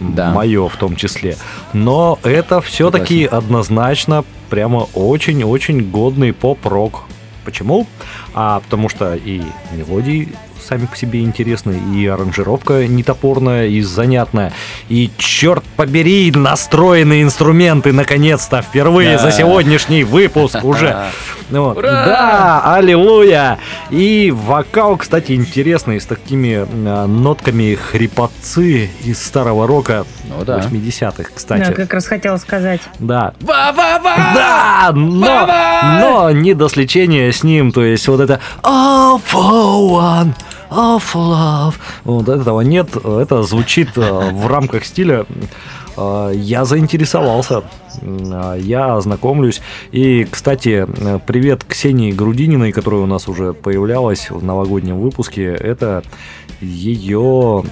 Да. 0.00 0.30
Мое 0.32 0.68
в 0.68 0.76
том 0.76 0.96
числе. 0.96 1.36
Но 1.72 2.18
это 2.22 2.60
все-таки 2.60 3.24
однозначно 3.24 4.24
прямо 4.50 4.86
очень-очень 4.94 5.90
годный 5.90 6.32
поп-рок. 6.32 7.04
Почему? 7.44 7.86
А 8.34 8.60
потому 8.60 8.88
что 8.88 9.14
и 9.14 9.40
мелодии 9.72 10.28
сами 10.62 10.84
по 10.84 10.96
себе 10.96 11.22
интересны, 11.22 11.80
и 11.94 12.06
аранжировка 12.06 12.86
не 12.86 13.02
топорная 13.02 13.68
и 13.68 13.80
занятная. 13.80 14.52
И, 14.90 15.10
черт 15.16 15.64
побери, 15.76 16.30
настроенные 16.30 17.22
инструменты, 17.22 17.92
наконец-то, 17.92 18.60
впервые 18.60 19.16
Да. 19.16 19.22
за 19.22 19.32
сегодняшний 19.32 20.04
выпуск 20.04 20.62
уже. 20.62 21.06
Ну 21.50 21.64
вот. 21.64 21.78
Ура! 21.78 22.04
Да, 22.04 22.74
аллилуйя! 22.74 23.58
И 23.90 24.32
вокал, 24.36 24.96
кстати, 24.96 25.32
интересный, 25.32 26.00
с 26.00 26.04
такими 26.06 26.66
а, 26.86 27.06
нотками 27.06 27.74
хрипотцы 27.74 28.90
из 29.04 29.22
старого 29.24 29.66
рока 29.66 30.04
Ну 30.28 30.44
да. 30.44 30.58
80-х, 30.58 31.14
Да, 31.16 31.24
кстати. 31.34 31.72
как 31.72 31.92
раз 31.94 32.06
хотела 32.06 32.36
сказать. 32.36 32.80
Да. 32.98 33.32
Ва-ва-ва! 33.40 34.14
Да, 34.34 34.90
но, 34.94 35.26
Бабай! 35.26 36.00
но 36.00 36.30
не 36.32 36.54
до 36.54 36.68
сличения 36.68 37.32
с 37.32 37.42
ним, 37.42 37.72
то 37.72 37.82
есть 37.82 38.06
вот 38.08 38.20
это 38.20 38.40
All 38.62 39.20
for 39.32 39.90
one, 39.90 40.32
all 40.70 40.98
for 40.98 41.22
love. 41.32 41.74
Вот 42.04 42.28
этого 42.28 42.60
нет, 42.60 42.96
это 42.96 43.42
звучит 43.42 43.90
э, 43.96 44.30
в 44.32 44.46
рамках 44.46 44.84
стиля. 44.84 45.26
Э, 45.96 46.32
Я 46.34 46.64
заинтересовался, 46.64 47.64
э, 48.02 48.58
я 48.60 48.94
ознакомлюсь. 48.96 49.60
И, 49.92 50.24
кстати, 50.30 50.86
привет 51.26 51.64
Ксении 51.64 52.12
Грудининой, 52.12 52.72
которая 52.72 53.00
у 53.00 53.06
нас 53.06 53.28
уже 53.28 53.52
появлялась 53.52 54.30
в 54.30 54.44
новогоднем 54.44 54.98
выпуске. 54.98 55.54
Это 55.54 56.02
ее 56.60 57.64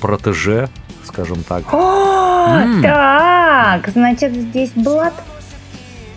протеже, 0.00 0.68
скажем 1.04 1.42
так. 1.42 1.64
О, 1.72 2.64
так, 2.82 3.88
значит, 3.88 4.32
здесь 4.32 4.70
Блад. 4.74 5.12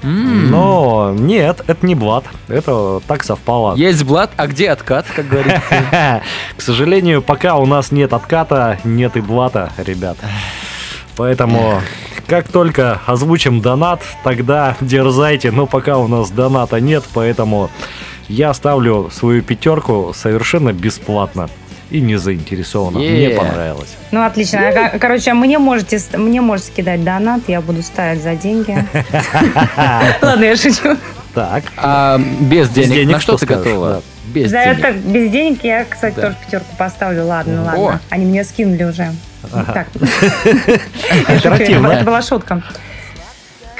Но 0.03 1.13
нет, 1.17 1.61
это 1.67 1.85
не 1.85 1.95
Блад. 1.95 2.25
Это 2.47 3.01
так 3.07 3.23
совпало. 3.23 3.75
Есть 3.75 4.03
блат, 4.03 4.31
а 4.37 4.47
где 4.47 4.69
откат, 4.71 5.05
как 5.15 5.27
говорится? 5.27 5.61
К 6.57 6.61
сожалению, 6.61 7.21
пока 7.21 7.55
у 7.57 7.65
нас 7.65 7.91
нет 7.91 8.13
отката, 8.13 8.79
нет 8.83 9.15
и 9.15 9.21
блата, 9.21 9.71
ребят. 9.77 10.17
Поэтому 11.15 11.81
как 12.27 12.47
только 12.47 13.01
озвучим 13.05 13.61
донат, 13.61 14.01
тогда 14.23 14.77
дерзайте. 14.81 15.51
Но 15.51 15.67
пока 15.67 15.97
у 15.97 16.07
нас 16.07 16.31
доната 16.31 16.79
нет, 16.79 17.03
поэтому 17.13 17.69
я 18.27 18.53
ставлю 18.53 19.09
свою 19.11 19.43
пятерку 19.43 20.13
совершенно 20.15 20.71
бесплатно 20.71 21.49
и 21.91 22.01
не 22.01 22.15
заинтересованно. 22.17 22.99
Мне 22.99 23.29
понравилось. 23.29 23.95
Ну, 24.11 24.23
отлично. 24.23 24.71
Ко- 24.71 24.97
Короче, 24.99 25.33
мне 25.33 25.59
можете, 25.59 25.99
мне 26.17 26.41
можете 26.41 26.71
кидать 26.71 27.03
донат, 27.03 27.41
я 27.47 27.61
буду 27.61 27.81
ставить 27.83 28.23
за 28.23 28.35
деньги. 28.35 28.75
Ладно, 30.21 30.43
я 30.43 30.55
шучу. 30.55 30.97
Так, 31.33 31.63
А 31.77 32.19
без 32.41 32.69
денег, 32.69 32.89
денег 32.93 33.11
на 33.13 33.19
что, 33.19 33.37
что 33.37 33.45
ты 33.45 33.53
скажешь? 33.53 33.63
готова? 33.65 33.89
Да. 33.95 34.01
Без 34.33 34.51
За 34.51 34.63
денег. 34.63 34.79
это 34.79 34.91
без 34.93 35.31
денег 35.31 35.63
я, 35.63 35.85
кстати, 35.85 36.15
Да. 36.15 36.21
тоже 36.23 36.35
пятерку 36.45 36.75
поставлю. 36.77 37.25
Ладно, 37.25 37.73
О. 37.73 37.79
ладно. 37.79 37.99
Они 38.09 38.25
мне 38.25 38.43
скинули 38.43 38.83
уже. 38.83 39.11
Так. 39.51 39.87
Оперативно. 41.27 41.87
Это 41.87 42.05
была 42.05 42.21
шутка. 42.21 42.61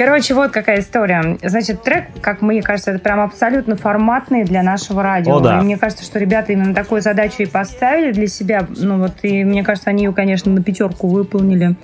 Короче, 0.03 0.33
вот 0.33 0.49
какая 0.49 0.79
история. 0.79 1.37
Значит, 1.43 1.83
трек, 1.83 2.05
как 2.21 2.41
мне 2.41 2.63
кажется, 2.63 2.89
это 2.89 2.99
прям 2.99 3.19
абсолютно 3.19 3.75
форматный 3.75 4.43
для 4.43 4.63
нашего 4.63 5.03
радио. 5.03 5.35
О, 5.35 5.39
да. 5.41 5.59
И 5.59 5.63
мне 5.63 5.77
кажется, 5.77 6.03
что 6.03 6.17
ребята 6.17 6.53
именно 6.53 6.73
такую 6.73 7.01
задачу 7.01 7.35
и 7.43 7.45
поставили 7.45 8.11
для 8.11 8.25
себя. 8.25 8.65
Ну 8.67 8.97
вот, 8.97 9.11
и 9.21 9.43
мне 9.43 9.63
кажется, 9.63 9.91
они 9.91 10.05
ее, 10.05 10.11
конечно, 10.11 10.51
на 10.51 10.63
пятерку 10.63 11.07
выполнили. 11.07 11.75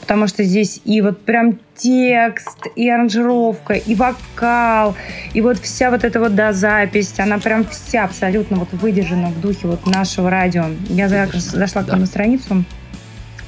Потому 0.00 0.28
что 0.28 0.44
здесь 0.44 0.82
и 0.84 1.00
вот 1.00 1.24
прям 1.24 1.58
текст, 1.74 2.68
и 2.76 2.88
аранжировка, 2.88 3.74
и 3.74 3.96
вокал, 3.96 4.94
и 5.32 5.40
вот 5.40 5.58
вся 5.58 5.90
вот 5.90 6.04
эта 6.04 6.20
вот, 6.20 6.36
да, 6.36 6.52
запись, 6.52 7.14
она 7.18 7.38
прям 7.38 7.64
вся 7.64 8.04
абсолютно 8.04 8.56
вот 8.58 8.72
выдержана 8.72 9.30
в 9.30 9.40
духе 9.40 9.66
вот 9.66 9.84
нашего 9.84 10.30
радио. 10.30 10.66
Я 10.88 11.08
за- 11.08 11.26
зашла 11.32 11.82
к 11.82 11.88
ним 11.88 11.98
на 11.98 12.06
страницу, 12.06 12.64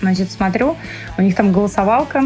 Значит, 0.00 0.30
смотрю, 0.30 0.76
у 1.16 1.22
них 1.22 1.34
там 1.34 1.52
голосовалка, 1.52 2.24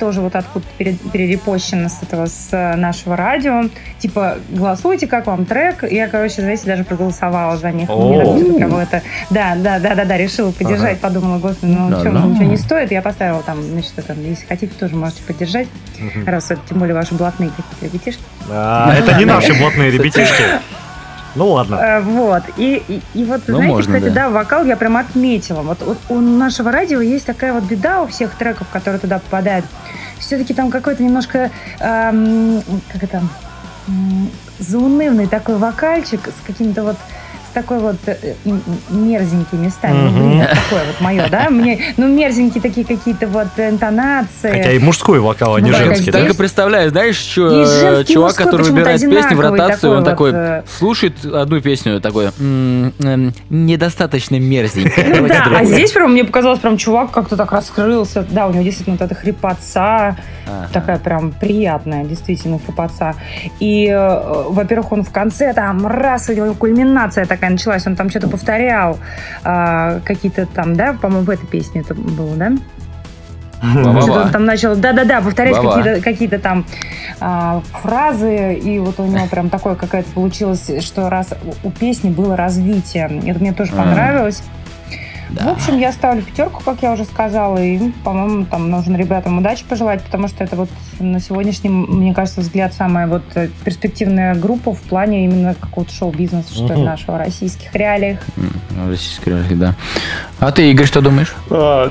тоже 0.00 0.20
вот 0.20 0.34
откуда 0.34 0.64
перерепощена 0.78 1.88
с 1.88 2.02
этого, 2.02 2.26
с 2.26 2.48
э, 2.50 2.74
нашего 2.74 3.16
радио. 3.16 3.64
Типа, 4.00 4.38
голосуйте, 4.48 5.06
как 5.06 5.26
вам 5.26 5.44
трек. 5.44 5.84
Я, 5.90 6.08
короче, 6.08 6.42
знаете, 6.42 6.64
даже 6.66 6.82
проголосовала 6.84 7.56
за 7.56 7.70
них. 7.70 7.88
Мне 7.88 8.82
это... 8.82 9.02
Да, 9.30 9.54
да, 9.56 9.78
да, 9.78 9.94
да, 9.94 10.04
да, 10.04 10.16
решила 10.16 10.50
поддержать, 10.50 10.98
Ага. 11.00 11.08
подумала, 11.08 11.38
господи, 11.38 11.70
ну 11.70 11.90
Да, 11.90 12.02
чё, 12.02 12.12
да. 12.12 12.20
ничего 12.22 12.44
не 12.44 12.56
стоит. 12.56 12.90
Я 12.90 13.02
поставила 13.02 13.42
там, 13.42 13.62
значит, 13.62 13.92
это, 13.96 14.14
если 14.14 14.46
хотите, 14.46 14.72
тоже 14.78 14.96
можете 14.96 15.22
поддержать. 15.22 15.68
Мгм. 15.98 16.26
Раз 16.26 16.50
это, 16.50 16.60
тем 16.68 16.78
более, 16.80 16.94
ваши 16.96 17.14
блатные 17.14 17.50
какие-то 17.50 17.86
ребятишки. 17.86 18.22
А, 18.50 18.92
это 18.94 19.16
не 19.18 19.24
наши 19.24 19.54
блатные 19.54 19.90
ребятишки. 19.90 20.42
Ну 21.34 21.48
ладно. 21.50 21.76
Э, 21.76 22.00
Вот. 22.00 22.42
И, 22.56 22.82
и, 22.88 23.02
и 23.14 23.24
вот, 23.24 23.42
Ну, 23.46 23.56
знаете, 23.56 23.74
можно, 23.74 23.94
кстати, 23.94 24.12
да. 24.12 24.24
да. 24.24 24.30
вокал 24.30 24.64
я 24.64 24.76
прям 24.76 24.96
отметила. 24.96 25.62
Вот, 25.62 25.78
вот 25.82 25.98
у 26.08 26.20
нашего 26.20 26.70
радио 26.70 27.00
есть 27.00 27.26
такая 27.26 27.52
вот 27.52 27.64
беда 27.64 28.02
у 28.02 28.06
всех 28.06 28.34
треков, 28.36 28.66
которые 28.72 29.00
туда 29.00 29.18
попадают. 29.18 29.64
Все-таки 30.18 30.54
там 30.54 30.70
какой-то 30.70 31.02
немножко, 31.02 31.50
эм, 31.80 32.62
как 32.92 33.02
это, 33.02 33.22
м, 33.88 34.30
заунывный 34.58 35.26
такой 35.26 35.56
вокальчик 35.56 36.20
с 36.28 36.46
каким-то 36.46 36.84
вот 36.84 36.96
такой 37.52 37.78
вот 37.78 37.96
э, 38.06 38.16
м- 38.44 38.62
м- 38.90 39.08
мерзенькими 39.08 39.64
местами. 39.66 40.08
Мгм. 40.08 40.30
блин, 40.30 40.40
такое 40.48 40.84
вот 40.86 41.00
мое, 41.00 41.28
да? 41.30 41.50
Мне, 41.50 41.78
ну, 41.96 42.08
мерзенькие 42.08 42.62
такие 42.62 42.86
какие-то 42.86 43.26
вот 43.26 43.48
интонации. 43.56 44.50
Хотя 44.50 44.72
и 44.72 44.78
мужской 44.78 45.20
вокал, 45.20 45.56
а 45.56 45.60
не 45.60 45.70
Ну, 45.70 45.76
Так, 45.76 45.86
женский, 45.86 46.10
так 46.10 46.22
да? 46.24 46.28
и 46.28 46.32
представляю, 46.32 46.90
знаешь, 46.90 47.18
чё, 47.18 48.02
чувак, 48.04 48.34
который 48.34 48.66
выбирает 48.66 49.00
песни 49.00 49.34
в 49.34 49.40
ротацию, 49.40 49.96
он 49.98 50.04
такой 50.04 50.32
э. 50.34 50.62
слушает 50.78 51.24
одну 51.24 51.60
песню, 51.60 52.00
такой 52.00 52.30
«М, 52.38 52.92
эм, 53.00 53.32
недостаточно 53.50 54.38
мерзенько. 54.38 55.02
Ну 55.06 55.14
Давайте 55.14 55.28
да, 55.34 55.42
а 55.42 55.48
другую». 55.48 55.66
здесь 55.66 55.92
прям 55.92 56.12
мне 56.12 56.24
показалось, 56.24 56.58
прям 56.60 56.76
чувак 56.76 57.10
как-то 57.10 57.36
так 57.36 57.52
раскрылся. 57.52 58.26
Да, 58.30 58.46
у 58.46 58.52
него 58.52 58.62
действительно 58.62 58.96
вот 58.98 59.04
эта 59.04 59.14
хрипотца, 59.14 60.16
такая 60.72 60.98
прям 60.98 61.32
приятная, 61.32 62.04
действительно, 62.04 62.58
хрипотца. 62.58 63.14
И, 63.60 63.86
э, 63.86 64.20
во-первых, 64.48 64.92
он 64.92 65.04
в 65.04 65.10
конце 65.10 65.52
там 65.52 65.86
раз, 65.86 66.28
у 66.28 66.32
него 66.32 66.54
кульминация 66.54 67.26
такая 67.42 67.50
началась, 67.50 67.84
он 67.88 67.96
там 67.96 68.08
что-то 68.08 68.28
повторял, 68.28 69.00
а, 69.42 69.98
какие-то 70.04 70.46
там, 70.46 70.76
да, 70.76 70.92
по-моему, 70.92 71.24
в 71.24 71.30
этой 71.30 71.46
песне 71.46 71.80
это 71.80 71.92
было, 71.92 72.36
да? 72.36 72.52
Что-то 73.60 74.22
он 74.22 74.30
там 74.30 74.44
начал, 74.44 74.76
да-да-да, 74.76 75.20
повторять 75.20 75.56
какие-то, 75.56 76.00
какие-то 76.00 76.38
там 76.38 76.64
а, 77.20 77.60
фразы, 77.82 78.54
и 78.54 78.78
вот 78.78 79.00
у 79.00 79.06
него 79.06 79.26
прям 79.26 79.50
такое 79.50 79.74
какая-то 79.74 80.10
получилось, 80.12 80.70
что 80.80 81.10
раз 81.10 81.30
у 81.64 81.70
песни 81.70 82.10
было 82.10 82.36
развитие. 82.36 83.22
Это 83.26 83.40
мне 83.40 83.52
тоже 83.52 83.72
понравилось. 83.72 84.42
Да. 85.32 85.44
В 85.44 85.48
общем, 85.56 85.78
я 85.78 85.92
ставлю 85.92 86.22
пятерку, 86.22 86.62
как 86.64 86.82
я 86.82 86.92
уже 86.92 87.04
сказала, 87.04 87.58
и, 87.58 87.90
по-моему, 88.04 88.44
там 88.44 88.70
нужно 88.70 88.96
ребятам 88.96 89.38
удачи 89.38 89.64
пожелать, 89.68 90.02
потому 90.02 90.28
что 90.28 90.44
это 90.44 90.56
вот 90.56 90.68
на 90.98 91.20
сегодняшний, 91.20 91.70
мне 91.70 92.12
кажется, 92.14 92.40
взгляд 92.40 92.74
самая 92.74 93.06
вот 93.06 93.22
э, 93.34 93.48
перспективная 93.64 94.34
группа 94.34 94.72
в 94.74 94.80
плане 94.82 95.24
именно 95.24 95.54
какого-то 95.54 95.92
шоу-бизнеса, 95.92 96.52
что 96.52 96.68
ли, 96.68 96.74
Мгм. 96.74 96.84
нашего, 96.84 97.18
российских 97.18 97.74
реалиях. 97.74 98.18
Российской 98.88 99.30
реалии, 99.30 99.54
да. 99.54 99.74
А 100.38 100.52
ты, 100.52 100.70
Игорь, 100.70 100.86
что 100.86 101.00
думаешь? 101.00 101.34
А, 101.50 101.90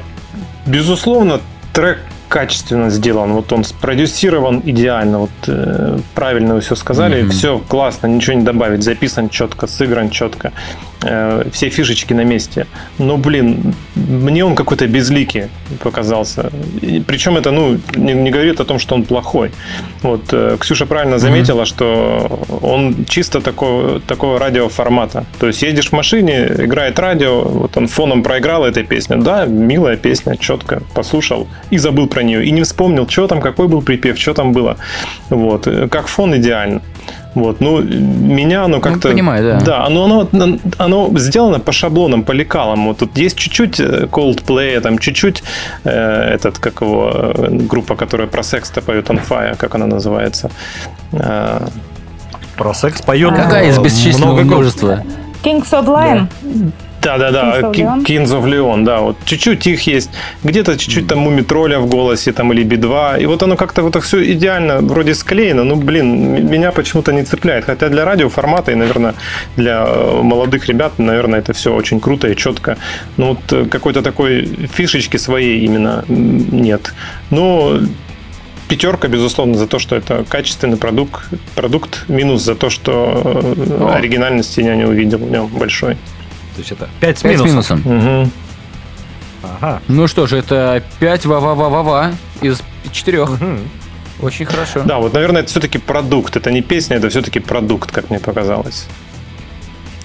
Безусловно, 0.66 1.42
трек 1.74 2.00
качественно 2.30 2.90
сделан. 2.90 3.34
Вот 3.34 3.52
он 3.52 3.64
спродюсирован 3.66 4.62
идеально. 4.64 5.20
Вот 5.20 5.32
э, 5.48 6.00
правильно 6.16 6.54
вы 6.54 6.62
все 6.62 6.76
сказали. 6.76 7.24
Мгм. 7.24 7.32
Все 7.32 7.60
классно, 7.60 8.08
ничего 8.08 8.38
не 8.38 8.44
добавить. 8.44 8.84
Записан 8.84 9.28
четко, 9.30 9.68
сыгран 9.68 10.10
четко. 10.12 10.54
Э, 11.04 11.44
все 11.52 11.70
фишечки 11.70 12.14
на 12.14 12.24
месте. 12.24 12.68
Но, 13.00 13.18
блин, 13.18 13.74
мне 13.96 14.46
он 14.46 14.56
какой-то 14.56 14.88
безликий 14.88 15.46
показался. 15.80 16.52
И 16.82 17.00
причем 17.00 17.38
это, 17.38 17.52
ну, 17.52 17.80
не, 17.96 18.14
не 18.14 18.30
говорит 18.30 18.60
о 18.60 18.66
том, 18.66 18.80
что 18.80 18.96
он 18.96 19.04
плохой. 19.04 19.52
Вот 20.04 20.22
э, 20.32 20.58
Ксюша 20.60 20.86
правильно 20.86 21.18
заметила, 21.18 21.66
что 21.66 22.40
он 22.62 23.06
чисто 23.06 23.42
такого, 23.42 24.00
такого 24.00 24.38
радиоформата. 24.38 25.26
То 25.40 25.48
есть 25.48 25.64
едешь 25.64 25.90
в 25.90 25.94
машине, 25.94 26.48
играет 26.60 27.00
радио, 27.00 27.42
вот 27.42 27.78
он 27.78 27.88
фоном 27.88 28.22
проиграл 28.22 28.64
этой 28.64 28.84
песню. 28.84 29.18
Да, 29.18 29.46
милая 29.46 29.98
песня, 29.98 30.38
четко 30.38 30.84
послушал 30.94 31.48
и 31.72 31.80
забыл 31.80 32.08
про 32.08 32.22
нее. 32.22 32.46
И 32.46 32.52
не 32.52 32.62
вспомнил, 32.62 33.10
что 33.10 33.28
там, 33.28 33.42
какой 33.42 33.68
был 33.68 33.82
припев, 33.82 34.20
что 34.20 34.34
там 34.34 34.54
было. 34.54 34.78
Вот. 35.30 35.66
Э, 35.68 35.88
Как 35.88 36.08
фон 36.08 36.36
идеально. 36.36 36.82
Вот, 37.34 37.62
ну, 37.62 37.82
меня 37.82 38.66
оно 38.66 38.82
как-то... 38.82 39.10
понимаю, 39.10 39.44
да. 39.44 39.60
Да, 39.66 39.86
оно, 39.86 40.28
оно, 40.32 40.58
оно 40.78 41.10
сделано 41.18 41.60
по 41.60 41.72
шаблонам, 41.72 42.24
по 42.24 42.34
лекалам. 42.34 42.88
Вот 42.88 42.98
тут 42.98 43.18
есть 43.18 43.38
чуть-чуть 43.38 43.80
э, 43.80 44.08
Coldplay, 44.12 44.82
там 44.82 44.98
чуть-чуть 44.98 45.44
э, 45.86 45.90
этот, 45.90 46.60
как 46.60 46.82
его, 46.82 47.10
э, 47.14 47.48
группа, 47.52 47.96
которая 47.96 48.28
про 48.28 48.44
секс-то 48.44 48.82
поет 48.82 49.10
on 49.10 49.22
fire, 49.26 49.56
как 49.56 49.76
она 49.76 49.88
называется. 49.88 50.52
Э, 51.14 51.62
Про 52.58 52.74
секс 52.74 53.02
поет 53.02 53.34
Какая 53.34 53.70
из 53.70 53.78
э, 53.78 53.82
бесчисленного 53.82 54.34
много 54.34 54.44
множества? 54.44 55.04
Kings 55.44 55.72
of 55.72 55.86
Lion. 55.86 56.28
Да-да-да, 56.42 56.72
Of 57.02 57.74
Ки- 57.74 57.82
Leon. 57.82 58.06
Kings 58.06 58.32
of 58.32 58.44
Leon, 58.46 58.84
да, 58.84 59.00
вот 59.00 59.18
чуть-чуть 59.26 59.68
их 59.68 59.88
есть, 59.88 60.10
где-то 60.44 60.78
чуть-чуть 60.78 61.08
там 61.08 61.20
Мумитроля 61.20 61.80
в 61.80 61.88
голосе, 61.88 62.32
там, 62.32 62.54
или 62.54 62.64
Би-2, 62.64 63.22
и 63.22 63.26
вот 63.26 63.44
оно 63.44 63.56
как-то 63.56 63.84
вот 63.84 63.96
все 64.04 64.32
идеально 64.34 64.78
вроде 64.80 65.14
склеено, 65.16 65.64
ну, 65.64 65.76
блин, 65.76 66.48
меня 66.50 66.72
почему-то 66.72 67.12
не 67.14 67.24
цепляет, 67.24 67.66
хотя 67.66 67.90
для 67.90 68.06
радиоформата 68.06 68.72
и, 68.72 68.76
наверное, 68.76 69.14
для 69.58 69.84
э, 69.88 70.22
молодых 70.22 70.68
ребят, 70.68 71.00
наверное, 71.00 71.40
это 71.40 71.54
все 71.54 71.74
очень 71.74 72.00
круто 72.00 72.28
и 72.28 72.36
четко, 72.36 72.78
но 73.18 73.30
вот 73.30 73.40
э, 73.52 73.66
какой-то 73.66 74.02
такой 74.02 74.46
фишечки 74.74 75.18
своей 75.18 75.66
именно 75.66 76.04
нет, 76.08 76.94
но 77.30 77.80
пятерка, 78.68 79.08
безусловно, 79.10 79.56
за 79.56 79.68
то, 79.68 79.80
что 79.80 79.96
это 79.98 80.24
качественный 80.30 80.78
продукт, 80.78 81.26
продукт 81.56 82.06
минус 82.08 82.42
за 82.42 82.56
то, 82.56 82.70
что 82.70 83.22
э, 83.58 83.78
О. 83.80 83.96
оригинальности 83.96 84.62
я 84.62 84.76
не 84.76 84.86
увидел 84.86 85.18
в 85.18 85.30
нем 85.30 85.48
большой. 85.48 85.98
То 86.56 86.60
есть 86.60 86.72
это 86.72 86.90
5 87.00 87.18
с 87.18 87.22
Пять 87.22 87.38
с 87.40 87.42
минусом. 87.44 87.82
минусом. 87.86 88.20
Мгм. 88.22 88.32
Ага. 89.44 89.82
Ну 89.88 90.08
что 90.08 90.28
же, 90.28 90.38
это 90.38 90.84
5 91.00 91.26
ва-ва-ва-ва-ва 91.26 92.12
из 92.42 92.62
четырех. 92.92 93.30
Мгм. 93.30 93.60
Очень 94.22 94.46
хорошо. 94.46 94.82
Да, 94.86 95.00
вот, 95.00 95.14
наверное, 95.14 95.42
это 95.42 95.50
все-таки 95.50 95.80
продукт. 95.80 96.36
Это 96.36 96.52
не 96.52 96.62
песня, 96.62 96.98
это 96.98 97.10
все-таки 97.10 97.40
продукт, 97.40 97.92
как 97.92 98.10
мне 98.10 98.20
показалось. 98.20 98.88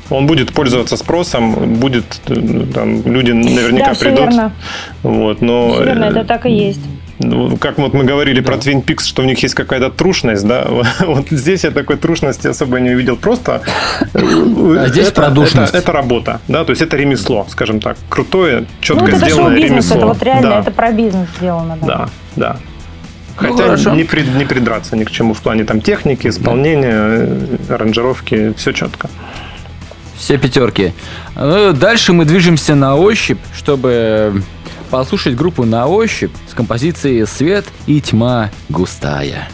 Он 0.08 0.26
будет 0.26 0.52
пользоваться 0.54 0.96
спросом, 0.96 1.52
будет 1.80 2.20
э, 2.28 2.66
там 2.72 3.02
люди 3.04 3.32
наверняка 3.32 3.86
Да, 3.88 3.94
все 3.94 4.04
придут. 4.04 4.20
верно. 4.20 4.52
Вот, 5.02 5.42
но 5.42 5.72
Всё 5.72 5.84
верно, 5.84 6.04
э, 6.04 6.08
это 6.10 6.24
так 6.24 6.46
и 6.46 6.50
есть. 6.52 6.80
Ну, 7.18 7.56
как 7.56 7.78
вот 7.78 7.94
мы 7.94 8.04
говорили 8.04 8.40
про 8.40 8.56
Twin 8.56 8.84
Peaks, 8.84 9.04
что 9.04 9.22
у 9.22 9.24
них 9.24 9.42
есть 9.42 9.54
какая-то 9.54 9.90
трушность, 9.90 10.46
да, 10.46 10.66
вот 11.00 11.28
здесь 11.30 11.64
я 11.64 11.70
такой 11.70 11.96
трушности 11.96 12.46
особо 12.46 12.78
не 12.80 12.90
увидел, 12.90 13.16
просто 13.16 13.62
э, 14.14 14.76
А 14.80 14.88
здесь 14.88 15.08
это. 15.08 15.22
Это, 15.22 15.76
это 15.78 15.92
работа, 15.92 16.40
да, 16.48 16.64
то 16.64 16.70
есть 16.70 16.82
это 16.82 16.96
ремесло, 16.96 17.46
скажем 17.48 17.80
так, 17.80 17.96
крутое, 18.08 18.66
четко 18.80 19.04
Ну, 19.04 19.10
вот 19.10 19.16
это 19.16 19.24
сделанное 19.26 19.50
шоу-бизнес, 19.56 19.70
ремесло. 19.90 19.96
это 19.96 20.06
вот 20.06 20.22
реально, 20.22 20.50
да. 20.50 20.60
это 20.60 20.70
про 20.70 20.92
бизнес 20.92 21.28
сделано. 21.38 21.78
Да. 21.80 21.86
Да, 21.86 22.08
да. 22.36 22.56
Ну, 23.40 23.48
Хотя 23.48 23.64
хорошо. 23.64 23.94
не, 23.94 24.04
при- 24.04 24.22
не 24.22 24.44
придраться 24.44 24.96
ни 24.96 25.04
к 25.04 25.10
чему 25.10 25.34
в 25.34 25.40
плане 25.42 25.64
там 25.64 25.80
техники, 25.80 26.28
исполнения, 26.28 26.94
э, 26.94 27.56
аранжировки, 27.68 28.54
все 28.56 28.72
четко. 28.72 29.10
Все 30.16 30.38
пятерки. 30.38 30.94
Ну, 31.34 31.72
Дальше 31.72 32.14
мы 32.14 32.24
движемся 32.24 32.74
на 32.74 32.96
ощупь, 32.96 33.38
чтобы 33.54 34.42
послушать 34.86 35.36
группу 35.36 35.64
«На 35.64 35.86
ощупь» 35.86 36.32
с 36.48 36.54
композицией 36.54 37.26
«Свет 37.26 37.64
и 37.86 38.00
тьма 38.00 38.50
густая». 38.68 39.48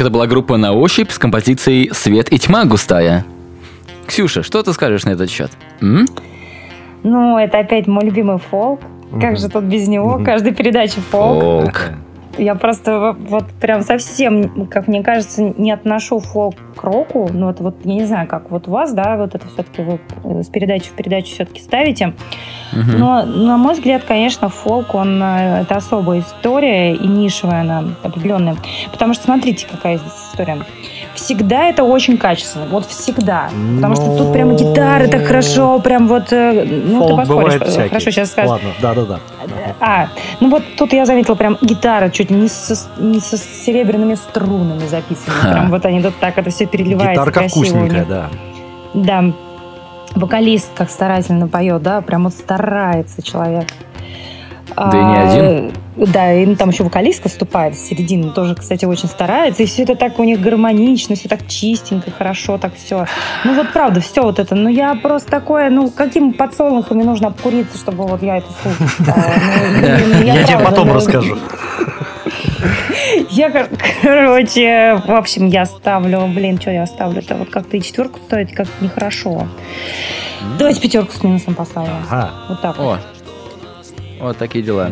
Итак, 0.00 0.06
это 0.06 0.14
была 0.14 0.26
группа 0.26 0.56
«На 0.56 0.72
ощупь» 0.72 1.10
с 1.10 1.18
композицией 1.18 1.90
«Свет 1.92 2.32
и 2.32 2.38
тьма 2.38 2.64
густая». 2.64 3.26
Ксюша, 4.06 4.42
что 4.42 4.62
ты 4.62 4.72
скажешь 4.72 5.04
на 5.04 5.10
этот 5.10 5.28
счет? 5.30 5.50
М? 5.82 6.06
Ну, 7.02 7.36
это 7.36 7.58
опять 7.58 7.86
мой 7.86 8.06
любимый 8.06 8.38
фолк. 8.38 8.80
Как 9.20 9.36
же 9.36 9.50
тут 9.50 9.64
без 9.64 9.88
него? 9.88 10.14
Мгм. 10.14 10.24
Каждая 10.24 10.54
передача 10.54 11.02
фолк. 11.02 11.42
Фолк. 11.42 11.90
Я 12.38 12.54
просто 12.54 13.14
вот 13.28 13.44
прям 13.60 13.82
совсем, 13.82 14.66
как 14.68 14.88
мне 14.88 15.02
кажется, 15.02 15.52
не 15.58 15.70
отношу 15.70 16.20
фолк 16.20 16.54
к 16.76 16.82
року. 16.82 17.28
Ну, 17.30 17.48
вот, 17.48 17.60
вот 17.60 17.76
я 17.84 17.94
не 17.94 18.06
знаю, 18.06 18.26
как 18.26 18.50
вот 18.50 18.68
у 18.68 18.70
вас, 18.70 18.94
да, 18.94 19.18
вот 19.18 19.34
это 19.34 19.46
все-таки 19.48 19.82
вы 19.82 20.00
э, 20.24 20.42
с 20.42 20.46
передачи 20.46 20.86
в 20.88 20.92
передачу 20.92 21.26
все-таки 21.26 21.60
ставите. 21.60 22.14
Но, 22.72 23.22
на 23.24 23.56
мой 23.56 23.74
взгляд, 23.74 24.04
конечно, 24.04 24.48
фолк, 24.48 24.94
он 24.94 25.22
э, 25.22 25.62
это 25.62 25.76
особая 25.76 26.20
история 26.20 26.94
и 26.94 27.06
нишевая 27.06 27.62
она 27.62 27.84
определенная. 28.02 28.56
Потому 28.92 29.14
что 29.14 29.24
смотрите, 29.24 29.66
какая 29.70 29.98
здесь 29.98 30.12
история. 30.30 30.58
всегда 31.14 31.64
это 31.66 31.84
очень 31.84 32.16
качественно. 32.16 32.66
Вот 32.70 32.86
всегда. 32.86 33.50
Потому 33.76 33.96
что 33.96 34.16
тут 34.16 34.32
прям 34.32 34.50
Ну, 34.50 34.56
гитары 34.56 35.08
так 35.08 35.24
хорошо, 35.24 35.78
прям 35.80 36.06
вот... 36.08 36.32
э, 36.32 36.64
Ну, 36.64 37.00
ты 37.02 37.06
Фолк 37.08 37.16
поспоришь. 37.20 37.54
бывает 37.54 37.66
всякий. 37.68 37.88
Хорошо, 37.88 38.10
сейчас 38.10 38.30
скажешь. 38.30 38.50
Ладно, 38.50 38.70
да-да-да. 38.80 39.18
А, 39.80 40.08
ну 40.40 40.50
вот 40.50 40.62
тут 40.76 40.92
я 40.92 41.06
заметила 41.06 41.34
прям 41.34 41.56
гитара 41.60 42.10
чуть 42.10 42.30
не 42.30 42.48
со, 42.48 42.74
не 42.98 43.20
со 43.20 43.36
серебряными 43.36 44.14
струнами 44.14 44.86
записаны. 44.86 45.26
Ха. 45.40 45.52
Прям 45.52 45.70
вот 45.70 45.84
они 45.86 46.02
тут 46.02 46.14
так 46.20 46.38
это 46.38 46.50
все 46.50 46.66
переливается 46.66 47.12
Гитарка 47.12 47.40
красиво 47.40 47.64
вкусненькая, 47.64 48.04
да. 48.04 48.26
Да. 48.94 49.24
Вокалист 50.14 50.70
как 50.74 50.90
старательно 50.90 51.48
поет, 51.48 51.82
да, 51.82 52.00
прям 52.00 52.24
вот 52.24 52.34
старается 52.34 53.22
человек. 53.22 53.68
Да 54.76 54.90
и 54.92 55.04
не 55.04 55.16
один. 55.16 55.72
Да, 55.96 56.32
и 56.32 56.54
там 56.54 56.70
еще 56.70 56.84
вокалистка 56.84 57.28
вступает 57.28 57.76
с 57.76 57.80
середины, 57.80 58.30
тоже, 58.30 58.54
кстати, 58.54 58.84
очень 58.84 59.08
старается. 59.08 59.62
И 59.62 59.66
все 59.66 59.82
это 59.82 59.96
так 59.96 60.18
у 60.18 60.24
них 60.24 60.40
гармонично, 60.40 61.14
все 61.16 61.28
так 61.28 61.46
чистенько, 61.46 62.10
хорошо, 62.10 62.56
так 62.58 62.74
все. 62.74 63.06
Ну 63.44 63.54
вот 63.54 63.72
правда, 63.72 64.00
все 64.00 64.22
вот 64.22 64.38
это. 64.38 64.54
Ну 64.54 64.68
я 64.68 64.94
просто 64.94 65.30
такое, 65.30 65.68
ну 65.68 65.90
каким 65.90 66.32
подсолнухами 66.32 67.02
нужно 67.02 67.28
обкуриться, 67.28 67.76
чтобы 67.76 68.06
вот 68.06 68.22
я 68.22 68.38
это 68.38 68.46
слушать 68.62 68.88
стала? 69.00 69.20
Ну, 69.80 70.14
ну, 70.14 70.22
Я 70.22 70.44
тебе 70.44 70.58
потом 70.58 70.88
ну, 70.88 70.94
расскажу. 70.94 71.36
Я, 73.30 73.50
кор- 73.50 73.68
короче, 74.02 75.00
в 75.06 75.10
общем, 75.10 75.48
я 75.48 75.64
ставлю, 75.66 76.26
блин, 76.26 76.60
что 76.60 76.70
я 76.70 76.86
ставлю? 76.86 77.20
Это 77.20 77.34
вот 77.36 77.50
как-то 77.50 77.76
и 77.76 77.82
четверку 77.82 78.18
стоит, 78.26 78.52
как 78.54 78.68
нехорошо. 78.80 79.46
Давайте 80.58 80.80
пятерку 80.80 81.12
с 81.12 81.22
минусом 81.22 81.54
поставим. 81.54 81.92
Ага. 82.08 82.30
Вот 82.48 82.60
так 82.62 82.78
вот. 82.78 82.98
О, 84.20 84.24
вот 84.26 84.36
такие 84.38 84.64
дела. 84.64 84.90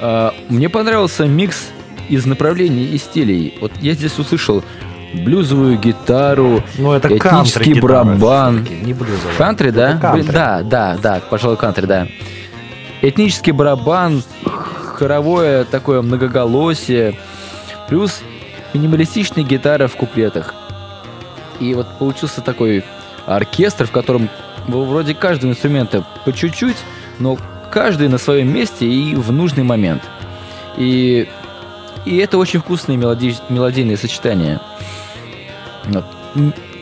А, 0.00 0.34
Мне 0.48 0.68
понравился 0.68 1.24
микс 1.26 1.68
из 2.08 2.26
направлений 2.26 2.84
и 2.84 2.98
стилей. 2.98 3.56
Вот 3.60 3.72
я 3.80 3.92
здесь 3.94 4.18
услышал 4.18 4.62
блюзовую 5.14 5.78
гитару, 5.78 6.62
Ну, 6.78 6.92
это 6.92 7.08
Этнический 7.16 7.80
барабан. 7.80 8.66
Не 8.82 8.94
блюзовая. 8.94 9.34
кантри, 9.36 9.70
да? 9.70 9.98
Кантри. 9.98 10.30
Да, 10.32 10.62
да, 10.62 10.96
да, 11.02 11.20
пожалуй, 11.30 11.56
кантри, 11.58 11.86
да. 11.86 12.06
Этнический 13.02 13.52
барабан, 13.52 14.22
хоровое 14.92 15.64
такое 15.64 16.02
многоголосие, 16.02 17.18
плюс 17.88 18.20
минималистичная 18.74 19.44
гитара 19.44 19.88
в 19.88 19.96
куплетах. 19.96 20.54
И 21.60 21.74
вот 21.74 21.86
получился 21.98 22.40
такой 22.40 22.84
оркестр, 23.26 23.86
в 23.86 23.90
котором 23.90 24.28
вроде 24.66 25.14
каждого 25.14 25.50
инструмента 25.50 26.04
по 26.24 26.32
чуть-чуть, 26.32 26.76
но 27.18 27.38
каждый 27.70 28.08
на 28.08 28.18
своем 28.18 28.52
месте 28.52 28.86
и 28.86 29.14
в 29.14 29.32
нужный 29.32 29.64
момент. 29.64 30.02
И, 30.76 31.28
и 32.04 32.16
это 32.16 32.38
очень 32.38 32.60
вкусные 32.60 32.98
мелоди- 32.98 33.40
мелодийные 33.48 33.96
сочетания. 33.96 34.60
Вот. 35.84 36.04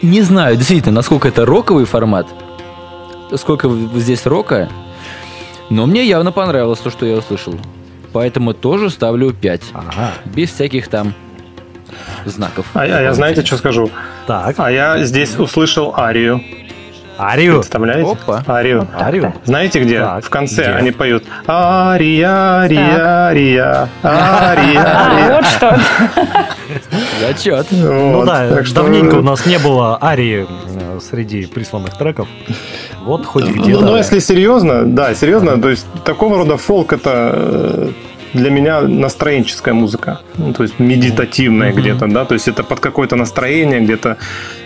Не 0.03 0.23
знаю, 0.23 0.57
действительно, 0.57 0.97
насколько 0.97 1.29
это 1.29 1.45
роковый 1.45 1.85
формат, 1.85 2.27
сколько 3.37 3.69
здесь 3.97 4.27
рока, 4.27 4.69
но 5.69 5.87
мне 5.87 6.05
явно 6.05 6.33
понравилось 6.33 6.79
то, 6.79 6.91
что 6.91 7.07
я 7.07 7.17
услышал. 7.17 7.55
Поэтому 8.13 8.55
тоже 8.55 8.91
ставлю 8.91 9.33
5. 9.33 9.63
Ага. 9.73 10.13
Без 10.25 10.51
всяких 10.51 10.89
там 10.89 11.15
знаков. 12.25 12.67
А, 12.75 12.87
я- 12.87 12.99
а 12.99 13.03
я 13.03 13.15
знаете, 13.15 13.45
что 13.45 13.57
скажу? 13.57 13.91
Так, 14.27 14.55
А 14.59 14.71
я 14.71 15.03
здесь 15.05 15.37
услышал 15.39 15.95
арию. 15.97 16.41
Арию. 17.21 17.55
Представляете? 17.57 18.11
Опа. 18.11 18.43
Арию. 18.47 18.87
Арию. 18.99 19.35
Знаете 19.45 19.81
где? 19.81 20.01
Так, 20.01 20.25
в 20.25 20.31
конце 20.31 20.63
где? 20.63 20.71
они 20.73 20.91
поют 20.91 21.25
Ария, 21.47 22.29
Ария, 22.63 23.29
Ария, 23.29 23.89
Ария, 24.03 24.81
Ария. 24.85 25.37
вот 25.37 25.45
что. 25.47 25.79
Зачет. 27.21 27.67
Ну 27.71 28.25
да, 28.25 28.63
давненько 28.75 29.17
у 29.17 29.23
нас 29.23 29.45
не 29.47 29.59
было 29.59 29.99
арии 30.03 30.47
э, 30.49 30.99
среди 31.01 31.47
присланных 31.47 31.97
треков. 31.99 32.29
Вот 33.03 33.27
хоть 33.27 33.47
Ну, 33.47 33.63
где-то. 33.63 33.81
ну, 33.85 33.97
если 33.97 34.19
серьезно, 34.19 34.85
да, 34.85 35.15
серьезно, 35.15 35.61
то 35.61 35.69
есть 35.69 35.87
такого 36.05 36.39
рода 36.39 36.57
фолк 36.57 36.93
это 36.93 37.31
э, 37.35 37.89
для 38.35 38.51
меня 38.51 38.81
настроенческая 38.83 39.75
музыка, 39.75 40.21
ну, 40.39 40.53
то 40.53 40.63
есть 40.63 40.79
медитативная 40.79 41.71
Мгм. 41.71 41.81
где-то, 41.81 42.07
да, 42.07 42.25
то 42.25 42.35
есть 42.35 42.49
это 42.49 42.63
под 42.63 42.81
какое-то 42.81 43.17
настроение, 43.17 43.81
где-то 43.81 44.17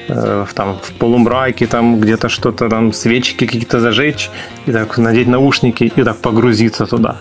э, 0.09 0.47
там 0.55 0.79
в 0.83 0.93
полумраке, 0.93 1.67
там 1.67 2.01
где-то 2.01 2.29
что-то 2.29 2.69
там 2.69 2.93
свечки 2.93 3.47
какие-то 3.47 3.81
зажечь 3.81 4.31
и 4.67 4.73
так 4.73 4.99
надеть 4.99 5.29
наушники 5.29 5.85
и 5.85 6.03
так 6.05 6.17
погрузиться 6.19 6.87
туда, 6.87 7.17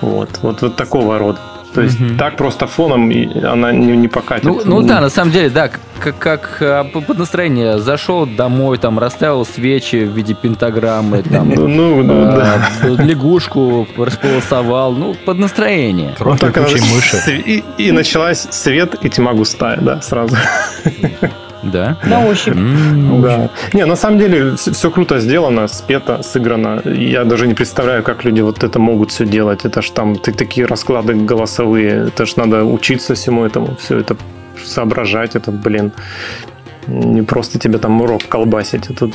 вот, 0.00 0.38
вот 0.42 0.62
вот 0.62 0.76
такого 0.76 1.18
рода. 1.18 1.38
То 1.74 1.80
есть 1.80 1.98
Мгм. 1.98 2.18
так 2.18 2.36
просто 2.36 2.66
фоном 2.66 3.10
она 3.44 3.72
не, 3.72 3.96
не 3.96 4.08
покатит. 4.08 4.44
Ну, 4.44 4.60
ну 4.64 4.82
да, 4.82 5.00
на 5.00 5.08
самом 5.08 5.30
деле, 5.32 5.48
да, 5.48 5.70
как, 5.98 6.18
как 6.18 6.62
под 6.92 7.18
настроение. 7.18 7.78
Зашел 7.78 8.26
домой, 8.26 8.76
там, 8.78 8.98
расставил 8.98 9.46
свечи 9.46 10.04
в 10.04 10.14
виде 10.14 10.34
пентаграммы, 10.34 11.22
там, 11.22 11.48
Ну, 11.48 11.66
ну, 11.68 12.02
ну, 12.02 12.24
а, 12.28 12.60
да. 12.82 13.02
лягушку 13.02 13.86
располосовал, 13.96 14.92
ну, 14.92 15.14
под 15.14 15.38
настроение. 15.38 16.14
Кровь 16.18 16.40
Так 16.40 16.56
она 16.56 16.66
летучей 16.68 16.94
мыши. 16.94 17.64
и 17.78 17.92
началась 17.92 18.46
свет 18.50 18.94
и 19.02 19.08
тьма 19.08 19.32
густая, 19.32 19.78
да, 19.80 20.00
сразу. 20.02 20.36
Да? 21.62 21.96
На 22.04 22.26
ощупь. 22.26 22.54
Да. 23.22 23.50
Не, 23.72 23.86
на 23.86 23.96
самом 23.96 24.18
деле 24.18 24.56
все 24.56 24.90
круто 24.90 25.20
сделано, 25.20 25.68
спето, 25.68 26.22
сыграно. 26.22 26.82
Я 26.84 27.24
даже 27.24 27.46
не 27.46 27.54
представляю, 27.54 28.02
как 28.02 28.24
люди 28.24 28.40
вот 28.40 28.64
это 28.64 28.78
могут 28.78 29.10
все 29.10 29.26
делать. 29.26 29.64
Это 29.64 29.82
ж 29.82 29.90
там 29.90 30.16
ты, 30.16 30.32
такие 30.32 30.66
расклады 30.66 31.14
голосовые. 31.14 32.08
Это 32.08 32.26
ж 32.26 32.36
надо 32.36 32.64
учиться 32.64 33.14
всему 33.14 33.44
этому, 33.44 33.76
все 33.76 33.98
это 33.98 34.16
соображать. 34.64 35.36
Это, 35.36 35.52
блин, 35.52 35.92
не 36.86 37.22
просто 37.22 37.58
тебе 37.58 37.78
там 37.78 38.00
урок 38.00 38.22
колбасить. 38.28 38.90
Это 38.90 39.10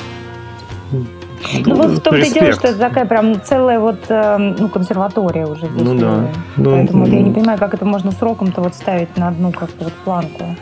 Ну 1.66 1.76
вот 1.76 1.92
в 1.92 2.00
том-то 2.02 2.26
и 2.26 2.34
дело, 2.34 2.52
что 2.54 2.68
это 2.68 2.80
такая 2.80 3.06
прям 3.06 3.42
целая 3.42 3.80
вот 3.80 4.00
э, 4.10 4.38
ну, 4.38 4.70
консерватория 4.70 5.46
уже 5.46 5.68
здесь. 5.68 5.82
Ну 5.82 5.96
да. 5.96 6.28
Ну, 6.56 6.72
Поэтому 6.72 7.06
вот 7.06 7.14
я 7.14 7.22
не 7.22 7.32
понимаю, 7.32 7.60
как 7.60 7.74
это 7.74 7.86
можно 7.86 8.12
сроком-то 8.12 8.62
вот 8.62 8.74
ставить 8.74 9.16
на 9.18 9.28
одну 9.28 9.52
как-то 9.52 9.86
вот 9.86 9.94
планку. 9.94 10.56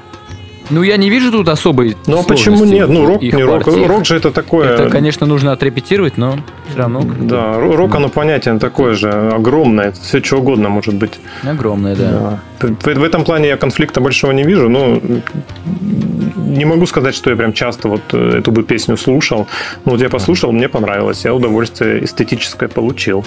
Ну, 0.70 0.84
я 0.84 0.98
не 0.98 1.10
вижу 1.10 1.32
тут 1.32 1.48
особой 1.50 1.96
Ну 2.08 2.20
а 2.20 2.24
почему 2.24 2.66
нет? 2.66 2.90
Ну, 2.90 3.06
рок 3.06 3.22
не 3.22 3.44
рок. 3.44 3.68
Рок 3.68 4.06
же 4.06 4.16
это 4.16 4.32
такое. 4.32 4.70
Это, 4.70 4.90
конечно, 4.90 5.28
нужно 5.28 5.52
отрепетировать, 5.52 6.18
но 6.18 6.38
все 6.70 6.78
равно 6.80 7.02
Да, 7.22 7.54
ро- 7.60 7.76
рок, 7.76 7.96
оно 7.96 8.10
понятие 8.10 8.58
такое 8.60 8.94
же, 8.96 9.10
огромное, 9.12 9.92
все 9.92 10.22
что 10.24 10.38
угодно 10.38 10.70
может 10.70 10.96
быть. 10.96 11.20
огромное, 11.44 11.96
да. 11.96 12.40
Да. 12.60 12.68
В, 12.68 12.96
в 13.00 13.04
этом 13.04 13.24
плане 13.24 13.48
я 13.50 13.58
конфликта 13.58 14.02
большого 14.02 14.32
не 14.34 14.44
вижу, 14.44 14.70
но 14.70 15.00
не 16.38 16.66
могу 16.66 16.86
сказать, 16.86 17.16
что 17.16 17.30
я 17.30 17.36
прям 17.36 17.54
часто 17.54 17.88
вот 17.90 18.02
э, 18.14 18.38
эту 18.40 18.52
бы 18.52 18.64
песню 18.64 18.98
слушал. 18.98 19.48
Но 19.86 19.92
вот 19.92 20.02
я 20.02 20.10
послушал, 20.10 20.52
мне 20.52 20.68
понравилось, 20.70 21.26
я 21.26 21.34
удовольствие 21.34 22.04
эстетическое 22.06 22.70
получил. 22.70 23.24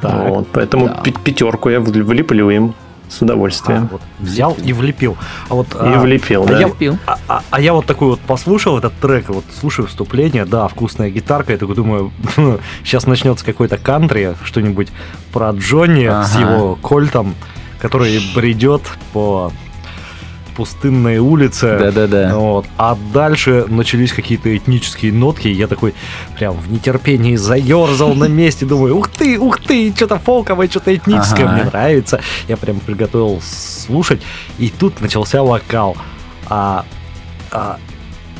Так. 0.00 0.28
Вот, 0.28 0.48
поэтому 0.52 0.86
Да. 0.86 1.02
пятерку 1.24 1.70
я 1.70 1.78
вл- 1.78 2.02
влеплю 2.02 2.50
им 2.50 2.74
с 3.08 3.20
А, 3.20 3.24
удовольствием. 3.24 3.88
вот 3.90 4.02
взял 4.18 4.54
и 4.62 4.72
влепил. 4.72 5.16
А 5.48 5.54
вот, 5.54 5.68
И 5.74 5.78
а, 5.78 5.98
влепил, 6.00 6.44
а 6.44 6.46
да. 6.46 6.58
я-. 6.60 6.98
А, 7.06 7.18
а- 7.28 7.42
а 7.50 7.60
я 7.60 7.72
вот 7.72 7.86
такой 7.86 8.08
вот 8.08 8.20
послушал 8.20 8.78
этот 8.78 8.92
трек, 9.00 9.28
вот 9.28 9.44
слушаю 9.60 9.86
вступление, 9.88 10.44
да, 10.44 10.68
вкусная 10.68 11.10
гитарка, 11.10 11.52
я 11.52 11.58
такой 11.58 11.74
думаю, 11.74 12.12
сейчас 12.84 13.06
начнется 13.06 13.44
какой-то 13.44 13.78
кантри, 13.78 14.34
что-нибудь 14.44 14.88
про 15.32 15.50
Джонни 15.52 16.06
с 16.06 16.36
Ага. 16.36 16.40
его 16.40 16.76
кольтом, 16.76 17.34
который 17.80 18.20
бредет 18.34 18.82
по 19.12 19.52
пустынной 20.58 21.18
улице. 21.18 21.78
Да-да-да. 21.78 22.34
Вот. 22.34 22.66
А 22.76 22.98
дальше 23.14 23.64
начались 23.68 24.12
какие-то 24.12 24.56
этнические 24.56 25.12
нотки, 25.12 25.46
и 25.46 25.52
я 25.52 25.68
такой 25.68 25.94
прям 26.36 26.56
в 26.56 26.68
нетерпении 26.72 27.36
заерзал 27.36 28.14
на 28.14 28.24
месте, 28.24 28.66
думаю, 28.66 28.96
ух 28.96 29.08
ты, 29.08 29.38
ух 29.38 29.60
ты, 29.60 29.94
что-то 29.94 30.18
фолковое, 30.18 30.66
что-то 30.66 30.92
этническое, 30.92 31.46
мне 31.48 31.62
нравится. 31.62 32.20
Я 32.48 32.56
прям 32.56 32.80
приготовил 32.80 33.40
слушать, 33.40 34.20
и 34.58 34.68
тут 34.68 35.00
начался 35.00 35.44
вокал. 35.44 35.96
А, 36.48 36.84
а 37.52 37.78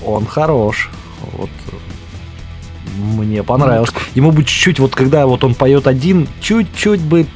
он 0.04 0.26
хорош. 0.26 0.90
Вот 1.34 1.50
мне 2.96 3.44
понравилось. 3.44 3.90
Ему 4.16 4.32
бы 4.32 4.42
чуть-чуть, 4.42 4.80
вот 4.80 4.96
когда 4.96 5.28
вот 5.28 5.44
он 5.44 5.54
поет 5.54 5.86
один, 5.86 6.26
чуть-чуть 6.40 7.00
бы 7.00 7.26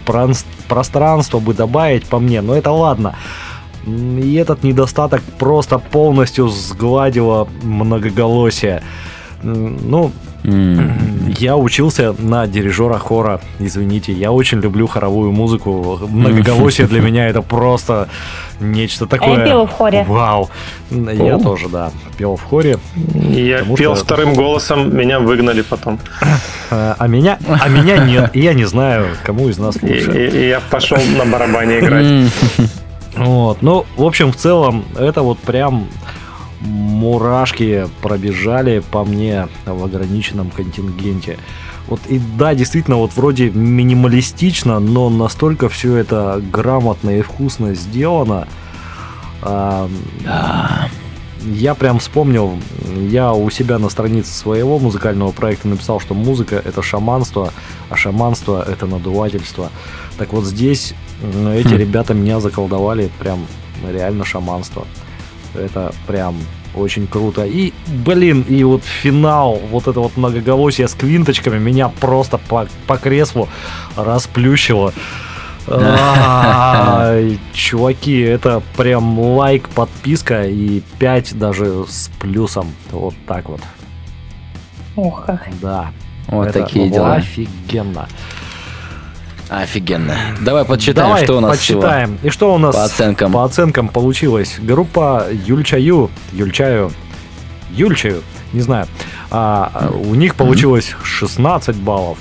пространство 0.66 1.38
бы 1.38 1.54
добавить 1.54 2.04
по 2.06 2.18
мне, 2.18 2.42
но 2.42 2.56
это 2.56 2.72
ладно. 2.72 3.14
И 3.86 4.34
этот 4.34 4.62
недостаток 4.62 5.22
просто 5.38 5.78
полностью 5.78 6.48
сгладило 6.48 7.48
многоголосие. 7.62 8.82
Ну, 9.42 10.12
я 10.44 11.56
учился 11.56 12.14
на 12.18 12.46
дирижера 12.46 12.98
хора, 12.98 13.40
извините. 13.58 14.12
Я 14.12 14.30
очень 14.32 14.60
люблю 14.60 14.86
хоровую 14.86 15.32
музыку. 15.32 15.98
Многоголосие 16.08 16.86
для 16.86 17.00
меня 17.00 17.28
это 17.28 17.42
просто 17.42 18.08
нечто 18.60 19.06
такое. 19.06 19.36
А 19.36 19.38
я 19.40 19.44
пела 19.44 19.66
в 19.66 19.70
хоре. 19.70 20.04
Вау. 20.08 20.48
Я 20.90 21.38
тоже, 21.38 21.68
да, 21.68 21.90
пел 22.16 22.36
в 22.36 22.42
хоре. 22.42 22.78
Я 23.04 23.62
пел 23.62 23.96
что- 23.96 24.04
вторым 24.04 24.34
голосом, 24.34 24.96
меня 24.96 25.18
выгнали 25.20 25.62
потом. 25.62 25.98
А 26.70 26.94
а 26.98 27.06
меня, 27.08 27.38
а 27.48 27.68
меня 27.68 27.98
нет. 27.98 28.30
И 28.34 28.40
я 28.40 28.54
не 28.54 28.64
знаю, 28.64 29.06
кому 29.24 29.48
из 29.48 29.58
нас 29.58 29.76
И, 29.82 29.86
лучше. 29.86 30.26
и- 30.28 30.38
и 30.44 30.48
я 30.48 30.60
пошел 30.70 30.98
на 31.18 31.24
барабане 31.24 31.80
играть. 31.80 32.32
Вот. 33.16 33.62
Ну, 33.62 33.84
в 33.96 34.04
общем, 34.04 34.32
в 34.32 34.36
целом, 34.36 34.84
это 34.96 35.22
вот 35.22 35.38
прям 35.38 35.88
мурашки 36.60 37.88
пробежали 38.00 38.82
по 38.90 39.04
мне 39.04 39.48
в 39.66 39.84
ограниченном 39.84 40.50
контингенте. 40.50 41.38
Вот 41.88 42.00
и 42.08 42.20
да, 42.38 42.54
действительно, 42.54 42.96
вот 42.96 43.12
вроде 43.16 43.50
минималистично, 43.50 44.78
но 44.78 45.10
настолько 45.10 45.68
все 45.68 45.96
это 45.96 46.42
грамотно 46.52 47.10
и 47.10 47.22
вкусно 47.22 47.74
сделано. 47.74 48.46
А, 49.42 49.88
Я 51.44 51.74
прям 51.74 51.98
вспомнил, 51.98 52.58
я 53.08 53.32
у 53.32 53.50
себя 53.50 53.78
на 53.78 53.88
странице 53.88 54.32
своего 54.32 54.78
музыкального 54.78 55.32
проекта 55.32 55.68
написал, 55.68 55.98
что 56.00 56.14
музыка 56.14 56.56
это 56.56 56.82
шаманство, 56.82 57.52
а 57.88 57.96
шаманство 57.96 58.64
это 58.68 58.86
надувательство. 58.86 59.70
Так 60.18 60.32
вот 60.32 60.44
здесь 60.44 60.94
эти 61.54 61.74
Хм. 61.74 61.76
ребята 61.76 62.14
меня 62.14 62.40
заколдовали 62.40 63.10
прям 63.18 63.46
реально 63.88 64.24
шаманство. 64.24 64.86
Это 65.54 65.92
прям 66.06 66.36
очень 66.74 67.06
круто. 67.06 67.44
И, 67.44 67.72
блин, 67.86 68.44
и 68.48 68.64
вот 68.64 68.82
финал, 68.84 69.60
вот 69.70 69.86
это 69.88 70.00
вот 70.00 70.16
многоголосие 70.16 70.88
с 70.88 70.94
квинточками 70.94 71.58
меня 71.58 71.88
просто 71.88 72.38
по, 72.38 72.66
по 72.86 72.96
креслу 72.96 73.48
расплющило. 73.96 74.92
Чуваки, 77.52 78.20
это 78.20 78.62
прям 78.76 79.18
лайк, 79.18 79.68
подписка 79.68 80.44
и 80.44 80.80
5 80.98 81.38
даже 81.38 81.84
с 81.88 82.10
плюсом. 82.18 82.72
Вот 82.90 83.14
так 83.26 83.48
вот. 83.48 83.60
Ох. 84.96 85.26
Да. 85.60 85.90
Вот 86.28 86.48
Это 86.48 86.62
такие 86.62 86.90
дела. 86.90 87.14
Офигенно. 87.14 88.08
Офигенно. 89.48 90.16
Давай 90.40 90.64
подсчитаем, 90.64 91.08
Давай 91.08 91.24
что 91.24 91.36
у 91.36 91.40
нас 91.40 91.58
всего. 91.58 91.80
подсчитаем. 91.80 92.18
И 92.22 92.30
что 92.30 92.54
у 92.54 92.58
нас 92.58 92.74
По 92.74 92.84
оценкам. 92.84 93.32
по 93.32 93.44
оценкам 93.44 93.88
получилось? 93.88 94.56
Группа 94.58 95.26
Юльчаю, 95.30 96.10
Юльчаю, 96.32 96.90
Юльчаю, 97.70 98.22
не 98.52 98.60
знаю. 98.60 98.86
А, 99.30 99.70
а, 99.74 99.90
у 99.90 100.14
них 100.14 100.36
получилось 100.36 100.94
16 101.02 101.76
баллов. 101.76 102.18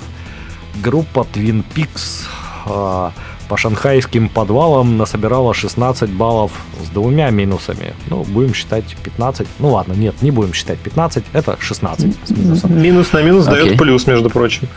Группа 0.82 1.26
Twin 1.32 1.64
Peaks 1.74 2.26
а, 2.66 3.12
по 3.48 3.56
шанхайским 3.56 4.28
подвалам 4.28 4.96
насобирала 4.96 5.52
16 5.54 6.10
баллов 6.10 6.52
с 6.84 6.88
двумя 6.88 7.30
минусами. 7.30 7.94
Ну, 8.08 8.24
будем 8.24 8.54
считать 8.54 8.84
15. 9.02 9.46
Ну 9.58 9.68
ладно, 9.72 9.92
нет, 9.92 10.20
не 10.22 10.30
будем 10.30 10.52
считать 10.54 10.78
15. 10.78 11.24
Это 11.32 11.56
16 11.60 12.16
с 12.24 12.30
минусом. 12.30 12.80
Минус 12.80 13.12
на 13.12 13.22
минус 13.22 13.46
Окей. 13.48 13.62
дает 13.64 13.78
плюс, 13.78 14.06
между 14.06 14.30
прочим. 14.30 14.68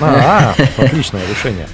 А, 0.00 0.54
отличное 0.78 1.22
решение. 1.30 1.66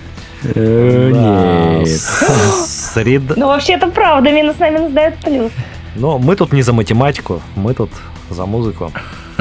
Э, 0.43 1.80
Нет. 1.80 1.88
с- 1.88 2.93
Среда, 2.95 3.34
Ну, 3.36 3.47
вообще, 3.49 3.74
это 3.74 3.88
правда. 3.88 4.32
Минус 4.32 4.59
на 4.59 4.70
минус 4.70 4.91
дает 4.93 5.16
плюс. 5.18 5.53
Но 5.97 6.18
мы 6.18 6.34
тут 6.36 6.53
не 6.53 6.62
за 6.62 6.72
математику, 6.72 7.43
мы 7.57 7.74
тут 7.74 7.91
за 8.30 8.47
музыку. 8.47 8.91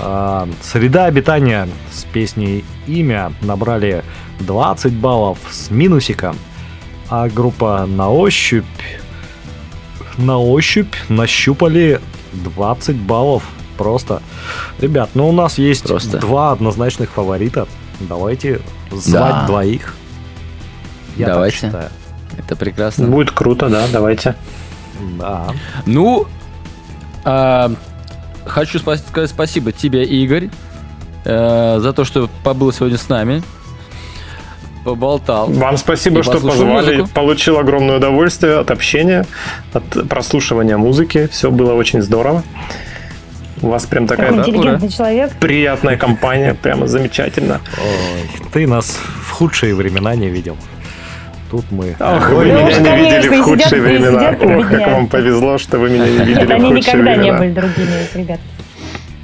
А, 0.00 0.48
Среда 0.62 1.06
обитания 1.06 1.68
с 1.92 2.04
песней 2.04 2.64
«Имя» 2.86 3.32
набрали 3.42 4.04
20 4.40 4.92
баллов 4.92 5.38
с 5.50 5.70
минусиком, 5.70 6.36
а 7.08 7.28
группа 7.28 7.86
«На 7.86 8.10
ощупь» 8.10 8.64
на 10.18 10.38
ощупь 10.38 10.94
нащупали 11.10 12.00
20 12.32 12.96
баллов 12.96 13.42
просто. 13.76 14.22
Ребят, 14.80 15.10
ну 15.14 15.28
у 15.28 15.32
нас 15.32 15.58
есть 15.58 15.86
Просто. 15.86 16.18
два 16.18 16.52
однозначных 16.52 17.10
фаворита. 17.10 17.68
Давайте 18.00 18.60
звать 18.90 19.32
Да. 19.34 19.46
двоих. 19.46 19.94
Я 21.16 21.26
Давайте. 21.26 21.56
так 21.58 21.66
считаю. 21.70 21.90
Это 22.38 22.56
прекрасно. 22.56 23.06
Будет 23.08 23.30
круто, 23.30 23.68
да, 23.68 23.84
давайте. 23.92 24.34
Да. 25.18 25.48
Ну, 25.84 26.26
а, 27.24 27.72
хочу 28.46 28.78
сказать 28.78 29.02
спасибо 29.30 29.72
тебе, 29.72 30.04
Игорь, 30.04 30.48
э, 31.24 31.78
за 31.80 31.92
то, 31.92 32.04
что 32.04 32.28
побыл 32.42 32.72
сегодня 32.72 32.98
с 32.98 33.08
нами. 33.08 33.42
Поболтал. 34.84 35.48
Вам 35.48 35.76
спасибо, 35.78 36.22
что 36.22 36.34
позвали. 36.34 36.98
музыку. 36.98 37.08
Получил 37.12 37.58
огромное 37.58 37.96
удовольствие 37.96 38.58
от 38.58 38.70
общения, 38.70 39.26
от 39.72 40.08
прослушивания 40.08 40.76
музыки. 40.76 41.28
Все 41.32 41.50
было 41.50 41.72
очень 41.74 42.02
здорово. 42.02 42.44
У 43.62 43.68
вас 43.68 43.86
прям 43.86 44.06
такая 44.06 44.28
Какой 44.28 44.42
да, 44.44 44.48
интеллигентный 44.48 44.88
человек. 44.90 45.32
приятная 45.40 45.96
компания, 45.96 46.54
прямо 46.54 46.86
замечательно. 46.86 47.60
Ой, 47.78 48.48
ты 48.52 48.66
нас 48.66 48.98
в 49.24 49.30
худшие 49.30 49.74
времена 49.74 50.14
не 50.14 50.28
видел. 50.28 50.56
Тут 51.50 51.64
мы... 51.70 51.94
Ох, 52.00 52.28
вы 52.30 52.46
меня 52.46 52.62
не 52.80 52.96
видели 52.96 53.28
в 53.40 53.42
худшие 53.42 53.80
времена. 53.80 54.30
и 54.32 54.44
Ох, 54.44 54.68
как 54.68 54.86
вам 54.88 55.06
повезло, 55.08 55.58
что 55.58 55.78
вы 55.78 55.90
меня 55.90 56.08
не 56.08 56.18
видели 56.24 56.44
в 56.46 56.50
они 56.50 56.74
худшие 56.74 56.94
никогда 56.94 57.12
не 57.14 57.18
времена. 57.20 57.38
были 57.38 57.50
другими, 57.52 58.02
эти 58.10 58.18
ребята. 58.18 58.42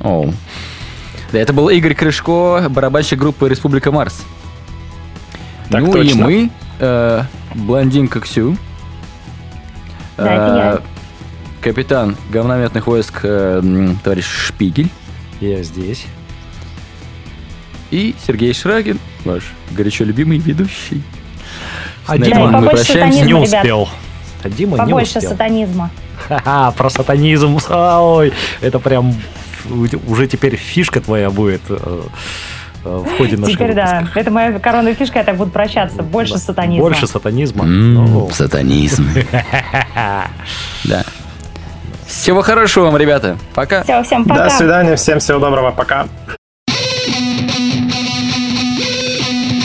Оу. 0.00 0.32
Да, 1.32 1.38
это 1.38 1.52
был 1.52 1.68
Игорь 1.68 1.94
Крышко, 1.94 2.66
барабанщик 2.70 3.18
группы 3.18 3.48
Республика 3.48 3.90
Марс. 3.90 4.22
Так 5.70 5.80
ну 5.80 5.96
и 5.96 6.06
точно. 6.08 6.24
мы, 6.26 6.50
э, 6.78 7.22
блондинка 7.54 8.20
Ксю, 8.20 8.56
Да, 10.16 10.24
это 10.34 10.56
я. 10.56 10.74
э, 10.74 10.80
капитан 11.62 12.16
говнометных 12.30 12.86
войск 12.86 13.20
э, 13.22 13.62
товарищ 14.04 14.26
Шпигель 14.26 14.90
Я 15.40 15.62
здесь. 15.62 16.04
и 17.90 18.14
Сергей 18.26 18.52
Шрагин, 18.52 18.98
ваш 19.24 19.52
горячо 19.70 20.04
любимый 20.04 20.38
ведущий. 20.38 21.02
А 22.06 22.16
На 22.16 22.24
Дима 22.24 22.48
этом 22.48 22.52
мы 22.64 22.70
прощаемся. 22.70 23.20
не 23.24 23.28
ребят. 23.32 23.42
успел. 23.44 23.88
А 24.42 24.48
Дима 24.48 24.72
не 24.72 24.78
Побольше 24.84 25.18
успел. 25.18 25.30
сатанизма. 25.30 25.90
Ха-ха, 26.28 26.70
про 26.72 26.90
сатанизм. 26.90 27.58
Ой, 27.70 28.32
это 28.60 28.78
прям 28.78 29.14
уже 30.08 30.26
теперь 30.26 30.56
фишка 30.56 31.00
твоя 31.00 31.30
будет 31.30 31.60
э, 31.68 31.76
э, 32.84 33.02
в 33.06 33.16
ходе 33.16 33.36
нашего 33.36 33.52
Теперь 33.56 33.74
да. 33.74 33.98
выпуска. 34.00 34.20
Это 34.20 34.30
моя 34.32 34.58
коронная 34.58 34.94
фишка, 34.94 35.18
я 35.20 35.24
так 35.24 35.36
буду 35.36 35.50
прощаться. 35.52 36.02
Больше 36.02 36.34
Да. 36.34 36.38
сатанизма. 36.40 36.82
Больше 36.88 37.06
сатанизма. 37.06 37.64
М, 37.64 37.94
Ну, 37.94 38.30
Сатанизм. 38.32 39.06
Да. 40.84 41.04
Всего 42.08 42.42
хорошего 42.42 42.86
вам, 42.86 42.96
ребята. 42.96 43.38
Пока. 43.54 43.84
Все, 43.84 44.02
всем 44.02 44.24
пока. 44.24 44.44
До 44.44 44.50
свидания, 44.50 44.96
всем 44.96 45.18
всего 45.20 45.38
доброго, 45.38 45.70
пока. 45.70 46.06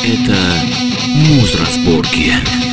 Это 0.05 0.35
муз-разборки. 1.37 2.33
Муз-разборки. 2.33 2.66